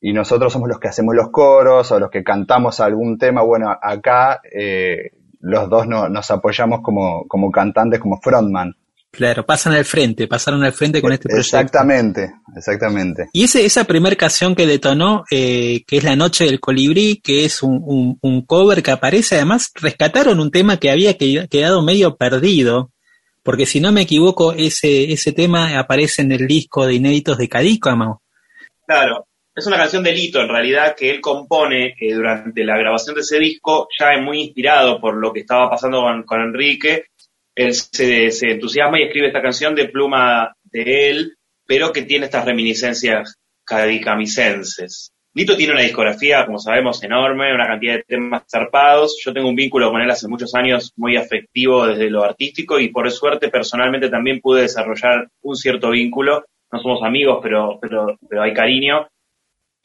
y 0.00 0.12
nosotros 0.12 0.52
somos 0.52 0.68
los 0.68 0.78
que 0.78 0.88
hacemos 0.88 1.14
los 1.14 1.30
coros 1.30 1.90
o 1.90 1.98
los 1.98 2.10
que 2.10 2.22
cantamos 2.22 2.80
algún 2.80 3.18
tema. 3.18 3.42
Bueno, 3.42 3.74
acá 3.80 4.40
eh, 4.50 5.12
los 5.40 5.68
dos 5.68 5.86
no, 5.86 6.08
nos 6.08 6.30
apoyamos 6.30 6.80
como, 6.82 7.26
como 7.26 7.50
cantantes, 7.50 8.00
como 8.00 8.20
frontman. 8.20 8.74
Claro, 9.10 9.44
pasan 9.44 9.72
al 9.72 9.86
frente, 9.86 10.28
pasaron 10.28 10.62
al 10.62 10.72
frente 10.72 11.00
con 11.00 11.12
este 11.12 11.28
proyecto. 11.28 11.40
Exactamente, 11.40 12.30
exactamente. 12.54 13.28
Y 13.32 13.44
ese, 13.44 13.64
esa 13.64 13.84
primera 13.84 14.14
canción 14.16 14.54
que 14.54 14.66
detonó, 14.66 15.24
eh, 15.30 15.82
que 15.86 15.96
es 15.96 16.04
La 16.04 16.14
Noche 16.14 16.44
del 16.44 16.60
Colibrí, 16.60 17.20
que 17.22 17.46
es 17.46 17.62
un, 17.62 18.18
un, 18.20 18.42
cover 18.42 18.82
que 18.82 18.90
aparece, 18.90 19.36
además 19.36 19.72
rescataron 19.74 20.40
un 20.40 20.50
tema 20.50 20.76
que 20.76 20.90
había 20.90 21.16
quedado 21.16 21.82
medio 21.82 22.16
perdido, 22.16 22.92
porque 23.42 23.64
si 23.64 23.80
no 23.80 23.92
me 23.92 24.02
equivoco, 24.02 24.52
ese, 24.52 25.10
ese 25.10 25.32
tema 25.32 25.78
aparece 25.78 26.20
en 26.20 26.32
el 26.32 26.46
disco 26.46 26.86
de 26.86 26.94
inéditos 26.94 27.38
de 27.38 27.48
Cadícamo. 27.48 28.22
Claro, 28.86 29.26
es 29.58 29.66
una 29.66 29.76
canción 29.76 30.04
de 30.04 30.12
Lito, 30.12 30.40
en 30.40 30.48
realidad, 30.48 30.94
que 30.96 31.10
él 31.10 31.20
compone 31.20 31.94
eh, 31.98 32.14
durante 32.14 32.64
la 32.64 32.78
grabación 32.78 33.16
de 33.16 33.22
ese 33.22 33.38
disco, 33.40 33.88
ya 33.98 34.16
muy 34.20 34.40
inspirado 34.42 35.00
por 35.00 35.16
lo 35.16 35.32
que 35.32 35.40
estaba 35.40 35.68
pasando 35.68 36.04
con, 36.24 36.40
Enrique. 36.40 37.06
Él 37.56 37.74
se, 37.74 38.28
entusiasma 38.52 39.00
y 39.00 39.04
escribe 39.04 39.26
esta 39.26 39.42
canción 39.42 39.74
de 39.74 39.88
pluma 39.88 40.54
de 40.62 41.10
él, 41.10 41.36
pero 41.66 41.92
que 41.92 42.02
tiene 42.02 42.26
estas 42.26 42.44
reminiscencias 42.44 43.34
cadicamicenses. 43.64 45.10
Lito 45.34 45.56
tiene 45.56 45.72
una 45.72 45.82
discografía, 45.82 46.46
como 46.46 46.58
sabemos, 46.58 47.02
enorme, 47.02 47.52
una 47.52 47.66
cantidad 47.66 47.94
de 47.94 48.04
temas 48.04 48.44
zarpados. 48.48 49.20
Yo 49.24 49.32
tengo 49.32 49.48
un 49.48 49.56
vínculo 49.56 49.90
con 49.90 50.00
él 50.00 50.10
hace 50.10 50.28
muchos 50.28 50.54
años 50.54 50.92
muy 50.96 51.16
afectivo 51.16 51.86
desde 51.86 52.10
lo 52.10 52.22
artístico 52.22 52.78
y 52.78 52.90
por 52.90 53.10
suerte 53.10 53.48
personalmente 53.48 54.08
también 54.08 54.40
pude 54.40 54.62
desarrollar 54.62 55.28
un 55.42 55.56
cierto 55.56 55.90
vínculo. 55.90 56.44
No 56.70 56.80
somos 56.80 57.02
amigos, 57.02 57.40
pero, 57.42 57.78
pero, 57.80 58.16
pero 58.28 58.42
hay 58.42 58.54
cariño 58.54 59.08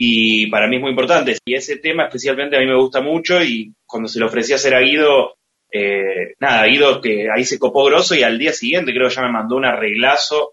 y 0.06 0.48
para 0.48 0.68
mí 0.68 0.76
es 0.76 0.82
muy 0.82 0.90
importante. 0.90 1.38
Y 1.46 1.56
ese 1.56 1.78
tema 1.78 2.04
especialmente 2.08 2.58
a 2.58 2.60
mí 2.60 2.66
me 2.66 2.76
gusta 2.76 3.00
mucho 3.00 3.42
y 3.42 3.74
cuando 3.86 4.10
se 4.10 4.20
lo 4.20 4.26
ofrecí 4.26 4.52
a 4.52 4.58
hacer 4.58 4.76
a 4.76 4.82
Guido, 4.82 5.38
eh, 5.72 6.34
nada, 6.42 6.66
Guido 6.66 7.00
que 7.00 7.28
ahí 7.34 7.46
se 7.46 7.58
copó 7.58 7.86
grosso 7.86 8.14
y 8.14 8.22
al 8.22 8.38
día 8.38 8.52
siguiente 8.52 8.92
creo 8.94 9.08
que 9.08 9.16
ya 9.16 9.22
me 9.22 9.32
mandó 9.32 9.56
un 9.56 9.64
arreglazo 9.64 10.52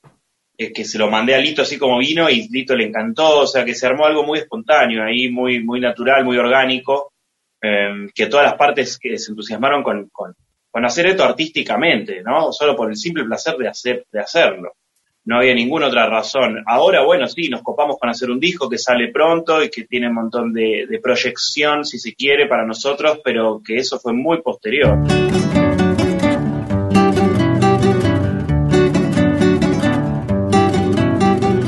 eh, 0.56 0.72
que 0.72 0.84
se 0.84 0.98
lo 0.98 1.10
mandé 1.10 1.34
a 1.34 1.40
Lito 1.40 1.62
así 1.62 1.78
como 1.78 1.98
vino 1.98 2.30
y 2.30 2.46
Lito 2.48 2.76
le 2.76 2.84
encantó, 2.84 3.40
o 3.40 3.46
sea 3.48 3.64
que 3.64 3.74
se 3.74 3.88
armó 3.88 4.06
algo 4.06 4.22
muy 4.22 4.38
espontáneo 4.38 5.02
ahí, 5.02 5.28
muy, 5.28 5.60
muy 5.64 5.80
natural, 5.80 6.24
muy 6.24 6.38
orgánico, 6.38 7.12
em, 7.60 8.08
que 8.14 8.26
todas 8.26 8.46
las 8.46 8.54
partes 8.54 8.98
que 9.00 9.18
se 9.18 9.32
entusiasmaron 9.32 9.82
con, 9.82 10.08
con, 10.10 10.32
con 10.70 10.84
hacer 10.84 11.06
esto 11.06 11.24
artísticamente, 11.24 12.22
¿no? 12.22 12.52
Solo 12.52 12.76
por 12.76 12.88
el 12.88 12.96
simple 12.96 13.24
placer 13.24 13.56
de, 13.56 13.66
hacer, 13.66 14.06
de 14.12 14.20
hacerlo 14.20 14.74
no 15.24 15.36
había 15.36 15.54
ninguna 15.54 15.88
otra 15.88 16.06
razón. 16.08 16.62
Ahora, 16.66 17.04
bueno, 17.04 17.26
sí, 17.26 17.48
nos 17.48 17.62
copamos 17.62 17.98
con 17.98 18.08
hacer 18.08 18.30
un 18.30 18.40
disco 18.40 18.68
que 18.68 18.78
sale 18.78 19.08
pronto 19.08 19.62
y 19.62 19.70
que 19.70 19.84
tiene 19.84 20.08
un 20.08 20.14
montón 20.14 20.52
de, 20.52 20.86
proyección, 21.02 21.84
si 21.84 21.98
se 21.98 22.14
quiere, 22.14 22.46
para 22.46 22.64
nosotros, 22.64 23.20
pero 23.24 23.60
que 23.64 23.76
eso 23.76 23.98
fue 23.98 24.12
muy 24.12 24.40
posterior. 24.42 24.98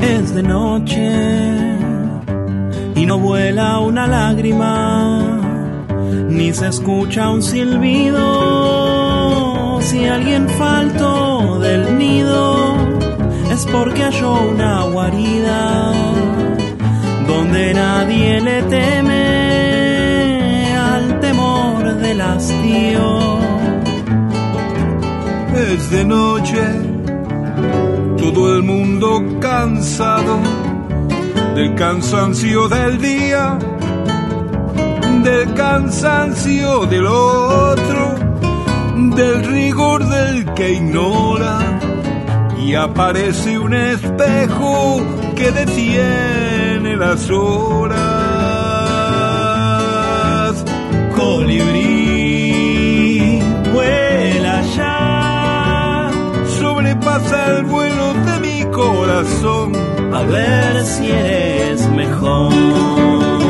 Es 0.02 0.34
de 0.34 0.42
noche 0.42 1.72
y 2.96 3.06
no 3.06 3.18
vuela 3.18 3.78
una 3.80 4.06
lágrima, 4.06 5.88
ni 6.28 6.52
se 6.52 6.68
escucha 6.68 7.30
un 7.30 7.42
silbido. 7.42 8.62
Si 9.82 10.06
alguien 10.06 10.48
faltó 10.48 11.58
del 11.58 11.98
nido, 11.98 13.01
es 13.52 13.66
porque 13.66 14.02
halló 14.02 14.32
una 14.48 14.84
guarida 14.84 15.92
donde 17.26 17.74
nadie 17.74 18.40
le 18.40 18.62
teme 18.62 19.24
al 20.74 21.20
temor 21.20 21.96
del 21.96 22.20
hastío. 22.20 23.38
Es 25.70 25.90
de 25.90 26.04
noche, 26.04 26.64
todo 28.16 28.56
el 28.56 28.62
mundo 28.62 29.22
cansado 29.38 30.38
del 31.54 31.74
cansancio 31.74 32.68
del 32.68 32.98
día, 33.02 33.58
del 35.22 35.52
cansancio 35.52 36.86
del 36.86 37.06
otro, 37.06 38.14
del 39.16 39.44
rigor 39.44 40.08
del 40.08 40.54
que 40.54 40.72
ignora 40.72 41.81
y 42.64 42.74
aparece 42.74 43.58
un 43.58 43.74
espejo 43.74 45.02
que 45.34 45.50
detiene 45.50 46.96
las 46.96 47.28
horas. 47.30 47.98
Colibrí, 51.16 52.60
vuela 53.72 54.62
ya, 54.76 56.10
sobrepasa 56.60 57.58
el 57.58 57.64
vuelo 57.64 58.14
de 58.14 58.38
mi 58.40 58.64
corazón, 58.70 59.72
a 60.14 60.22
ver 60.22 60.84
si 60.84 61.10
eres 61.10 61.88
mejor. 61.88 63.41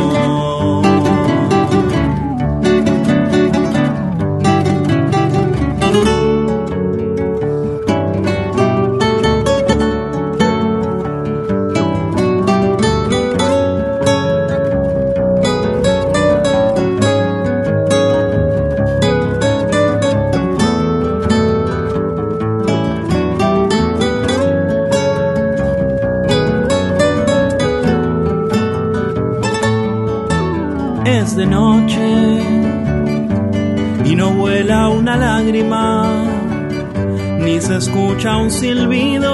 Escucha 37.71 38.37
un 38.37 38.51
silbido. 38.51 39.31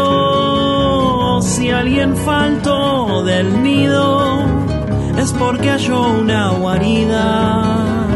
Si 1.43 1.71
alguien 1.71 2.17
faltó 2.17 3.23
del 3.25 3.63
nido, 3.63 4.43
es 5.17 5.33
porque 5.33 5.71
halló 5.71 6.09
una 6.21 6.51
guarida 6.51 8.07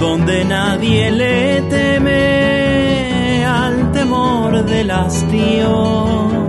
donde 0.00 0.44
nadie 0.44 1.10
le 1.10 1.62
teme 1.62 3.44
al 3.44 3.92
temor 3.92 4.64
del 4.64 4.90
hastío. 4.90 6.46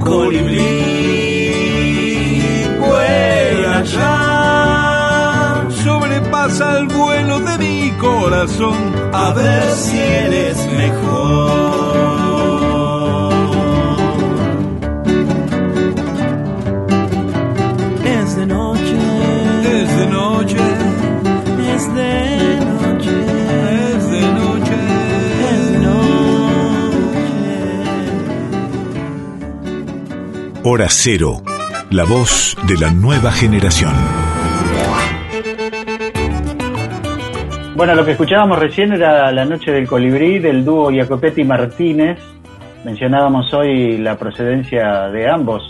Colibrí, 0.00 1.52
vuela 2.78 3.82
ya, 3.84 5.66
sobrepasa 5.84 6.78
el 6.78 6.86
vuelo 6.86 7.40
de 7.40 7.58
mi 7.58 7.69
corazón 8.00 8.76
a 9.12 9.32
ver 9.32 9.70
si 9.72 9.98
eres 9.98 10.56
mejor. 10.72 11.70
Es 18.04 18.36
de 18.36 18.46
noche, 18.46 18.96
es 19.80 19.96
de 19.98 20.06
noche, 20.06 20.56
es 21.74 21.94
de 21.94 22.60
noche, 22.70 23.14
es 23.96 24.10
de 24.10 24.22
noche, 24.40 24.76
es 25.52 25.72
de 25.72 25.78
noche. 25.78 26.10
Hora 30.62 30.88
cero, 30.88 31.42
la 31.90 32.04
voz 32.04 32.56
de 32.66 32.78
la 32.78 32.90
nueva 32.90 33.30
generación. 33.30 34.39
Bueno, 37.80 37.94
lo 37.94 38.04
que 38.04 38.10
escuchábamos 38.10 38.58
recién 38.58 38.92
era 38.92 39.32
La 39.32 39.46
Noche 39.46 39.72
del 39.72 39.88
Colibrí 39.88 40.38
del 40.38 40.66
dúo 40.66 40.90
Jacopetti 40.94 41.44
Martínez, 41.44 42.18
mencionábamos 42.84 43.54
hoy 43.54 43.96
la 43.96 44.18
procedencia 44.18 45.08
de 45.08 45.30
ambos, 45.30 45.62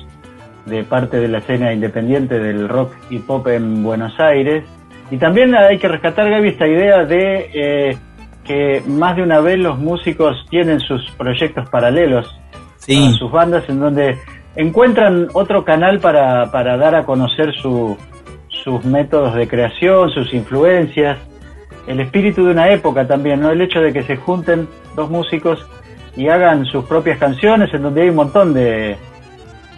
de 0.66 0.82
parte 0.82 1.20
de 1.20 1.28
la 1.28 1.38
escena 1.38 1.72
independiente 1.72 2.40
del 2.40 2.68
rock 2.68 2.96
y 3.10 3.20
pop 3.20 3.46
en 3.46 3.84
Buenos 3.84 4.18
Aires. 4.18 4.64
Y 5.12 5.18
también 5.18 5.54
hay 5.54 5.78
que 5.78 5.86
rescatar, 5.86 6.28
Gaby, 6.28 6.48
esta 6.48 6.66
idea 6.66 7.04
de 7.04 7.50
eh, 7.54 7.96
que 8.42 8.82
más 8.88 9.14
de 9.14 9.22
una 9.22 9.38
vez 9.38 9.60
los 9.60 9.78
músicos 9.78 10.36
tienen 10.50 10.80
sus 10.80 11.08
proyectos 11.12 11.70
paralelos 11.70 12.26
a 12.88 13.12
sus 13.12 13.30
bandas 13.30 13.68
en 13.68 13.78
donde 13.78 14.18
encuentran 14.56 15.28
otro 15.32 15.64
canal 15.64 16.00
para, 16.00 16.50
para 16.50 16.76
dar 16.76 16.96
a 16.96 17.04
conocer 17.04 17.54
su, 17.54 17.96
sus 18.48 18.84
métodos 18.84 19.36
de 19.36 19.46
creación, 19.46 20.10
sus 20.10 20.34
influencias, 20.34 21.29
el 21.86 22.00
espíritu 22.00 22.44
de 22.44 22.52
una 22.52 22.70
época 22.70 23.06
también, 23.06 23.40
¿no? 23.40 23.50
El 23.50 23.60
hecho 23.60 23.80
de 23.80 23.92
que 23.92 24.02
se 24.02 24.16
junten 24.16 24.68
dos 24.96 25.10
músicos 25.10 25.66
y 26.16 26.28
hagan 26.28 26.64
sus 26.66 26.84
propias 26.84 27.18
canciones 27.18 27.72
en 27.72 27.82
donde 27.82 28.02
hay 28.02 28.08
un 28.10 28.16
montón 28.16 28.52
de, 28.52 28.96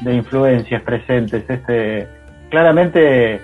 de 0.01 0.15
influencias 0.15 0.83
presentes. 0.83 1.45
Este, 1.49 2.07
claramente 2.51 3.41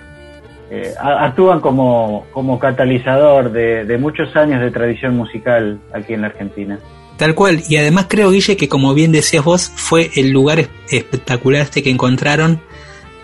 eh, 0.71 0.93
actúan 0.99 1.59
como, 1.59 2.25
como 2.31 2.59
catalizador 2.59 3.51
de, 3.51 3.85
de 3.85 3.97
muchos 3.97 4.35
años 4.35 4.61
de 4.61 4.71
tradición 4.71 5.15
musical 5.15 5.79
aquí 5.93 6.13
en 6.13 6.21
la 6.21 6.27
Argentina. 6.27 6.79
Tal 7.17 7.35
cual, 7.35 7.61
y 7.67 7.75
además 7.75 8.05
creo, 8.07 8.31
Guille, 8.31 8.55
que 8.55 8.69
como 8.69 8.93
bien 8.93 9.11
decías 9.11 9.43
vos, 9.43 9.71
fue 9.75 10.09
el 10.15 10.31
lugar 10.31 10.67
espectacular 10.89 11.63
este 11.63 11.83
que 11.83 11.89
encontraron 11.89 12.61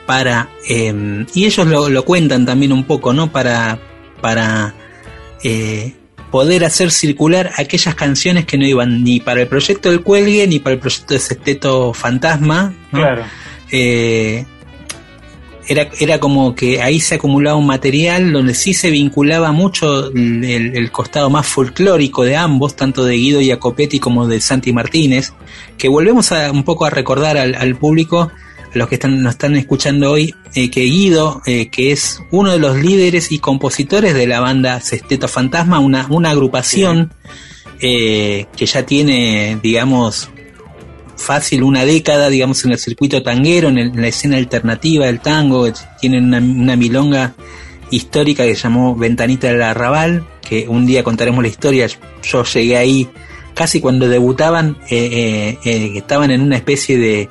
para, 0.05 0.49
em, 0.67 1.25
y 1.33 1.45
ellos 1.45 1.65
lo, 1.65 1.87
lo, 1.87 2.03
cuentan 2.03 2.45
también 2.45 2.73
un 2.73 2.83
poco, 2.83 3.13
¿no? 3.13 3.31
Para, 3.31 3.79
para 4.21 4.73
eh, 5.47 5.93
poder 6.31 6.65
hacer 6.65 6.89
circular 6.89 7.51
aquellas 7.57 7.93
canciones 7.93 8.45
que 8.45 8.57
no 8.57 8.65
iban 8.65 9.03
ni 9.03 9.19
para 9.19 9.41
el 9.41 9.47
proyecto 9.47 9.91
del 9.91 10.01
Cuelgue 10.01 10.47
ni 10.47 10.57
para 10.57 10.73
el 10.73 10.79
proyecto 10.79 11.13
de 11.13 11.19
Sesteto 11.19 11.93
Fantasma. 11.93 12.73
Claro. 12.91 13.23
Eh, 13.71 14.43
era, 15.67 15.87
era 15.99 16.19
como 16.19 16.55
que 16.55 16.81
ahí 16.81 16.99
se 16.99 17.15
acumulaba 17.15 17.57
un 17.57 17.67
material 17.67 18.33
donde 18.33 18.55
sí 18.55 18.73
se 18.73 18.89
vinculaba 18.89 19.51
mucho 19.51 20.11
el, 20.11 20.89
costado 20.91 21.29
más 21.29 21.45
folclórico 21.45 22.23
de 22.23 22.35
ambos, 22.35 22.75
tanto 22.75 23.05
de 23.05 23.15
Guido 23.15 23.39
Jacopetti 23.43 23.99
como 23.99 24.27
de 24.27 24.41
Santi 24.41 24.73
Martínez, 24.73 25.33
que 25.77 25.89
volvemos 25.89 26.31
a, 26.31 26.51
un 26.51 26.63
poco 26.63 26.85
a 26.85 26.89
recordar 26.89 27.37
al, 27.37 27.53
al 27.53 27.75
público 27.75 28.31
los 28.75 28.89
que 28.89 28.95
están, 28.95 29.23
nos 29.23 29.33
están 29.33 29.55
escuchando 29.55 30.11
hoy, 30.11 30.35
eh, 30.53 30.69
que 30.69 30.81
Guido, 30.81 31.41
eh, 31.45 31.69
que 31.69 31.93
es 31.93 32.21
uno 32.31 32.51
de 32.51 32.59
los 32.59 32.75
líderes 32.75 33.31
y 33.31 33.39
compositores 33.39 34.13
de 34.13 34.27
la 34.27 34.41
banda 34.41 34.81
Sesteto 34.81 35.29
Fantasma, 35.29 35.79
una, 35.79 36.05
una 36.09 36.31
agrupación 36.31 37.13
eh, 37.79 38.47
que 38.55 38.65
ya 38.65 38.85
tiene, 38.85 39.57
digamos, 39.63 40.29
fácil 41.15 41.63
una 41.63 41.85
década, 41.85 42.29
digamos, 42.29 42.65
en 42.65 42.73
el 42.73 42.77
circuito 42.77 43.23
tanguero, 43.23 43.69
en, 43.69 43.99
la 43.99 44.07
escena 44.07 44.35
alternativa 44.35 45.05
del 45.05 45.21
tango, 45.21 45.71
tienen 46.01 46.25
una, 46.25 46.39
una, 46.39 46.75
milonga 46.75 47.33
histórica 47.91 48.43
que 48.43 48.55
se 48.55 48.63
llamó 48.63 48.93
Ventanita 48.93 49.47
del 49.47 49.61
Arrabal, 49.61 50.27
que 50.41 50.67
un 50.67 50.85
día 50.85 51.01
contaremos 51.01 51.41
la 51.41 51.47
historia, 51.47 51.87
yo 52.23 52.43
llegué 52.43 52.75
ahí 52.75 53.07
casi 53.53 53.79
cuando 53.79 54.09
debutaban, 54.09 54.77
estaban 54.89 56.31
en 56.31 56.41
una 56.41 56.57
especie 56.57 56.97
de 56.97 57.29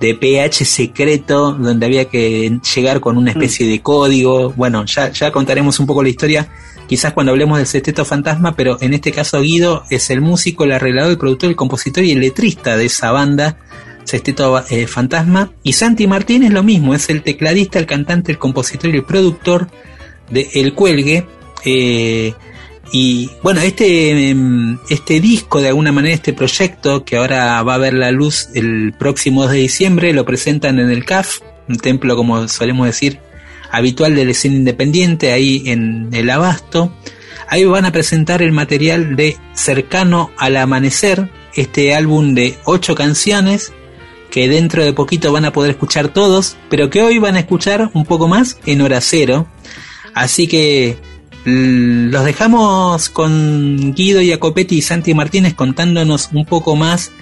de 0.00 0.14
PH 0.14 0.64
secreto 0.64 1.52
donde 1.52 1.86
había 1.86 2.06
que 2.06 2.58
llegar 2.74 3.00
con 3.00 3.18
una 3.18 3.30
especie 3.30 3.68
de 3.68 3.80
código. 3.80 4.50
Bueno, 4.56 4.84
ya, 4.86 5.12
ya 5.12 5.30
contaremos 5.30 5.78
un 5.78 5.86
poco 5.86 6.02
la 6.02 6.08
historia, 6.08 6.48
quizás 6.88 7.12
cuando 7.12 7.32
hablemos 7.32 7.58
del 7.58 7.66
sexteto 7.66 8.04
fantasma, 8.04 8.56
pero 8.56 8.78
en 8.80 8.94
este 8.94 9.12
caso 9.12 9.40
Guido 9.42 9.84
es 9.90 10.10
el 10.10 10.22
músico, 10.22 10.64
el 10.64 10.72
arreglador, 10.72 11.10
el 11.10 11.18
productor, 11.18 11.50
el 11.50 11.56
compositor 11.56 12.02
y 12.04 12.12
el 12.12 12.20
letrista 12.20 12.76
de 12.76 12.86
esa 12.86 13.12
banda. 13.12 13.58
Sexteto 14.04 14.64
eh, 14.70 14.86
Fantasma 14.86 15.52
y 15.62 15.74
Santi 15.74 16.06
Martín 16.06 16.42
es 16.42 16.50
lo 16.50 16.62
mismo, 16.62 16.94
es 16.94 17.10
el 17.10 17.22
tecladista, 17.22 17.78
el 17.78 17.86
cantante, 17.86 18.32
el 18.32 18.38
compositor 18.38 18.92
y 18.92 18.96
el 18.96 19.04
productor 19.04 19.68
de 20.30 20.48
El 20.54 20.74
Cuelgue. 20.74 21.26
Eh, 21.64 22.32
y 22.92 23.30
bueno, 23.42 23.60
este, 23.60 24.30
em, 24.30 24.78
este 24.88 25.20
disco, 25.20 25.60
de 25.60 25.68
alguna 25.68 25.92
manera, 25.92 26.14
este 26.14 26.32
proyecto 26.32 27.04
que 27.04 27.16
ahora 27.16 27.62
va 27.62 27.74
a 27.74 27.78
ver 27.78 27.94
la 27.94 28.10
luz 28.10 28.48
el 28.54 28.92
próximo 28.98 29.42
2 29.42 29.52
de 29.52 29.58
diciembre, 29.58 30.12
lo 30.12 30.24
presentan 30.24 30.78
en 30.78 30.90
el 30.90 31.04
CAF, 31.04 31.40
un 31.68 31.76
templo, 31.76 32.16
como 32.16 32.48
solemos 32.48 32.86
decir, 32.86 33.20
habitual 33.70 34.16
de 34.16 34.24
la 34.24 34.32
escena 34.32 34.56
independiente, 34.56 35.32
ahí 35.32 35.62
en 35.66 36.08
el 36.12 36.28
Abasto. 36.30 36.92
Ahí 37.48 37.64
van 37.64 37.84
a 37.84 37.92
presentar 37.92 38.42
el 38.42 38.52
material 38.52 39.16
de 39.16 39.36
Cercano 39.54 40.30
al 40.36 40.56
Amanecer, 40.56 41.30
este 41.54 41.94
álbum 41.94 42.34
de 42.34 42.56
ocho 42.64 42.94
canciones 42.94 43.72
que 44.30 44.48
dentro 44.48 44.84
de 44.84 44.92
poquito 44.92 45.32
van 45.32 45.44
a 45.44 45.52
poder 45.52 45.72
escuchar 45.72 46.08
todos, 46.08 46.56
pero 46.68 46.90
que 46.90 47.02
hoy 47.02 47.18
van 47.18 47.36
a 47.36 47.40
escuchar 47.40 47.90
un 47.94 48.04
poco 48.04 48.28
más 48.28 48.58
en 48.66 48.80
hora 48.80 49.00
cero. 49.00 49.48
Así 50.14 50.46
que 50.46 50.96
los 51.44 52.24
dejamos 52.24 53.08
con 53.08 53.94
Guido 53.94 54.20
Jacopetti 54.22 54.76
y 54.78 54.82
Santi 54.82 55.14
Martínez 55.14 55.54
contándonos 55.54 56.30
un 56.32 56.44
poco 56.44 56.76
más 56.76 57.12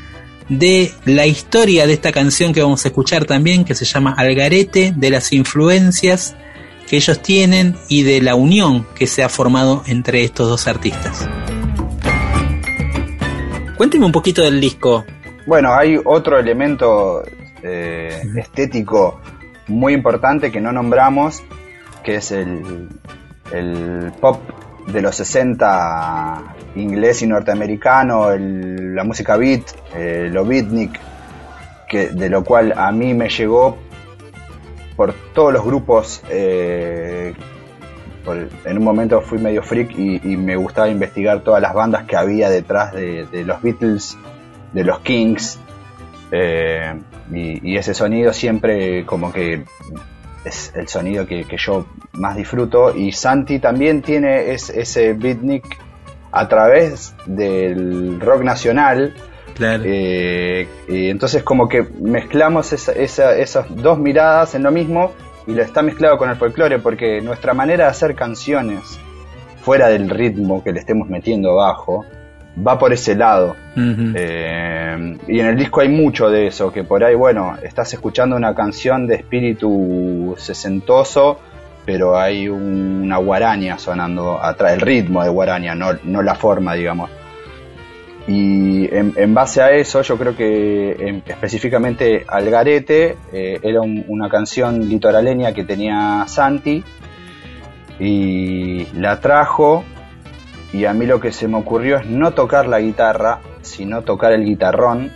de 0.49 0.93
la 1.05 1.27
historia 1.27 1.87
de 1.87 1.93
esta 1.93 2.11
canción 2.11 2.53
que 2.53 2.63
vamos 2.63 2.85
a 2.85 2.89
escuchar 2.89 3.27
también, 3.27 3.65
que 3.65 3.75
se 3.75 3.85
llama 3.85 4.15
Algarete, 4.17 4.93
de 4.97 5.11
las 5.11 5.33
influencias 5.33 6.37
que 6.89 6.97
ellos 6.97 7.21
tienen 7.21 7.77
y 7.89 8.03
de 8.03 8.23
la 8.23 8.35
unión 8.35 8.87
que 8.95 9.07
se 9.07 9.23
ha 9.23 9.29
formado 9.29 9.83
entre 9.87 10.25
estos 10.25 10.49
dos 10.49 10.67
artistas. 10.67 11.29
Cuénteme 13.77 14.07
un 14.07 14.13
poquito 14.13 14.43
del 14.43 14.61
disco. 14.61 15.05
Bueno, 15.47 15.75
hay 15.75 16.01
otro 16.03 16.39
elemento 16.39 17.23
eh, 17.63 18.23
estético 18.37 19.21
muy 19.69 19.93
importante 19.93 20.51
que 20.51 20.61
no 20.61 20.73
nombramos, 20.73 21.43
que 22.03 22.17
es 22.17 22.33
el, 22.33 22.89
el 23.53 24.13
pop 24.21 24.41
de 24.93 25.03
los 25.03 25.17
60 25.17 26.55
inglés 26.77 27.23
y 27.23 27.27
norteamericano, 27.27 28.31
la 28.37 29.05
música 29.05 29.37
beat, 29.37 29.63
eh, 29.95 30.29
lo 30.33 30.45
beatnik, 30.45 30.99
que, 31.89 32.09
de 32.09 32.29
lo 32.29 32.45
cual 32.45 32.73
a 32.77 32.91
mí 32.93 33.15
me 33.15 33.29
llegó 33.29 33.77
por 34.97 35.13
todos 35.35 35.53
los 35.53 35.65
grupos. 35.65 36.23
Eh, 36.31 37.35
en 38.65 38.77
un 38.77 38.85
momento 38.85 39.23
fui 39.23 39.39
medio 39.39 39.63
freak 39.63 39.99
y, 39.99 40.37
me 40.37 40.57
gustaba 40.57 40.89
investigar 40.89 41.41
todas 41.41 41.63
las 41.63 41.73
bandas 41.73 42.05
que 42.05 42.15
había 42.15 42.51
detrás 42.51 42.93
de, 42.93 43.27
los 43.47 43.63
Beatles, 43.63 44.19
de 44.75 44.85
los 44.85 45.01
Kings, 45.01 45.59
eh, 46.31 46.95
y, 47.33 47.73
y, 47.73 47.79
ese 47.79 47.95
sonido 47.95 48.35
siempre 48.35 49.07
como 49.07 49.33
que 49.33 49.65
es 50.49 50.73
el 50.75 50.89
sonido 50.89 51.27
que, 51.27 51.45
yo 51.57 51.87
más 52.13 52.37
disfruto. 52.37 52.95
Y 52.95 53.13
Santi 53.13 53.59
también 53.59 54.03
tiene 54.03 54.53
ese 54.53 55.13
beatnik 55.13 55.79
a 56.33 56.49
través 56.49 57.15
del 57.27 58.21
rock 58.21 58.43
nacional. 58.43 59.15
Eh, 59.61 60.69
y 60.89 61.09
entonces 61.09 61.43
como 61.43 61.69
que 61.69 61.83
mezclamos 61.83 62.73
esas 62.73 63.67
dos 63.71 63.99
miradas 63.99 64.55
en 64.55 64.63
lo 64.63 64.71
mismo 64.71 65.13
y 65.49 65.53
lo 65.53 65.63
está 65.63 65.83
mezclado 65.83 66.17
con 66.17 66.31
el 66.31 66.37
folclore 66.37 66.79
porque 66.79 67.21
nuestra 67.23 67.55
manera 67.55 67.85
de 67.85 67.91
hacer 67.91 68.15
canciones 68.15 69.01
fuera 69.63 69.89
del 69.89 70.11
ritmo 70.11 70.63
que 70.63 70.73
le 70.73 70.79
estemos 70.79 71.09
metiendo 71.09 71.61
abajo 71.61 72.05
va 72.67 72.79
por 72.79 72.93
ese 72.93 73.15
lado. 73.15 73.57
Eh, 73.77 75.17
y 75.29 75.41
en 75.41 75.47
el 75.47 75.57
disco 75.57 75.81
hay 75.81 75.89
mucho 75.89 76.29
de 76.29 76.49
eso, 76.49 76.73
que 76.73 76.85
por 76.85 77.05
ahí, 77.05 77.15
bueno, 77.15 77.57
estás 77.63 77.93
escuchando 77.95 78.37
una 78.37 78.55
canción 78.55 79.07
de 79.07 79.17
espíritu 79.17 80.35
sesentoso, 80.37 81.39
pero 81.85 82.19
hay 82.19 82.49
una 82.49 83.19
guaraña 83.19 83.79
sonando 83.79 84.43
atrás, 84.43 84.73
el 84.73 84.81
ritmo 84.81 85.23
de 85.23 85.31
guaraña, 85.31 85.75
no, 85.75 85.93
no 86.05 86.23
la 86.23 86.35
forma, 86.35 86.75
digamos. 86.75 87.11
Y 88.27 88.87
en, 88.95 89.33
base 89.33 89.63
a 89.63 89.71
eso, 89.71 90.03
yo 90.03 90.19
creo 90.19 90.37
que 90.37 91.23
específicamente 91.25 92.27
Algarete 92.29 93.17
eh, 93.33 93.59
era 93.63 93.81
una 93.81 94.29
canción 94.29 94.87
litoraleña 94.87 95.55
que 95.55 95.65
tenía 95.65 96.25
Santi 96.27 96.85
y 97.99 98.87
la 98.93 99.19
trajo 99.19 99.83
y 100.73 100.85
a 100.85 100.93
mí 100.93 101.07
lo 101.07 101.21
que 101.21 101.33
se 101.33 101.49
me 101.49 101.57
ocurrió 101.57 101.99
es 101.99 102.07
no 102.07 102.33
tocar 102.33 102.67
la 102.67 102.81
guitarra, 102.81 103.41
sino 103.63 104.03
tocar 104.03 104.33
el 104.33 104.45
guitarrón. 104.45 105.11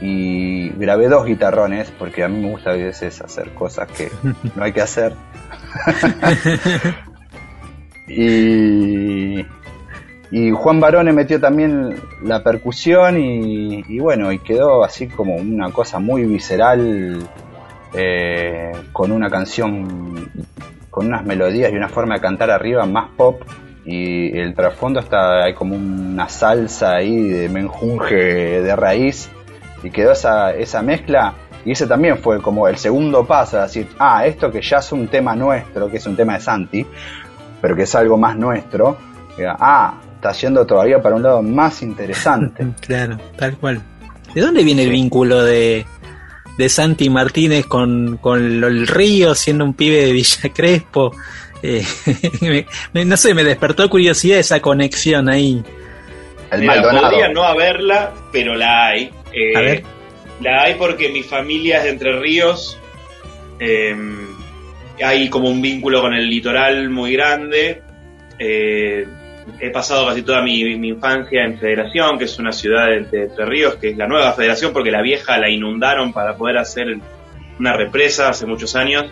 Y 0.00 0.68
grabé 0.70 1.08
dos 1.08 1.24
guitarrones, 1.24 1.90
porque 1.98 2.22
a 2.22 2.28
mí 2.28 2.40
me 2.40 2.50
gusta 2.50 2.70
a 2.70 2.74
veces 2.74 3.20
hacer 3.20 3.54
cosas 3.54 3.88
que 3.88 4.10
no 4.54 4.62
hay 4.62 4.72
que 4.72 4.82
hacer. 4.82 5.14
y, 8.08 9.44
y 10.30 10.50
Juan 10.50 10.80
Barone 10.80 11.12
metió 11.12 11.40
también 11.40 11.96
la 12.22 12.42
percusión 12.42 13.18
y, 13.18 13.98
bueno, 13.98 14.32
y 14.32 14.38
quedó 14.38 14.82
así 14.82 15.08
como 15.08 15.36
una 15.36 15.70
cosa 15.70 15.98
muy 15.98 16.24
visceral, 16.24 17.18
eh, 17.94 18.72
con 18.92 19.12
una 19.12 19.30
canción, 19.30 20.30
con 20.90 21.06
unas 21.06 21.24
melodías 21.24 21.72
y 21.72 21.76
una 21.76 21.88
forma 21.88 22.14
de 22.14 22.20
cantar 22.20 22.50
arriba 22.50 22.84
más 22.86 23.10
pop 23.16 23.42
y 23.86 24.36
el 24.36 24.54
trasfondo 24.54 24.98
está 24.98 25.44
hay 25.44 25.54
como 25.54 25.76
una 25.76 26.28
salsa 26.28 26.96
ahí 26.96 27.22
de 27.22 27.48
menjunje 27.48 28.60
de 28.60 28.76
raíz 28.76 29.30
y 29.82 29.90
quedó 29.90 30.12
esa, 30.12 30.52
esa 30.52 30.82
mezcla 30.82 31.34
y 31.64 31.72
ese 31.72 31.86
también 31.86 32.18
fue 32.18 32.40
como 32.40 32.68
el 32.68 32.76
segundo 32.76 33.26
paso, 33.26 33.60
decir, 33.60 33.88
ah, 33.98 34.24
esto 34.24 34.50
que 34.52 34.60
ya 34.60 34.78
es 34.78 34.92
un 34.92 35.08
tema 35.08 35.34
nuestro, 35.34 35.90
que 35.90 35.96
es 35.96 36.06
un 36.06 36.14
tema 36.14 36.34
de 36.34 36.40
Santi, 36.40 36.86
pero 37.60 37.74
que 37.74 37.82
es 37.82 37.94
algo 37.96 38.16
más 38.16 38.36
nuestro, 38.36 38.96
ah, 39.58 39.94
está 40.14 40.30
yendo 40.32 40.64
todavía 40.64 41.02
para 41.02 41.16
un 41.16 41.22
lado 41.24 41.42
más 41.42 41.82
interesante. 41.82 42.68
claro, 42.80 43.18
tal 43.36 43.56
cual. 43.56 43.82
¿De 44.32 44.40
dónde 44.40 44.62
viene 44.62 44.84
el 44.84 44.90
vínculo 44.90 45.42
de, 45.42 45.86
de 46.56 46.68
Santi 46.68 47.10
Martínez 47.10 47.66
con, 47.66 48.18
con 48.18 48.44
el 48.44 48.86
río, 48.86 49.34
siendo 49.34 49.64
un 49.64 49.74
pibe 49.74 50.06
de 50.06 50.12
Villa 50.12 50.52
Crespo? 50.54 51.12
Eh, 51.62 51.84
no 52.92 53.16
sé, 53.16 53.34
me 53.34 53.44
despertó 53.44 53.88
curiosidad 53.88 54.38
esa 54.38 54.60
conexión 54.60 55.28
ahí. 55.28 55.62
El 56.50 56.66
podría 56.66 57.28
no 57.28 57.42
haberla, 57.42 58.12
pero 58.32 58.54
la 58.54 58.88
hay. 58.88 59.10
Eh, 59.32 59.56
A 59.56 59.60
ver. 59.60 59.82
La 60.40 60.62
hay 60.62 60.74
porque 60.74 61.08
mi 61.08 61.22
familia 61.22 61.78
es 61.78 61.84
de 61.84 61.90
Entre 61.90 62.18
Ríos. 62.18 62.78
Em, 63.58 64.28
hay 65.02 65.28
como 65.28 65.48
un 65.48 65.60
vínculo 65.62 66.00
con 66.00 66.14
el 66.14 66.28
litoral 66.28 66.90
muy 66.90 67.12
grande. 67.12 67.82
Eh, 68.38 69.06
he 69.60 69.70
pasado 69.70 70.06
casi 70.06 70.22
toda 70.22 70.42
mi, 70.42 70.60
infancia 70.60 71.44
en 71.44 71.58
Federación, 71.58 72.18
que 72.18 72.24
es 72.24 72.38
una 72.38 72.52
ciudad 72.52 72.86
de, 72.86 73.22
Entre 73.22 73.46
Ríos, 73.46 73.76
que 73.76 73.90
es 73.90 73.96
la 73.96 74.06
nueva 74.06 74.32
Federación, 74.32 74.72
porque 74.72 74.90
la 74.90 75.02
vieja 75.02 75.38
la 75.38 75.48
inundaron 75.48 76.12
para 76.12 76.36
poder 76.36 76.58
hacer 76.58 76.98
una 77.58 77.72
represa 77.72 78.28
hace 78.28 78.46
muchos 78.46 78.76
años. 78.76 79.06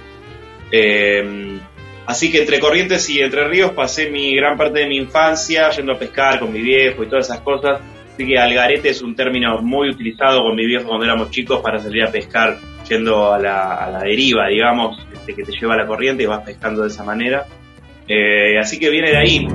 Em, 0.70 1.60
así 2.06 2.30
que 2.30 2.40
entre 2.40 2.60
Corrientes 2.60 3.08
y 3.10 3.20
Entre 3.20 3.46
Ríos 3.48 3.72
pasé 3.72 4.10
mi 4.10 4.34
gran 4.34 4.56
parte 4.56 4.80
de 4.80 4.86
mi 4.86 4.96
infancia 4.96 5.70
yendo 5.70 5.92
a 5.92 5.98
pescar 5.98 6.40
con 6.40 6.52
mi 6.52 6.60
viejo 6.60 7.02
y 7.02 7.08
todas 7.08 7.26
esas 7.26 7.40
cosas. 7.40 7.80
Así 8.14 8.26
que 8.26 8.38
algarete 8.38 8.90
es 8.90 9.02
un 9.02 9.16
término 9.16 9.60
muy 9.60 9.88
utilizado 9.88 10.42
con 10.42 10.54
mi 10.54 10.64
viejo 10.64 10.86
cuando 10.86 11.04
éramos 11.04 11.30
chicos 11.30 11.60
para 11.60 11.80
salir 11.80 12.04
a 12.04 12.10
pescar 12.12 12.56
yendo 12.88 13.32
a 13.32 13.38
la, 13.38 14.00
deriva, 14.04 14.46
digamos, 14.48 15.04
este, 15.12 15.34
que 15.34 15.42
te 15.42 15.52
lleva 15.52 15.74
a 15.74 15.78
la 15.78 15.86
corriente 15.86 16.22
y 16.22 16.26
vas 16.26 16.44
pescando 16.44 16.82
de 16.82 16.88
esa 16.88 17.02
manera. 17.02 17.44
Eh, 18.06 18.58
así 18.58 18.78
que 18.78 18.90
viene 18.90 19.10
de 19.10 19.16
ahí. 19.16 19.48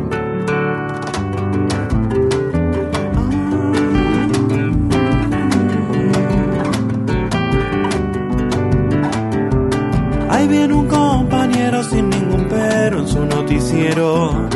Ahí 10.30 10.48
viene 10.48 10.74
un 10.74 10.88
compañero 10.88 11.84
sin 11.84 12.10
ningún 12.10 12.39
en 12.60 13.08
su 13.08 13.26
noticiero 13.26 14.48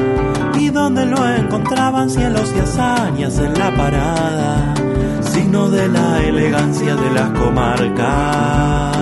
y 0.59 0.69
donde 0.69 1.05
lo 1.05 1.25
encontraban 1.27 2.09
cielos 2.09 2.53
y 2.55 2.59
hazañas 2.59 3.37
en 3.39 3.53
la 3.53 3.73
parada, 3.75 4.73
signo 5.21 5.69
de 5.69 5.87
la 5.87 6.21
elegancia 6.21 6.95
de 6.95 7.11
las 7.11 7.29
comarcas, 7.29 8.97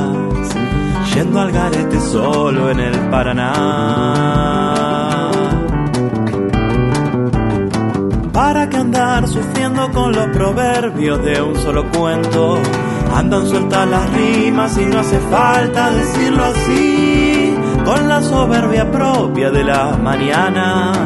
yendo 1.16 1.40
al 1.40 1.52
garete 1.52 2.00
solo 2.00 2.70
en 2.70 2.80
el 2.80 3.00
Paraná. 3.10 4.82
¿Para 8.32 8.70
qué 8.70 8.78
andar 8.78 9.28
sufriendo 9.28 9.92
con 9.92 10.14
los 10.14 10.28
proverbios 10.28 11.24
de 11.24 11.42
un 11.42 11.56
solo 11.56 11.90
cuento? 11.92 12.60
Andan 13.16 13.48
sueltas 13.48 13.90
las 13.90 14.10
rimas 14.14 14.78
y 14.78 14.86
no 14.86 15.00
hace 15.00 15.20
falta 15.20 15.92
decirlo 15.92 16.46
así, 16.46 17.51
con 17.86 18.08
la 18.08 18.22
soberbia 18.22 18.90
propia 18.92 19.50
de 19.52 19.64
las 19.64 20.00
mañanas 20.00 20.98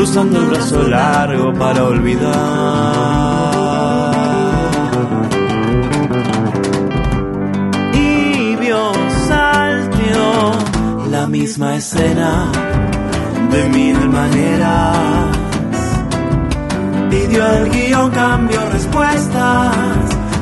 cruzando 0.00 0.38
el 0.40 0.46
brazo 0.46 0.82
largo 0.88 1.52
para 1.52 1.84
olvidar. 1.84 2.32
Y 7.92 8.56
vio 8.56 8.92
salteó 9.28 10.52
la 11.10 11.26
misma 11.26 11.76
escena 11.76 12.50
de 13.52 13.68
mil 13.68 14.08
maneras. 14.08 14.96
Pidió 17.10 17.46
el 17.46 17.68
guion, 17.68 18.10
cambio 18.10 18.60
respuestas, 18.72 19.76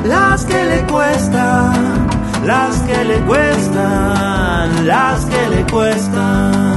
las 0.05 0.45
que 0.45 0.63
le 0.63 0.83
cuestan, 0.87 2.08
las 2.45 2.79
que 2.81 3.03
le 3.05 3.19
cuestan, 3.21 4.87
las 4.87 5.25
que 5.25 5.49
le 5.49 5.71
cuestan 5.71 6.69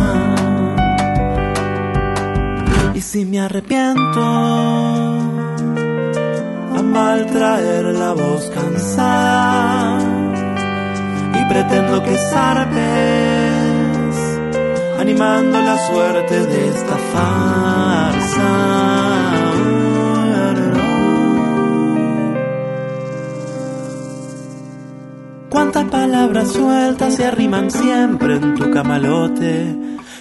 si 3.12 3.24
me 3.26 3.40
arrepiento 3.40 4.22
a 6.78 6.82
mal 6.82 7.26
traer 7.26 7.84
la 7.84 8.12
voz 8.12 8.51
cansada 8.55 9.98
y 11.34 11.44
pretendo 11.52 12.02
que 12.05 12.16
zarpes 12.16 12.80
animando 14.98 15.60
la 15.60 15.76
suerte 15.89 16.47
de 16.47 16.68
esta 16.68 16.97
farsa. 17.12 18.61
Cuántas 25.52 25.84
palabras 25.84 26.50
sueltas 26.52 27.14
se 27.14 27.26
arriman 27.26 27.70
siempre 27.70 28.36
en 28.36 28.54
tu 28.54 28.70
camalote 28.70 29.76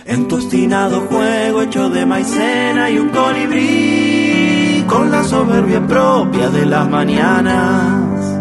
en 0.06 0.28
tu 0.28 0.36
obstinado 0.36 1.02
juego 1.02 1.62
hecho 1.62 1.90
de 1.90 2.06
maicena 2.06 2.90
y 2.90 2.98
un 2.98 3.10
colibrí, 3.10 4.84
con 4.88 5.10
la 5.10 5.24
soberbia 5.24 5.88
propia 5.88 6.50
de 6.50 6.66
las 6.66 6.90
mañanas, 6.90 8.40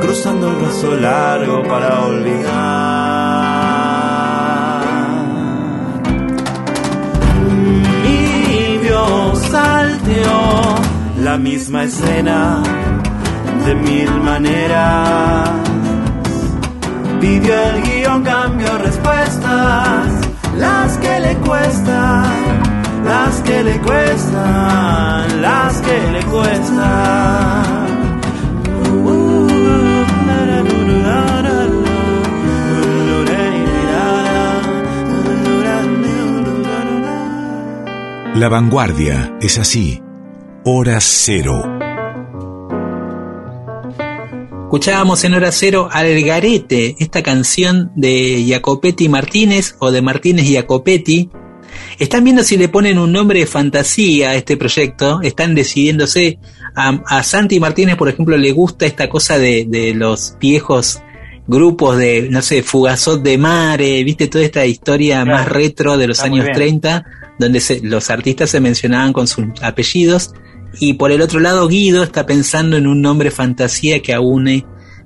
cruzando 0.00 0.48
el 0.48 0.56
brazo 0.56 0.96
largo 0.96 1.62
para 1.62 2.06
olvidar. 2.06 2.52
Y 8.04 8.78
vio 8.78 9.36
salteó 9.36 10.74
la 11.22 11.38
misma 11.38 11.84
escena 11.84 12.81
de 13.66 13.74
mil 13.74 14.10
maneras. 14.20 15.50
Pidió 17.20 17.54
el 17.54 17.82
guion, 17.82 18.22
cambió 18.22 18.78
respuestas 18.78 20.22
las 20.56 20.98
que 20.98 21.20
le 21.20 21.34
cuestan, 21.36 23.04
las 23.04 23.40
que 23.42 23.62
le 23.64 23.78
cuestan, 23.78 25.42
las 25.42 25.80
que 25.80 26.12
le 26.12 26.22
cuestan. 26.24 27.82
La 38.34 38.48
vanguardia 38.48 39.36
es 39.40 39.58
así, 39.58 40.02
hora 40.64 40.98
cero. 41.00 41.81
Escuchábamos 44.72 45.22
en 45.24 45.34
hora 45.34 45.52
cero 45.52 45.90
Algarete, 45.92 46.96
esta 46.98 47.22
canción 47.22 47.92
de 47.94 48.42
Jacopetti 48.48 49.06
Martínez 49.06 49.76
o 49.80 49.90
de 49.90 50.00
Martínez 50.00 50.50
Jacopetti. 50.50 51.28
Están 51.98 52.24
viendo 52.24 52.42
si 52.42 52.56
le 52.56 52.70
ponen 52.70 52.98
un 52.98 53.12
nombre 53.12 53.40
de 53.40 53.46
fantasía 53.46 54.30
a 54.30 54.34
este 54.34 54.56
proyecto, 54.56 55.20
están 55.20 55.54
decidiéndose. 55.54 56.38
A, 56.74 57.22
Santi 57.22 57.60
Martínez, 57.60 57.96
por 57.96 58.08
ejemplo, 58.08 58.34
le 58.38 58.50
gusta 58.52 58.86
esta 58.86 59.10
cosa 59.10 59.36
de, 59.36 59.92
los 59.94 60.38
viejos 60.40 61.02
grupos 61.46 61.98
de, 61.98 62.28
no 62.30 62.40
sé, 62.40 62.62
Fugazot 62.62 63.22
de 63.22 63.36
Mare, 63.36 64.02
viste 64.04 64.28
toda 64.28 64.42
esta 64.42 64.64
historia 64.64 65.22
más 65.26 65.50
retro 65.50 65.98
de 65.98 66.06
los 66.06 66.20
años 66.20 66.46
30, 66.50 67.04
donde 67.38 67.62
los 67.82 68.08
artistas 68.08 68.48
se 68.48 68.60
mencionaban 68.60 69.12
con 69.12 69.26
sus 69.28 69.44
apellidos 69.60 70.32
y 70.78 70.94
por 70.94 71.12
el 71.12 71.20
otro 71.20 71.40
lado, 71.40 71.68
Guido 71.68 72.02
está 72.02 72.26
pensando 72.26 72.76
en 72.76 72.86
un 72.86 73.02
nombre 73.02 73.30
fantasía 73.30 74.00
que 74.00 74.14
aúne 74.14 74.64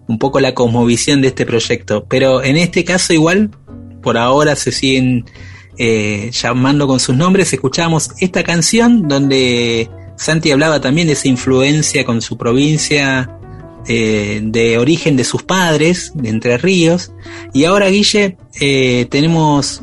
un 0.09 0.19
poco 0.19 0.41
la 0.41 0.55
cosmovisión 0.55 1.21
de 1.21 1.29
este 1.29 1.47
proyecto. 1.47 2.07
Pero 2.09 2.43
en 2.43 2.57
este 2.57 2.85
caso, 2.85 3.13
igual, 3.13 3.51
por 4.03 4.17
ahora 4.17 4.55
se 4.57 4.73
siguen 4.73 5.25
eh, 5.79 6.31
llamando 6.33 6.87
con 6.87 7.01
sus 7.01 7.17
nombres. 7.17 7.53
Escuchamos 7.53 8.11
esta 8.21 8.43
canción 8.45 9.09
donde 9.09 9.91
Santi 10.17 10.53
hablaba 10.53 10.81
también 10.81 11.09
de 11.09 11.15
esa 11.15 11.29
influencia 11.29 12.05
con 12.05 12.23
su 12.23 12.39
provincia 12.39 13.31
eh, 13.89 14.41
de 14.43 14.79
origen 14.79 15.17
de 15.17 15.25
sus 15.25 15.43
padres, 15.43 16.13
de 16.15 16.29
Entre 16.29 16.57
Ríos. 16.59 17.13
Y 17.53 17.65
ahora, 17.65 17.89
Guille, 17.89 18.37
eh, 18.61 19.07
tenemos, 19.11 19.83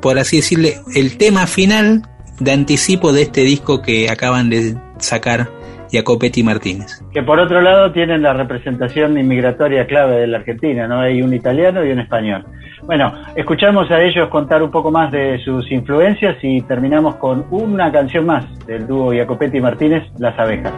por 0.00 0.18
así 0.18 0.36
decirle, 0.36 0.80
el 0.94 1.16
tema 1.16 1.46
final 1.46 2.08
de 2.40 2.52
anticipo 2.52 3.12
de 3.12 3.22
este 3.22 3.42
disco 3.42 3.80
que 3.82 4.10
acaban 4.10 4.50
de 4.50 4.76
sacar 5.04 5.48
Jacopetti 5.92 6.42
Martínez. 6.42 7.02
Que 7.12 7.22
por 7.22 7.38
otro 7.38 7.60
lado 7.60 7.92
tienen 7.92 8.22
la 8.22 8.32
representación 8.32 9.18
inmigratoria 9.18 9.86
clave 9.86 10.16
de 10.16 10.26
la 10.26 10.38
Argentina, 10.38 10.88
¿no? 10.88 11.00
Hay 11.00 11.22
un 11.22 11.32
italiano 11.32 11.84
y 11.84 11.90
un 11.92 12.00
español. 12.00 12.44
Bueno, 12.82 13.12
escuchamos 13.34 13.90
a 13.90 14.02
ellos 14.02 14.28
contar 14.28 14.62
un 14.62 14.70
poco 14.70 14.90
más 14.90 15.10
de 15.10 15.38
sus 15.42 15.70
influencias 15.70 16.36
y 16.42 16.60
terminamos 16.62 17.16
con 17.16 17.46
una 17.50 17.90
canción 17.90 18.26
más 18.26 18.44
del 18.66 18.86
dúo 18.86 19.12
Jacopetti 19.14 19.60
Martínez, 19.60 20.02
Las 20.18 20.38
abejas. 20.38 20.72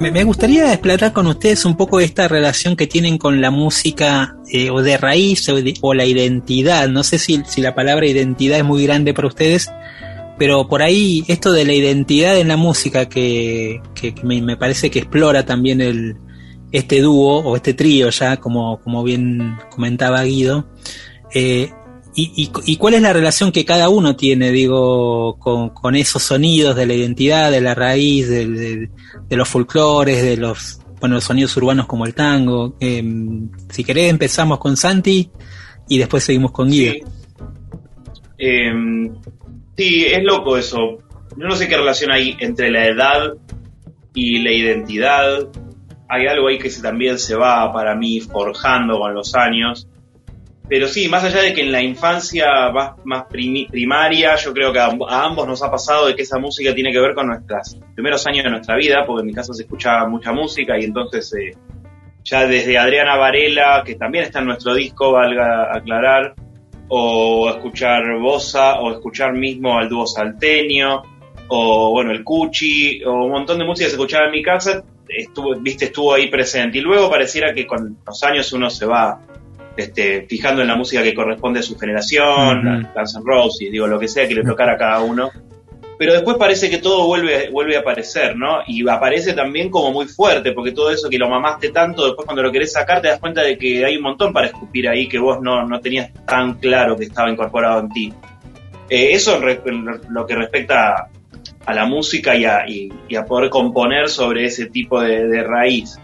Me, 0.00 0.22
gustaría 0.22 0.72
explorar 0.72 1.12
con 1.12 1.26
ustedes 1.26 1.64
un 1.64 1.76
poco 1.76 1.98
esta 1.98 2.28
relación 2.28 2.76
que 2.76 2.86
tienen 2.86 3.18
con 3.18 3.40
la 3.40 3.50
música 3.50 4.36
eh, 4.52 4.70
o 4.70 4.80
de 4.80 4.96
raíz 4.96 5.48
o, 5.80 5.94
la 5.94 6.04
identidad. 6.04 6.86
No 6.88 7.02
sé 7.02 7.18
si, 7.18 7.42
si 7.44 7.60
la 7.60 7.74
palabra 7.74 8.06
identidad 8.06 8.58
es 8.58 8.64
muy 8.64 8.86
grande 8.86 9.12
para 9.12 9.26
ustedes, 9.26 9.72
pero 10.38 10.68
por 10.68 10.82
ahí 10.82 11.24
esto 11.26 11.52
de 11.52 11.64
la 11.64 11.72
identidad 11.72 12.38
en 12.38 12.48
la 12.48 12.56
música 12.56 13.08
que, 13.08 13.80
me, 14.22 14.56
parece 14.56 14.90
que 14.90 15.00
explora 15.00 15.44
también 15.44 15.80
el, 15.80 16.16
este 16.70 17.00
dúo 17.00 17.38
o 17.38 17.56
este 17.56 17.74
trío 17.74 18.10
ya, 18.10 18.36
como, 18.36 18.80
como 18.80 19.02
bien 19.02 19.56
comentaba 19.70 20.22
Guido. 20.22 20.68
Eh, 21.34 21.70
y, 22.20 22.76
cuál 22.78 22.94
es 22.94 23.02
la 23.02 23.12
relación 23.12 23.52
que 23.52 23.64
cada 23.64 23.88
uno 23.88 24.16
tiene, 24.16 24.50
digo, 24.50 25.38
con, 25.38 25.94
esos 25.94 26.20
sonidos 26.20 26.74
de 26.74 26.86
la 26.86 26.94
identidad, 26.94 27.52
de 27.52 27.60
la 27.60 27.76
raíz, 27.76 28.28
de, 28.28 28.88
los 29.30 29.48
folclores, 29.48 30.22
de 30.22 30.36
los, 30.36 30.80
bueno, 30.98 31.14
los 31.14 31.24
sonidos 31.24 31.56
urbanos 31.56 31.86
como 31.86 32.06
el 32.06 32.14
tango? 32.14 32.76
Em, 32.80 33.48
si 33.70 33.84
querés 33.84 34.10
empezamos 34.10 34.58
con 34.58 34.76
Santi 34.76 35.30
y 35.88 35.98
después 35.98 36.24
seguimos 36.24 36.50
con 36.50 36.68
Guido. 36.68 36.94
Em, 38.36 39.14
sí, 39.78 40.04
es 40.04 40.22
loco 40.22 40.58
eso. 40.58 40.98
Yo 41.36 41.46
no 41.46 41.56
sé 41.56 41.68
qué 41.68 41.76
relación 41.78 42.12
hay 42.12 42.36
entre 42.40 42.70
la 42.70 42.86
edad 42.86 43.32
y 44.12 44.42
la 44.42 44.52
identidad. 44.52 45.48
Hay 46.08 46.26
algo 46.26 46.48
ahí 46.48 46.58
que 46.58 46.68
también 46.82 47.18
se 47.18 47.34
va 47.34 47.72
para 47.72 47.94
mí 47.94 48.20
forjando 48.20 48.98
con 48.98 49.14
los 49.14 49.34
años 49.34 49.88
pero 50.68 50.86
sí, 50.86 51.08
más 51.08 51.24
allá 51.24 51.40
de 51.40 51.54
que 51.54 51.62
en 51.62 51.72
la 51.72 51.82
infancia 51.82 52.70
más, 52.70 52.92
más 53.04 53.24
primaria, 53.24 54.36
yo 54.36 54.52
creo 54.52 54.70
que 54.70 54.78
a, 54.78 54.90
ambos 55.24 55.46
nos 55.46 55.62
ha 55.62 55.70
pasado 55.70 56.06
de 56.06 56.14
que 56.14 56.22
esa 56.22 56.38
música 56.38 56.74
tiene 56.74 56.92
que 56.92 57.00
ver 57.00 57.14
con 57.14 57.28
nuestros 57.28 57.78
primeros 57.94 58.26
años 58.26 58.44
de 58.44 58.50
nuestra 58.50 58.76
vida, 58.76 59.04
porque 59.06 59.22
en 59.22 59.26
mi 59.28 59.32
casa 59.32 59.54
se 59.54 59.62
escuchaba 59.62 60.06
mucha 60.06 60.32
música 60.32 60.78
y 60.78 60.84
entonces 60.84 61.32
eh, 61.34 61.56
ya 62.22 62.46
desde 62.46 62.76
Adriana 62.76 63.16
Varela, 63.16 63.82
que 63.84 63.94
también 63.94 64.24
está 64.24 64.40
en 64.40 64.46
nuestro 64.46 64.74
disco, 64.74 65.12
valga 65.12 65.74
aclarar, 65.74 66.34
o 66.88 67.50
escuchar 67.50 68.18
Bosa, 68.18 68.80
o 68.80 68.92
escuchar 68.92 69.34
mismo 69.34 69.78
al 69.78 69.88
dúo 69.88 70.06
salteño, 70.06 71.02
o 71.48 71.90
bueno, 71.90 72.12
el 72.12 72.24
Cuchi, 72.24 73.02
o 73.04 73.24
un 73.24 73.30
montón 73.30 73.58
de 73.58 73.64
música 73.64 73.86
que 73.86 73.90
se 73.90 73.96
escuchaba 73.96 74.26
en 74.26 74.32
mi 74.32 74.42
casa, 74.42 74.82
estuvo, 75.08 75.54
viste, 75.54 75.86
estuvo 75.86 76.14
ahí 76.14 76.28
presente. 76.28 76.78
Y 76.78 76.80
luego 76.80 77.10
pareciera 77.10 77.52
que 77.52 77.66
con 77.66 77.98
los 78.06 78.22
años 78.22 78.52
uno 78.52 78.70
se 78.70 78.86
va 78.86 79.20
este, 79.76 80.26
fijando 80.26 80.62
en 80.62 80.68
la 80.68 80.76
música 80.76 81.02
que 81.02 81.14
corresponde 81.14 81.60
a 81.60 81.62
su 81.62 81.78
generación, 81.78 82.66
uh 82.66 82.88
Guns 82.94 83.14
N' 83.16 83.22
Roses, 83.24 83.70
digo, 83.70 83.86
lo 83.86 83.98
que 83.98 84.08
sea 84.08 84.26
que 84.26 84.34
le 84.34 84.42
tocara 84.42 84.74
a 84.74 84.76
cada 84.76 85.00
uno. 85.00 85.30
Pero 85.98 86.12
después 86.12 86.36
parece 86.36 86.70
que 86.70 86.78
todo 86.78 87.06
vuelve, 87.06 87.50
vuelve 87.50 87.76
a 87.76 87.80
aparecer, 87.80 88.36
¿no? 88.36 88.60
Y 88.66 88.88
aparece 88.88 89.32
también 89.32 89.68
como 89.68 89.92
muy 89.92 90.06
fuerte, 90.06 90.52
porque 90.52 90.70
todo 90.70 90.90
eso 90.90 91.08
que 91.10 91.18
lo 91.18 91.28
mamaste 91.28 91.70
tanto, 91.70 92.06
después 92.06 92.24
cuando 92.24 92.42
lo 92.42 92.52
querés 92.52 92.72
sacar 92.72 93.02
te 93.02 93.08
das 93.08 93.18
cuenta 93.18 93.42
de 93.42 93.58
que 93.58 93.84
hay 93.84 93.96
un 93.96 94.04
montón 94.04 94.32
para 94.32 94.46
escupir 94.46 94.88
ahí 94.88 95.08
que 95.08 95.18
vos 95.18 95.40
no, 95.42 95.66
no 95.66 95.80
tenías 95.80 96.12
tan 96.24 96.54
claro 96.54 96.96
que 96.96 97.04
estaba 97.04 97.30
incorporado 97.30 97.80
en 97.80 97.88
ti. 97.88 98.12
Eh, 98.88 99.12
eso 99.12 99.38
en 99.42 99.86
lo 100.10 100.26
que 100.26 100.34
respecta 100.34 101.10
a 101.66 101.74
la 101.74 101.84
música 101.84 102.34
y 102.34 102.44
a, 102.46 102.66
y, 102.66 102.90
a 103.14 103.24
poder 103.26 103.50
componer 103.50 104.08
sobre 104.08 104.46
ese 104.46 104.66
tipo 104.66 105.00
de, 105.00 105.42
raíz 105.42 105.98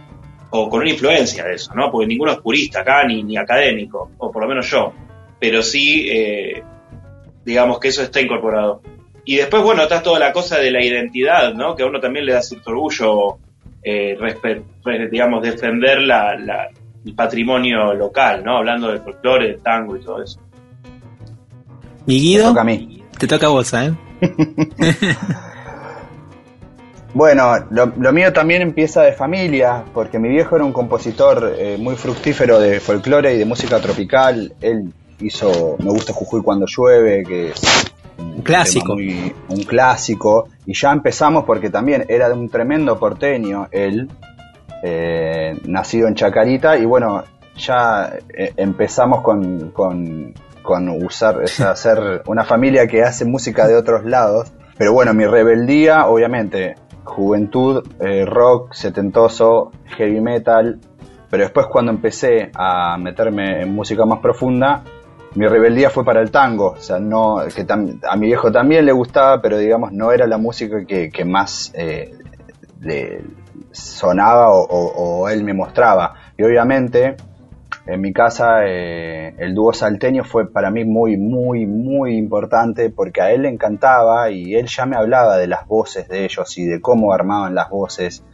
o 0.51 0.69
con 0.69 0.81
una 0.81 0.91
influencia 0.91 1.45
de 1.45 1.55
eso, 1.55 1.73
¿no? 1.75 1.91
Porque 1.91 2.07
ninguno 2.07 2.33
es 2.33 2.39
purista 2.39 2.81
acá, 2.81 3.07
ni, 3.07 3.23
ni 3.23 3.37
académico, 3.37 4.11
o 4.19 4.31
por 4.31 4.43
lo 4.43 4.49
menos 4.49 4.71
yo, 4.71 4.93
pero 5.41 5.63
sí, 5.63 6.07
eh, 6.11 6.63
digamos 7.45 7.81
que 7.81 7.89
eso 7.89 8.03
está 8.03 8.21
incorporado. 8.21 8.83
Y 9.25 9.37
después, 9.37 9.63
bueno, 9.63 9.83
está 9.83 10.03
toda 10.03 10.19
la 10.19 10.33
cosa 10.33 10.59
de 10.59 10.71
la 10.71 10.85
identidad, 10.85 11.55
¿no? 11.55 11.75
Que 11.75 11.83
a 11.83 11.87
uno 11.87 12.01
también 12.01 12.27
le 12.27 12.33
da 12.33 12.43
cierto 12.43 12.71
orgullo, 12.71 13.39
eh, 13.83 14.17
digamos, 15.11 15.43
defender 15.43 16.01
la, 16.03 16.35
el 17.05 17.15
patrimonio 17.15 17.95
local, 17.95 18.45
¿no? 18.45 18.59
Hablando 18.59 18.89
del 18.89 19.01
folclore, 19.01 19.49
del 19.49 19.61
tango 19.61 19.97
y 19.97 20.01
todo 20.01 20.23
eso. 20.23 20.41
Mi 22.07 22.21
Guido, 22.21 22.49
toca 22.49 22.61
a 22.61 22.65
mí. 22.65 23.03
Te 23.19 23.27
toca 23.27 23.47
a 23.47 23.51
vos, 23.51 23.73
¿eh? 23.73 23.95
Bueno, 27.15 27.55
lo, 27.71 28.13
mío 28.13 28.33
también 28.33 28.61
empieza 28.61 29.03
de 29.03 29.13
familia, 29.13 29.85
porque 29.95 30.19
mi 30.19 30.29
viejo 30.29 30.57
era 30.57 30.65
un 30.65 30.73
compositor 30.73 31.55
eh, 31.57 31.77
muy 31.79 31.95
fructífero 31.95 32.59
de 32.59 32.81
folclore 32.81 33.35
y 33.35 33.39
de 33.39 33.45
música 33.45 33.81
tropical. 33.81 34.53
Él 34.61 34.93
hizo 35.21 35.77
Me 35.79 35.91
gusta 35.91 36.13
Jujuy 36.13 36.43
cuando 36.43 36.67
llueve, 36.67 37.23
que 37.23 37.51
es 37.51 37.61
un 38.19 38.43
clásico. 38.43 38.95
un 38.95 39.63
clásico. 39.67 40.49
Y 40.67 40.75
ya 40.75 40.93
empezamos 40.93 41.45
porque 41.45 41.71
también 41.71 42.05
era 42.09 42.29
de 42.29 42.35
un 42.35 42.49
tremendo 42.49 42.99
porteño 42.99 43.69
él, 43.71 44.09
eh, 44.83 45.59
nacido 45.65 46.09
en 46.09 46.15
Chacarita. 46.15 46.77
Y 46.77 46.85
bueno, 46.85 47.25
ya 47.57 48.17
eh, 48.37 48.53
empezamos 48.57 49.23
con, 49.23 49.71
con, 49.71 50.35
con 50.63 50.89
usar, 50.89 51.43
hacer 51.43 52.23
una 52.27 52.45
familia 52.45 52.87
que 52.87 53.03
hace 53.03 53.25
música 53.25 53.67
de 53.67 53.77
otros 53.77 54.05
lados. 54.05 54.53
Pero 54.77 54.93
bueno, 54.93 55.15
mi 55.15 55.25
rebeldía, 55.25 56.07
obviamente, 56.07 56.75
juventud, 57.05 57.87
eh, 58.01 58.25
rock, 58.25 58.73
setentoso, 58.73 59.71
heavy 59.97 60.21
metal, 60.21 60.81
pero 61.31 61.45
después 61.45 61.67
cuando 61.67 61.93
empecé 61.93 62.51
a 62.55 62.97
meterme 62.99 63.63
en 63.63 63.75
música 63.75 64.05
más 64.05 64.21
profunda, 64.21 64.83
mi 65.35 65.47
rebeldía 65.49 65.91
fue 65.91 66.05
para 66.05 66.21
el 66.21 66.31
tango, 66.31 66.73
o 66.73 66.81
sea, 66.81 66.99
no, 66.99 67.43
que 67.55 67.67
a 67.69 68.17
mi 68.17 68.27
viejo 68.27 68.53
también 68.53 68.87
le 68.87 68.93
gustaba, 68.93 69.43
pero 69.43 69.59
digamos 69.59 69.93
no 69.93 70.13
era 70.13 70.27
la 70.27 70.39
música 70.39 70.85
que, 70.87 71.25
más 71.25 71.73
eh, 71.75 72.15
le 72.81 73.23
sonaba 73.73 74.51
o, 74.51 75.29
él 75.29 75.43
me 75.43 75.53
mostraba. 75.53 76.15
Y 76.37 76.43
obviamente 76.45 77.17
en 77.87 78.01
mi 78.01 78.13
casa 78.13 78.65
eh, 78.65 79.35
el 79.39 79.55
dúo 79.55 79.73
salteño 79.73 80.25
fue 80.25 80.51
para 80.51 80.71
mí 80.71 80.85
muy, 80.85 81.17
muy, 81.17 81.67
muy 81.67 82.17
importante 82.17 82.91
porque 82.91 83.21
a 83.21 83.33
él 83.33 83.43
le 83.43 83.49
encantaba 83.49 84.31
y 84.31 84.55
él 84.55 84.67
ya 84.67 84.87
me 84.87 84.97
hablaba 84.97 85.37
de 85.37 85.49
las 85.49 85.67
voces 85.67 86.09
de 86.09 86.25
ellos 86.25 86.57
y 86.57 86.65
de 86.65 86.81
cómo 86.81 87.13
armaban 87.13 87.55
las 87.55 87.69
voces. 87.71 88.25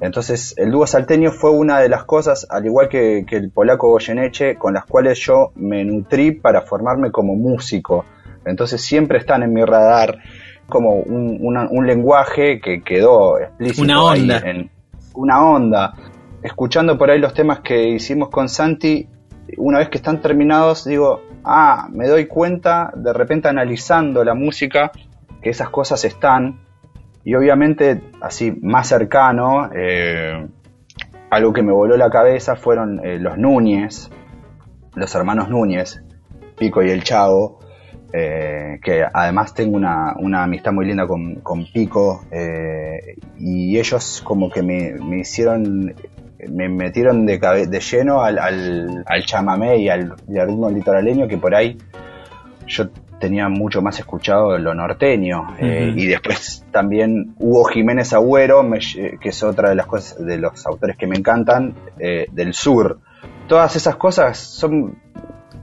Entonces 0.00 0.54
el 0.56 0.70
dúo 0.70 0.86
salteño 0.86 1.32
fue 1.32 1.50
una 1.50 1.80
de 1.80 1.88
las 1.88 2.04
cosas, 2.04 2.46
al 2.50 2.66
igual 2.66 2.88
que, 2.88 3.24
el 3.28 3.50
polaco 3.50 3.90
Goyeneche, 3.90 4.56
con 4.56 4.74
las 4.74 4.84
cuales 4.84 5.18
yo 5.18 5.50
me 5.56 5.84
nutrí 5.84 6.32
para 6.32 6.62
formarme 6.62 7.10
como 7.10 7.34
músico. 7.34 8.04
Entonces 8.44 8.80
siempre 8.80 9.18
están 9.18 9.42
en 9.42 9.52
mi 9.52 9.64
radar 9.64 10.18
como 10.68 10.94
un, 10.94 11.86
lenguaje 11.86 12.60
que 12.60 12.82
quedó 12.82 13.38
explícito. 13.38 13.82
Una 13.82 14.02
onda. 14.04 14.38
en, 14.44 14.70
una 15.14 15.44
onda 15.44 15.94
escuchando 16.42 16.96
por 16.96 17.10
ahí 17.10 17.18
los 17.18 17.34
temas 17.34 17.60
que 17.60 17.88
hicimos 17.88 18.28
con 18.28 18.48
Santi, 18.48 19.08
una 19.56 19.78
vez 19.78 19.88
que 19.88 19.98
están 19.98 20.20
terminados, 20.20 20.84
digo, 20.84 21.22
ah, 21.44 21.88
me 21.90 22.06
doy 22.06 22.26
cuenta, 22.26 22.92
de 22.94 23.12
repente 23.12 23.48
analizando 23.48 24.24
la 24.24 24.34
música, 24.34 24.92
que 25.42 25.50
esas 25.50 25.70
cosas 25.70 26.04
están, 26.04 26.60
y 27.28 27.34
obviamente, 27.34 28.00
así 28.22 28.52
más 28.62 28.88
cercano, 28.88 29.68
eh, 29.76 30.48
algo 31.28 31.52
que 31.52 31.60
me 31.60 31.72
voló 31.72 31.94
la 31.98 32.08
cabeza 32.08 32.56
fueron 32.56 33.04
eh, 33.04 33.18
los 33.18 33.36
Núñez, 33.36 34.10
los 34.94 35.14
hermanos 35.14 35.50
Núñez, 35.50 36.02
Pico 36.56 36.82
y 36.82 36.88
el 36.88 37.04
Chavo, 37.04 37.58
eh, 38.14 38.80
que 38.82 39.04
además 39.12 39.52
tengo 39.52 39.76
una, 39.76 40.42
amistad 40.42 40.72
muy 40.72 40.86
linda 40.86 41.06
con, 41.06 41.66
Pico, 41.70 42.24
y 43.36 43.78
ellos 43.78 44.22
como 44.24 44.48
que 44.48 44.62
me, 44.62 44.94
me 44.94 45.18
hicieron 45.18 45.94
me 46.48 46.70
metieron 46.70 47.26
de, 47.26 47.38
de 47.38 47.80
lleno 47.80 48.22
al, 48.22 48.38
al, 48.38 49.24
chamamé 49.26 49.76
y 49.76 49.90
al, 49.90 50.14
ritmo 50.26 50.70
litoraleño 50.70 51.28
que 51.28 51.36
por 51.36 51.54
ahí 51.54 51.76
yo 52.66 52.88
tenía 53.18 53.48
mucho 53.48 53.82
más 53.82 53.98
escuchado 53.98 54.56
lo 54.58 54.74
norteño 54.74 55.56
eh, 55.58 55.92
y 55.94 56.06
después 56.06 56.64
también 56.70 57.34
Hugo 57.38 57.64
Jiménez 57.64 58.12
Agüero 58.12 58.64
que 59.20 59.28
es 59.28 59.42
otra 59.42 59.70
de 59.70 59.74
las 59.74 59.86
cosas 59.86 60.24
de 60.24 60.38
los 60.38 60.66
autores 60.66 60.96
que 60.96 61.06
me 61.06 61.16
encantan 61.16 61.74
eh, 61.98 62.26
del 62.32 62.54
sur. 62.54 63.00
Todas 63.46 63.76
esas 63.76 63.96
cosas 63.96 64.38
son 64.38 64.96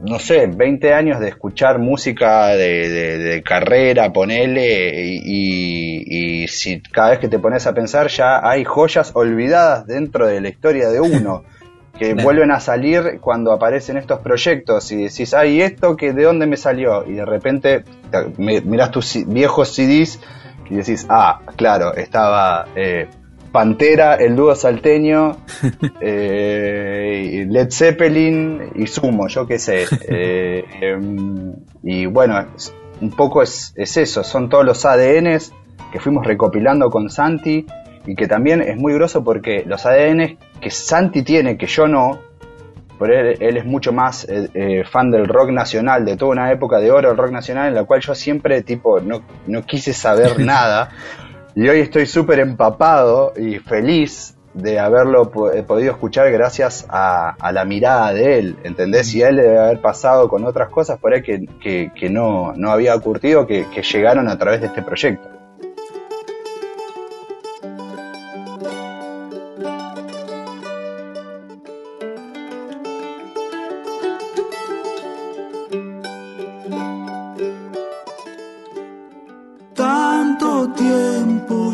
no 0.02 0.20
sé, 0.20 0.48
20 0.48 0.94
años 0.94 1.20
de 1.20 1.30
escuchar 1.30 1.80
música 1.80 2.50
de, 2.50 3.42
carrera, 3.46 4.12
ponele, 4.12 5.04
y, 5.04 6.44
y, 6.44 6.48
si 6.48 6.82
cada 6.82 7.12
vez 7.12 7.20
que 7.20 7.28
te 7.28 7.40
pones 7.40 7.66
a 7.66 7.74
pensar 7.74 8.08
ya 8.08 8.48
hay 8.48 8.64
joyas 8.64 9.12
olvidadas 9.16 9.88
dentro 9.88 10.28
de 10.28 10.42
la 10.42 10.50
historia 10.50 10.90
de 10.90 11.00
uno, 11.00 11.44
que 11.98 12.14
vuelven 12.14 12.52
a 12.52 12.60
salir 12.60 13.20
cuando 13.22 13.52
aparecen 13.52 13.98
estos 13.98 14.20
proyectos 14.20 14.92
y 14.92 15.04
decís, 15.04 15.34
ay, 15.34 15.62
¿esto 15.62 15.96
que 15.96 16.14
de 16.14 16.24
dónde 16.24 16.46
me 16.46 16.58
salió? 16.58 17.06
Y 17.08 17.14
de 17.14 17.26
repente 17.26 17.84
miras 18.38 18.92
tus 18.92 19.26
viejos 19.28 19.74
CDs 19.74 20.20
y 20.70 20.76
decís, 20.76 21.06
ah, 21.10 21.42
claro, 21.56 21.94
estaba... 21.94 22.68
Eh, 22.76 23.08
Pantera, 23.56 24.16
el 24.16 24.36
dúo 24.36 24.54
salteño, 24.54 25.38
eh, 26.02 27.46
Led 27.50 27.72
Zeppelin 27.72 28.74
y 28.76 28.86
Sumo, 28.86 29.30
yo 29.30 29.48
qué 29.48 29.60
sé. 29.60 29.86
Eh, 30.10 30.66
em, 30.82 31.54
y 31.82 32.06
bueno, 32.06 32.48
un 33.00 33.12
poco 33.12 33.42
es, 33.42 33.74
eso, 33.78 34.26
son 34.26 34.50
todos 34.50 34.66
los 34.66 34.86
ADNs 34.86 35.54
que 35.94 36.02
fuimos 36.02 36.28
recopilando 36.28 36.90
con 36.90 37.10
Santi 37.10 37.66
y 38.06 38.16
que 38.16 38.28
también 38.28 38.62
es 38.62 38.78
muy 38.78 38.94
groso 38.94 39.24
porque 39.24 39.64
los 39.66 39.86
ADN 39.86 40.38
que 40.60 40.72
Santi 40.72 41.24
tiene, 41.24 41.58
que 41.58 41.68
yo 41.68 41.88
no, 41.88 42.20
por 42.98 43.12
él, 43.12 43.38
él 43.40 43.58
es 43.58 43.66
mucho 43.66 43.92
más 43.92 44.26
eh, 44.30 44.50
eh, 44.54 44.84
fan 44.86 45.12
del 45.12 45.28
rock 45.28 45.50
nacional, 45.52 46.06
de 46.06 46.16
toda 46.16 46.32
una 46.32 46.52
época 46.52 46.80
de 46.80 46.92
oro 46.92 47.10
del 47.10 47.18
rock 47.18 47.32
nacional 47.32 47.68
en 47.68 47.76
la 47.76 47.84
cual 47.84 48.02
yo 48.02 48.16
siempre 48.16 48.62
tipo 48.62 49.00
no, 49.00 49.22
no 49.48 49.64
quise 49.64 49.94
saber 49.94 50.40
nada 50.46 50.90
y 51.56 51.68
hoy 51.70 51.80
estoy 51.80 52.06
súper 52.06 52.40
empapado 52.40 53.34
y 53.38 53.60
feliz 53.60 54.36
de 54.54 54.80
haberlo 54.80 55.32
eh, 55.54 55.64
podido 55.64 55.92
escuchar 55.92 56.32
gracias 56.32 56.86
a, 56.90 57.36
la 57.52 57.66
mirada 57.66 58.14
de 58.14 58.40
él, 58.40 58.56
¿entendés? 58.64 59.14
Y 59.14 59.22
él 59.22 59.36
debe 59.36 59.60
haber 59.60 59.82
pasado 59.82 60.30
con 60.30 60.46
otras 60.46 60.70
cosas 60.70 60.98
por 60.98 61.14
ahí 61.14 61.22
que, 61.22 61.92
que, 61.94 62.10
no, 62.10 62.54
no 62.56 62.72
había 62.72 62.96
ocurrido, 62.96 63.46
que, 63.46 63.66
que 63.74 63.84
llegaron 63.84 64.30
a 64.30 64.38
través 64.38 64.62
de 64.62 64.68
este 64.68 64.82
proyecto. 64.82 65.35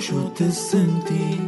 Yo 0.01 0.31
te 0.35 0.51
sentí 0.51 1.39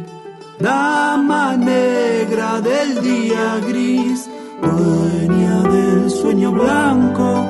dama 0.60 1.56
negra 1.56 2.60
del 2.60 3.02
día 3.02 3.60
gris, 3.66 4.30
dueña 4.62 5.62
del 5.62 6.08
sueño 6.08 6.52
blanco, 6.52 7.44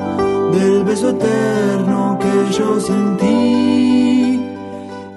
del 0.51 0.83
beso 0.83 1.09
eterno 1.09 2.17
que 2.19 2.53
yo 2.57 2.79
sentí. 2.79 4.41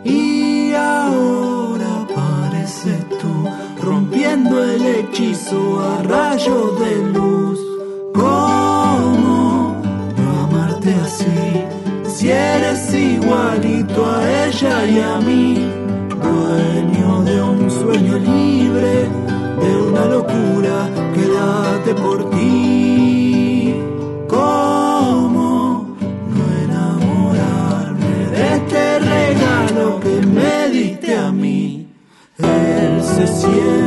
Y 0.04 0.74
ahora 0.74 2.02
apareces 2.02 3.08
tú, 3.20 3.48
rompiendo 3.82 4.62
el 4.62 4.84
hechizo 4.84 5.80
a 5.80 6.02
rayo 6.02 6.76
de 6.82 7.12
luz. 7.14 7.60
¿Cómo 8.12 9.80
no 10.18 10.44
amarte 10.44 10.94
así? 11.06 11.64
Si 12.04 12.30
eres 12.30 12.92
igualito 12.92 14.04
a 14.04 14.46
ella 14.46 14.86
y 14.86 15.00
a 15.00 15.18
mí 15.20 15.67
libre, 18.16 19.08
de 19.60 19.82
una 19.88 20.06
locura 20.06 20.88
que 21.14 21.26
late 21.26 21.94
por 21.94 22.30
ti. 22.30 23.74
¿Cómo 24.28 25.96
no 26.30 26.44
enamorarme 26.64 28.30
de 28.30 28.54
este 28.56 28.98
regalo 29.00 30.00
que 30.00 30.26
me 30.26 30.68
diste 30.70 31.16
a 31.16 31.32
mí? 31.32 31.88
Él 32.38 33.02
se 33.02 33.26
siente 33.26 33.77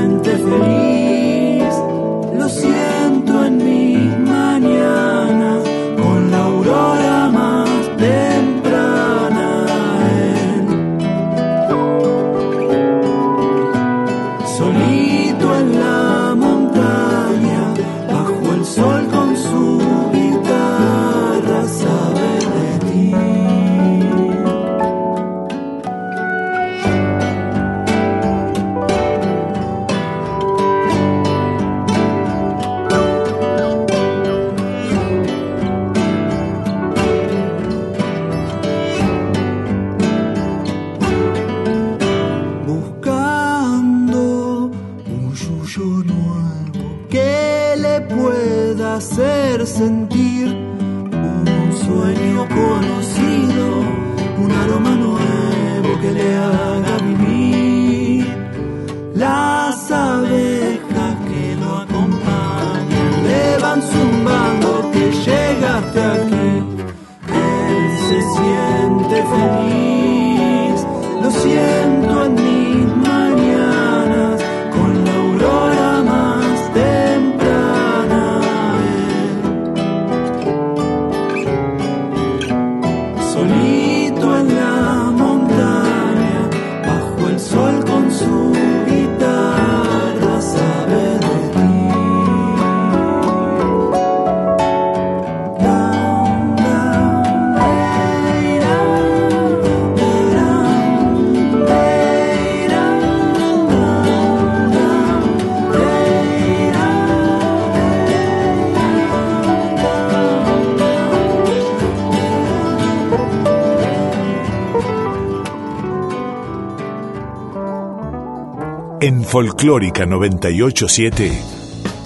Folclórica 119.23 120.05
987, 120.05 121.31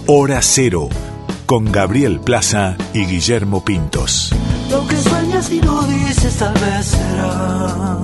Hora 0.08 0.40
Cero, 0.42 0.88
con 1.46 1.70
Gabriel 1.70 2.22
Plaza 2.22 2.78
y 2.94 3.06
Guillermo 3.06 3.66
Pintos. 3.66 4.34
Lo 4.72 4.88
que 4.88 4.96
sueñas 4.96 5.52
y 5.52 5.60
no 5.60 5.82
dices 5.84 6.38
tal 6.38 6.54
vez 6.54 6.86
será 6.86 7.98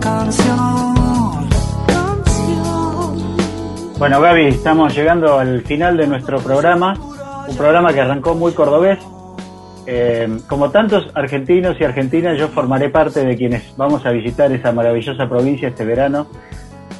canción, 0.00 1.48
canción. 1.86 3.36
Bueno, 3.98 4.20
Gaby, 4.20 4.48
estamos 4.48 4.94
llegando 4.94 5.38
al 5.38 5.62
final 5.62 5.96
de 5.96 6.08
nuestro 6.08 6.40
programa, 6.40 6.92
un 7.48 7.56
programa 7.56 7.94
que 7.94 8.02
arrancó 8.02 8.34
muy 8.34 8.52
cordobés, 8.52 8.98
eh, 9.90 10.28
como 10.46 10.70
tantos 10.70 11.10
argentinos 11.14 11.80
y 11.80 11.84
argentinas, 11.84 12.38
yo 12.38 12.48
formaré 12.48 12.90
parte 12.90 13.24
de 13.24 13.34
quienes 13.38 13.74
vamos 13.74 14.04
a 14.04 14.10
visitar 14.10 14.52
esa 14.52 14.70
maravillosa 14.70 15.26
provincia 15.26 15.68
este 15.68 15.86
verano. 15.86 16.26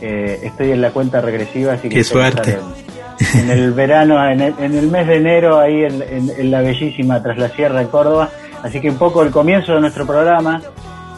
Eh, 0.00 0.40
estoy 0.42 0.70
en 0.70 0.80
la 0.80 0.90
cuenta 0.90 1.20
regresiva, 1.20 1.74
así 1.74 1.90
que... 1.90 1.96
Qué 1.96 2.04
suerte. 2.04 2.56
En, 3.34 3.50
el 3.50 3.72
verano, 3.72 4.26
en 4.26 4.40
el, 4.40 4.88
mes 4.88 5.06
de 5.06 5.16
enero, 5.16 5.58
ahí 5.58 5.84
en, 5.84 6.50
la 6.50 6.62
bellísima 6.62 7.22
Tras 7.22 7.36
la 7.36 7.50
Sierra 7.50 7.82
en 7.82 7.88
Córdoba. 7.88 8.30
Así 8.62 8.80
que 8.80 8.88
un 8.88 8.96
poco 8.96 9.22
el 9.22 9.32
comienzo 9.32 9.74
de 9.74 9.82
nuestro 9.82 10.06
programa 10.06 10.62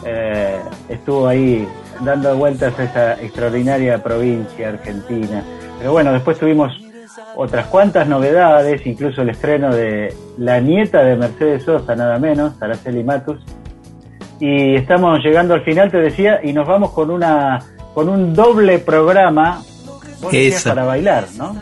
eh, 0.05 0.57
estuvo 0.89 1.25
ahí 1.25 1.65
dando 2.01 2.35
vueltas 2.35 2.77
a 2.79 2.83
esa 2.83 3.13
extraordinaria 3.13 4.03
provincia 4.03 4.67
argentina. 4.67 5.41
Pero 5.79 5.93
bueno, 5.93 6.11
después 6.11 6.37
tuvimos 6.37 6.73
otras 7.35 7.67
cuantas 7.67 8.07
novedades, 8.07 8.85
incluso 8.85 9.21
el 9.21 9.29
estreno 9.29 9.73
de 9.73 10.13
la 10.37 10.59
nieta 10.59 11.03
de 11.03 11.15
Mercedes 11.15 11.63
Sosa, 11.63 11.95
nada 11.95 12.19
menos, 12.19 12.53
Araceli 12.61 13.03
Matus. 13.03 13.39
Y 14.39 14.75
estamos 14.75 15.19
llegando 15.23 15.53
al 15.53 15.63
final, 15.63 15.91
te 15.91 15.97
decía, 15.97 16.39
y 16.43 16.53
nos 16.53 16.67
vamos 16.67 16.91
con 16.91 17.11
una 17.11 17.59
con 17.93 18.07
un 18.09 18.33
doble 18.33 18.79
programa 18.79 19.61
para 20.63 20.85
bailar, 20.85 21.27
¿no? 21.37 21.55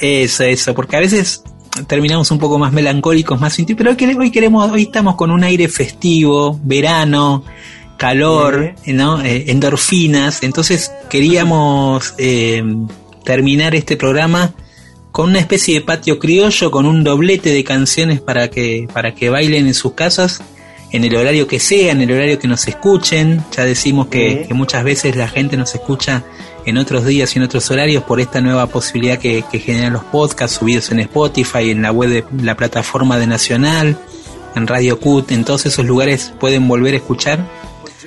Eso, 0.00 0.44
eso, 0.44 0.74
porque 0.74 0.96
a 0.96 1.00
veces 1.00 1.42
terminamos 1.86 2.30
un 2.30 2.38
poco 2.38 2.58
más 2.58 2.72
melancólicos, 2.72 3.40
más 3.40 3.56
pero 3.76 3.90
hoy 3.90 4.30
queremos, 4.30 4.70
hoy 4.70 4.82
estamos 4.82 5.16
con 5.16 5.30
un 5.30 5.42
aire 5.42 5.68
festivo, 5.68 6.58
verano, 6.62 7.44
calor, 7.96 8.74
¿no? 8.86 9.20
Eh, 9.22 9.50
endorfinas, 9.50 10.42
entonces 10.42 10.92
queríamos 11.10 12.14
eh, 12.18 12.62
terminar 13.24 13.74
este 13.74 13.96
programa 13.96 14.54
con 15.12 15.30
una 15.30 15.38
especie 15.38 15.74
de 15.74 15.80
patio 15.80 16.18
criollo, 16.18 16.70
con 16.70 16.86
un 16.86 17.02
doblete 17.04 17.50
de 17.50 17.64
canciones 17.64 18.20
para 18.20 18.48
que, 18.50 18.88
para 18.92 19.14
que 19.14 19.30
bailen 19.30 19.66
en 19.66 19.74
sus 19.74 19.92
casas. 19.92 20.40
en 20.90 21.04
el 21.04 21.14
horario 21.16 21.46
que 21.46 21.60
sea, 21.60 21.92
en 21.92 22.00
el 22.00 22.10
horario 22.10 22.38
que 22.38 22.48
nos 22.48 22.66
escuchen. 22.66 23.44
Ya 23.54 23.64
decimos 23.64 24.06
que, 24.06 24.48
muchas 24.54 24.84
veces 24.84 25.16
la 25.16 25.28
gente 25.28 25.56
nos 25.56 25.74
escucha 25.74 26.24
en 26.64 26.78
otros 26.78 27.04
días 27.04 27.34
y 27.34 27.38
en 27.38 27.44
otros 27.44 27.70
horarios 27.70 28.04
por 28.04 28.20
esta 28.20 28.40
nueva 28.40 28.66
posibilidad 28.68 29.18
que, 29.18 29.42
generan 29.52 29.92
los 29.92 30.04
podcasts 30.04 30.58
subidos 30.58 30.90
en 30.90 31.00
Spotify, 31.00 31.70
en 31.70 31.82
la 31.82 31.92
web 31.92 32.08
de 32.10 32.24
la 32.42 32.56
plataforma 32.56 33.18
de 33.18 33.26
Nacional, 33.26 33.98
en 34.54 34.66
Radio 34.66 34.98
CUT, 34.98 35.30
en 35.32 35.44
todos 35.44 35.66
esos 35.66 35.84
lugares 35.84 36.32
pueden 36.40 36.66
volver 36.66 36.94
a 36.94 36.96
escuchar 36.96 37.44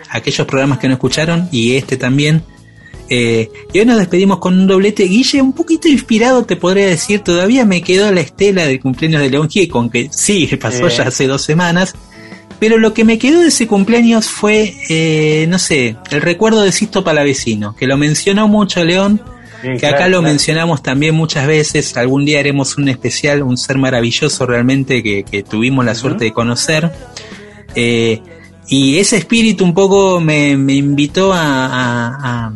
aquellos 0.10 0.46
programas 0.46 0.80
que 0.80 0.88
no 0.88 0.96
escucharon 0.96 1.50
y 1.52 1.76
este 1.76 1.98
también. 1.98 2.44
Eh, 3.14 3.52
y 3.74 3.80
hoy 3.80 3.86
nos 3.86 3.98
despedimos 3.98 4.40
con 4.40 4.58
un 4.58 4.68
doblete. 4.68 5.04
Guille, 5.04 5.42
un 5.42 5.52
poquito 5.52 5.90
inspirado, 5.90 6.46
te 6.46 6.56
podría 6.56 6.88
decir. 6.88 7.20
Todavía 7.20 7.66
me 7.66 7.82
quedó 7.82 8.10
la 8.10 8.22
estela 8.22 8.66
del 8.66 8.80
cumpleaños 8.80 9.22
de 9.22 9.30
León 9.30 9.50
con 9.70 9.90
que 9.90 10.08
sí, 10.12 10.48
pasó 10.62 10.88
ya 10.88 11.04
hace 11.04 11.28
dos 11.28 11.42
semanas. 11.42 11.94
Pero 12.58 12.78
lo 12.78 12.94
que 12.94 13.04
me 13.04 13.20
quedó 13.20 13.42
de 13.42 13.50
ese 13.50 13.68
cumpleaños 13.68 14.28
fue, 14.28 14.76
eh, 14.88 15.46
no 15.50 15.60
sé, 15.60 15.98
el 16.10 16.22
recuerdo 16.22 16.62
de 16.62 16.72
Sisto 16.72 17.04
Palavecino, 17.04 17.76
que 17.76 17.86
lo 17.86 17.98
mencionó 17.98 18.48
mucho 18.48 18.82
León, 18.86 19.22
que 19.78 19.88
acá 19.88 20.08
lo 20.08 20.22
mencionamos 20.22 20.82
también 20.82 21.14
muchas 21.14 21.48
veces. 21.48 21.98
Algún 21.98 22.24
día 22.24 22.40
haremos 22.40 22.78
un 22.78 22.88
especial, 22.88 23.44
un 23.44 23.58
ser 23.58 23.78
maravilloso 23.78 24.46
realmente 24.46 25.04
que, 25.04 25.44
tuvimos 25.44 25.84
la 25.84 25.96
suerte 25.96 26.26
de 26.26 26.32
conocer. 26.32 26.94
Eh, 27.76 28.22
y 28.70 29.00
ese 29.00 29.18
espíritu 29.18 29.66
un 29.66 29.74
poco 29.74 30.22
me, 30.22 30.52
invitó 30.52 31.34
a, 31.34 32.54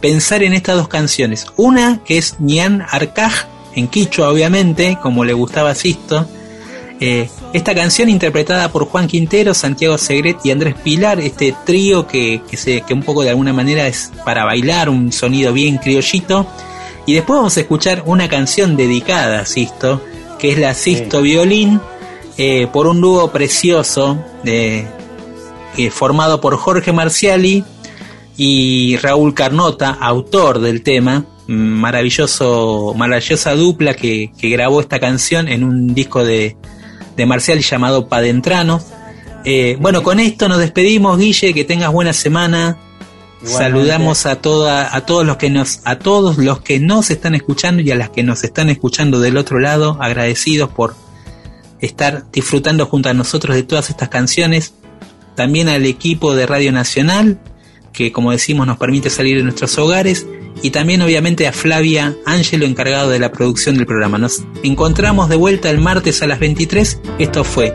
pensar 0.00 0.42
en 0.42 0.52
estas 0.52 0.76
dos 0.76 0.88
canciones. 0.88 1.46
Una 1.56 2.00
que 2.04 2.18
es 2.18 2.36
Nian 2.40 2.84
Arcaj, 2.90 3.46
en 3.74 3.88
quichua 3.88 4.30
obviamente, 4.30 4.98
como 5.02 5.24
le 5.24 5.32
gustaba 5.32 5.70
a 5.70 5.74
Sisto. 5.74 6.26
Eh, 7.02 7.30
esta 7.54 7.74
canción 7.74 8.10
interpretada 8.10 8.70
por 8.70 8.84
Juan 8.86 9.06
Quintero, 9.06 9.54
Santiago 9.54 9.96
Segret 9.96 10.38
y 10.44 10.50
Andrés 10.50 10.74
Pilar, 10.74 11.18
este 11.20 11.54
trío 11.64 12.06
que, 12.06 12.42
que, 12.48 12.56
se, 12.56 12.82
que 12.82 12.92
un 12.92 13.02
poco 13.02 13.22
de 13.22 13.30
alguna 13.30 13.54
manera 13.54 13.86
es 13.86 14.12
para 14.24 14.44
bailar, 14.44 14.90
un 14.90 15.10
sonido 15.10 15.52
bien 15.52 15.78
criollito. 15.78 16.46
Y 17.06 17.14
después 17.14 17.38
vamos 17.38 17.56
a 17.56 17.60
escuchar 17.60 18.02
una 18.06 18.28
canción 18.28 18.76
dedicada 18.76 19.40
a 19.40 19.46
Sisto, 19.46 20.02
que 20.38 20.52
es 20.52 20.58
la 20.58 20.74
Sisto 20.74 21.22
Violín, 21.22 21.80
eh, 22.36 22.66
por 22.72 22.86
un 22.86 23.00
dúo 23.00 23.32
precioso 23.32 24.18
eh, 24.44 24.86
formado 25.90 26.40
por 26.40 26.56
Jorge 26.56 26.92
Marciali 26.92 27.64
y 28.42 28.96
Raúl 28.96 29.34
Carnota, 29.34 29.90
autor 29.90 30.60
del 30.60 30.82
tema. 30.82 31.26
Maravilloso, 31.46 32.94
maravillosa 32.96 33.54
dupla 33.54 33.92
que, 33.92 34.30
grabó 34.40 34.80
esta 34.80 34.98
canción 34.98 35.46
en 35.46 35.62
un 35.62 35.92
disco 35.92 36.24
de, 36.24 36.56
de 37.18 37.26
Marciali 37.26 37.60
llamado 37.60 38.08
Padentrano. 38.08 38.80
Eh, 39.44 39.76
bueno, 39.78 40.02
con 40.02 40.20
esto 40.20 40.48
nos 40.48 40.56
despedimos, 40.56 41.18
Guille, 41.18 41.52
que 41.52 41.64
tengas 41.64 41.92
buena 41.92 42.14
semana. 42.14 42.78
Saludamos 43.44 44.24
a 44.24 44.36
toda, 44.36 44.96
a 44.96 45.04
todos 45.04 45.26
los 45.26 45.36
que 45.36 45.50
nos, 45.50 45.80
a 45.84 45.98
todos 45.98 46.38
los 46.38 46.62
que 46.62 46.80
nos 46.80 47.10
están 47.10 47.34
escuchando 47.34 47.82
y 47.82 47.90
a 47.90 47.94
las 47.94 48.08
que 48.08 48.22
nos 48.22 48.42
están 48.42 48.70
escuchando 48.70 49.20
del 49.20 49.36
otro 49.36 49.58
lado, 49.58 49.98
agradecidos 50.00 50.70
por 50.70 50.94
estar 51.82 52.24
disfrutando 52.32 52.86
junto 52.86 53.10
a 53.10 53.12
nosotros 53.12 53.54
de 53.54 53.64
todas 53.64 53.90
estas 53.90 54.08
canciones. 54.08 54.72
También 55.34 55.68
al 55.68 55.84
equipo 55.84 56.34
de 56.34 56.46
Radio 56.46 56.72
Nacional, 56.72 57.38
que 57.92 58.12
como 58.12 58.32
decimos 58.32 58.66
nos 58.66 58.78
permite 58.78 59.10
salir 59.10 59.36
de 59.36 59.42
nuestros 59.42 59.76
hogares. 59.78 60.26
Y 60.62 60.70
también 60.70 61.00
obviamente 61.00 61.46
a 61.46 61.52
Flavia 61.52 62.16
Ángelo, 62.26 62.66
encargado 62.66 63.10
de 63.10 63.18
la 63.18 63.32
producción 63.32 63.76
del 63.76 63.86
programa. 63.86 64.18
Nos 64.18 64.44
encontramos 64.62 65.28
de 65.28 65.36
vuelta 65.36 65.70
el 65.70 65.78
martes 65.78 66.22
a 66.22 66.26
las 66.26 66.38
23. 66.38 67.00
Esto 67.18 67.44
fue 67.44 67.74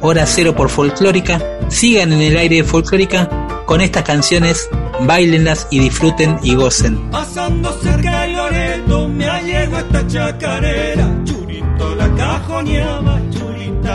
Hora 0.00 0.26
Cero 0.26 0.54
por 0.56 0.68
Folclórica. 0.68 1.40
Sigan 1.68 2.12
en 2.12 2.20
el 2.20 2.36
aire 2.36 2.56
de 2.56 2.64
Folclórica 2.64 3.28
con 3.66 3.80
estas 3.80 4.02
canciones, 4.02 4.68
bailenlas 5.06 5.68
y 5.70 5.78
disfruten 5.78 6.38
y 6.42 6.54
gocen. 6.54 7.10
Pasando 7.10 7.72
cerca 7.80 8.22
de 8.22 8.32
Loreto, 8.32 9.08
me 9.08 9.26
esta 9.26 10.06
chacarera, 10.06 11.24
churito 11.24 11.94
la 11.96 12.14
cajoneaba, 12.14 13.20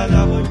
la 0.07 0.25
bochinchera. 0.25 0.48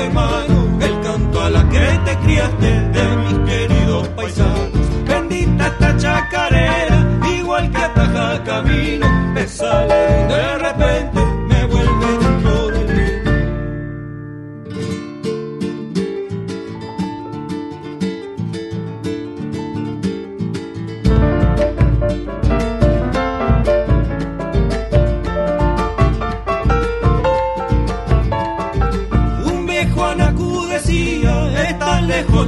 El 0.00 1.00
canto 1.00 1.40
a 1.40 1.50
la 1.50 1.68
que 1.68 2.00
te 2.04 2.16
criaste 2.18 2.80
de 2.96 3.16
mis 3.16 3.50
queridos 3.50 4.08
paisanos. 4.08 5.04
Bendita 5.06 5.66
esta 5.66 5.96
chacarera, 5.96 7.06
igual 7.36 7.70
que 7.70 7.78
ataja 7.78 8.44
camino, 8.44 9.06
me 9.32 9.46
sale 9.48 9.94
de 9.94 10.58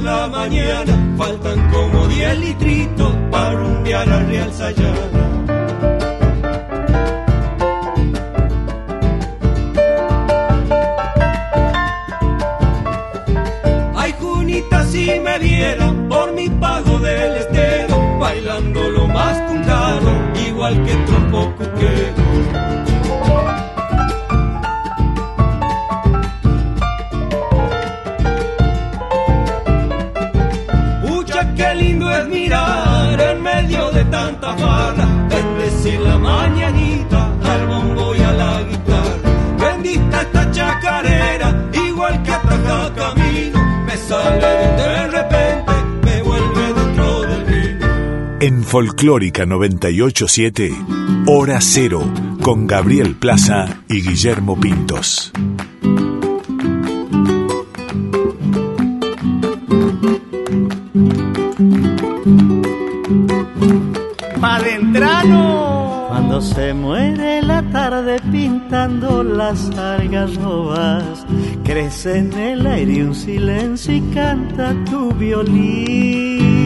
la 0.01 0.27
mañana, 0.27 1.15
faltan 1.17 1.69
como 1.71 2.07
diez 2.07 2.37
litritos 2.39 3.13
para 3.29 3.53
rumbear 3.53 4.09
a 4.09 4.19
Real 4.23 4.53
Sayana. 4.53 5.21
Ay, 13.95 14.13
Junita, 14.19 14.85
si 14.85 15.19
me 15.19 15.39
vieran 15.39 16.07
por 16.09 16.33
mi 16.33 16.49
pago 16.49 16.99
del 16.99 17.37
estero, 17.37 18.19
bailando 18.19 18.89
lo 18.89 19.07
más 19.07 19.37
caro, 19.65 20.11
igual 20.47 20.83
que 20.83 20.95
trompo 21.05 21.53
cuquero. 21.57 22.21
Bendecir 34.41 35.99
la 35.99 36.17
mañanita 36.17 37.33
al 37.43 37.67
bombo 37.67 38.15
y 38.15 38.19
a 38.19 38.31
la 38.33 38.63
guitarra. 38.63 39.57
Bendita 39.59 40.21
esta 40.21 40.51
chacarera, 40.51 41.69
igual 41.73 42.23
que 42.23 42.31
ataja 42.31 42.93
camino, 42.95 43.85
me 43.85 43.97
sale 43.97 44.47
de 44.77 45.07
repente, 45.07 45.71
me 46.03 46.21
vuelve 46.23 46.73
dentro 46.73 47.21
del 47.21 47.43
vino. 47.45 47.87
En 48.39 48.63
Folclórica 48.63 49.45
987, 49.45 50.73
Hora 51.27 51.59
Cero, 51.61 52.01
con 52.41 52.65
Gabriel 52.65 53.15
Plaza 53.15 53.83
y 53.87 54.01
Guillermo 54.01 54.59
Pintos. 54.59 55.31
Se 66.41 66.73
muere 66.73 67.43
la 67.43 67.61
tarde 67.71 68.19
pintando 68.31 69.23
las 69.23 69.69
algarrobas, 69.77 71.23
crece 71.63 72.17
en 72.17 72.33
el 72.33 72.65
aire 72.65 73.05
un 73.05 73.13
silencio 73.13 73.95
y 73.95 74.01
canta 74.13 74.73
tu 74.89 75.13
violín. 75.13 76.60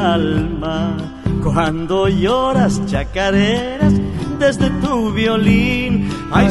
Alma 0.00 0.96
cuando 1.42 2.08
lloras 2.08 2.80
chacareras 2.86 3.94
desde 4.38 4.70
tu 4.82 5.12
violín. 5.12 6.08
Ay, 6.32 6.48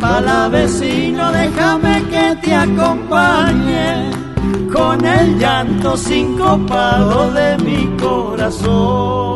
para 0.00 0.20
la 0.20 0.48
vecino, 0.48 1.30
déjame 1.32 2.02
que 2.10 2.36
te 2.42 2.54
acompañe 2.54 4.10
con 4.72 5.04
el 5.04 5.38
llanto 5.38 5.96
sincopado 5.96 7.30
de 7.32 7.58
mi 7.58 7.96
corazón. 7.96 9.29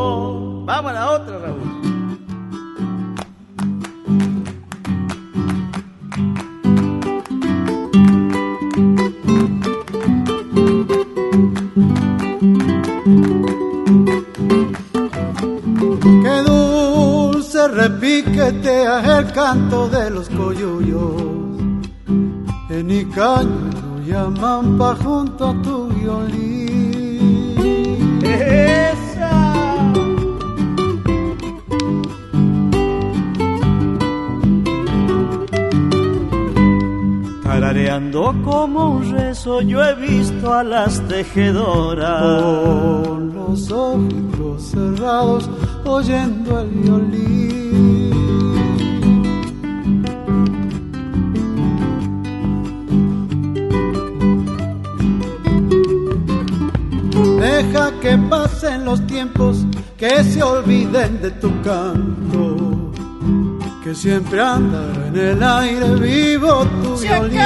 En 23.15 23.21
Icaño 23.21 23.75
llaman 24.05 24.77
pa' 24.77 24.95
junto 24.95 25.49
a 25.49 25.53
tu 25.61 25.87
violín. 25.87 27.55
Esa. 28.23 29.31
Tarareando 37.43 38.35
como 38.43 38.79
un 38.97 39.11
rezo, 39.11 39.61
yo 39.61 39.83
he 39.83 39.95
visto 39.95 40.53
a 40.53 40.63
las 40.63 41.01
tejedoras 41.07 42.21
con 42.21 43.33
los 43.33 43.71
ojos 43.71 44.61
cerrados 44.61 45.49
oyendo 45.85 46.34
siempre 63.95 64.41
anda 64.41 64.81
en 65.07 65.15
el 65.15 65.43
aire 65.43 65.95
vivo 65.95 66.65
tu 66.83 66.97
violín. 66.97 67.39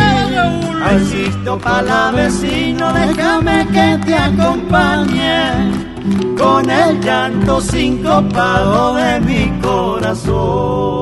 Asisto 0.83 1.57
para 1.59 1.81
la 1.83 2.11
vecino, 2.11 2.91
déjame 2.91 3.67
que 3.67 3.99
te 4.05 4.15
acompañe 4.15 5.71
con 6.37 6.69
el 6.69 6.99
llanto 7.01 7.61
sincopado 7.61 8.95
de 8.95 9.19
mi 9.21 9.59
corazón. 9.61 10.98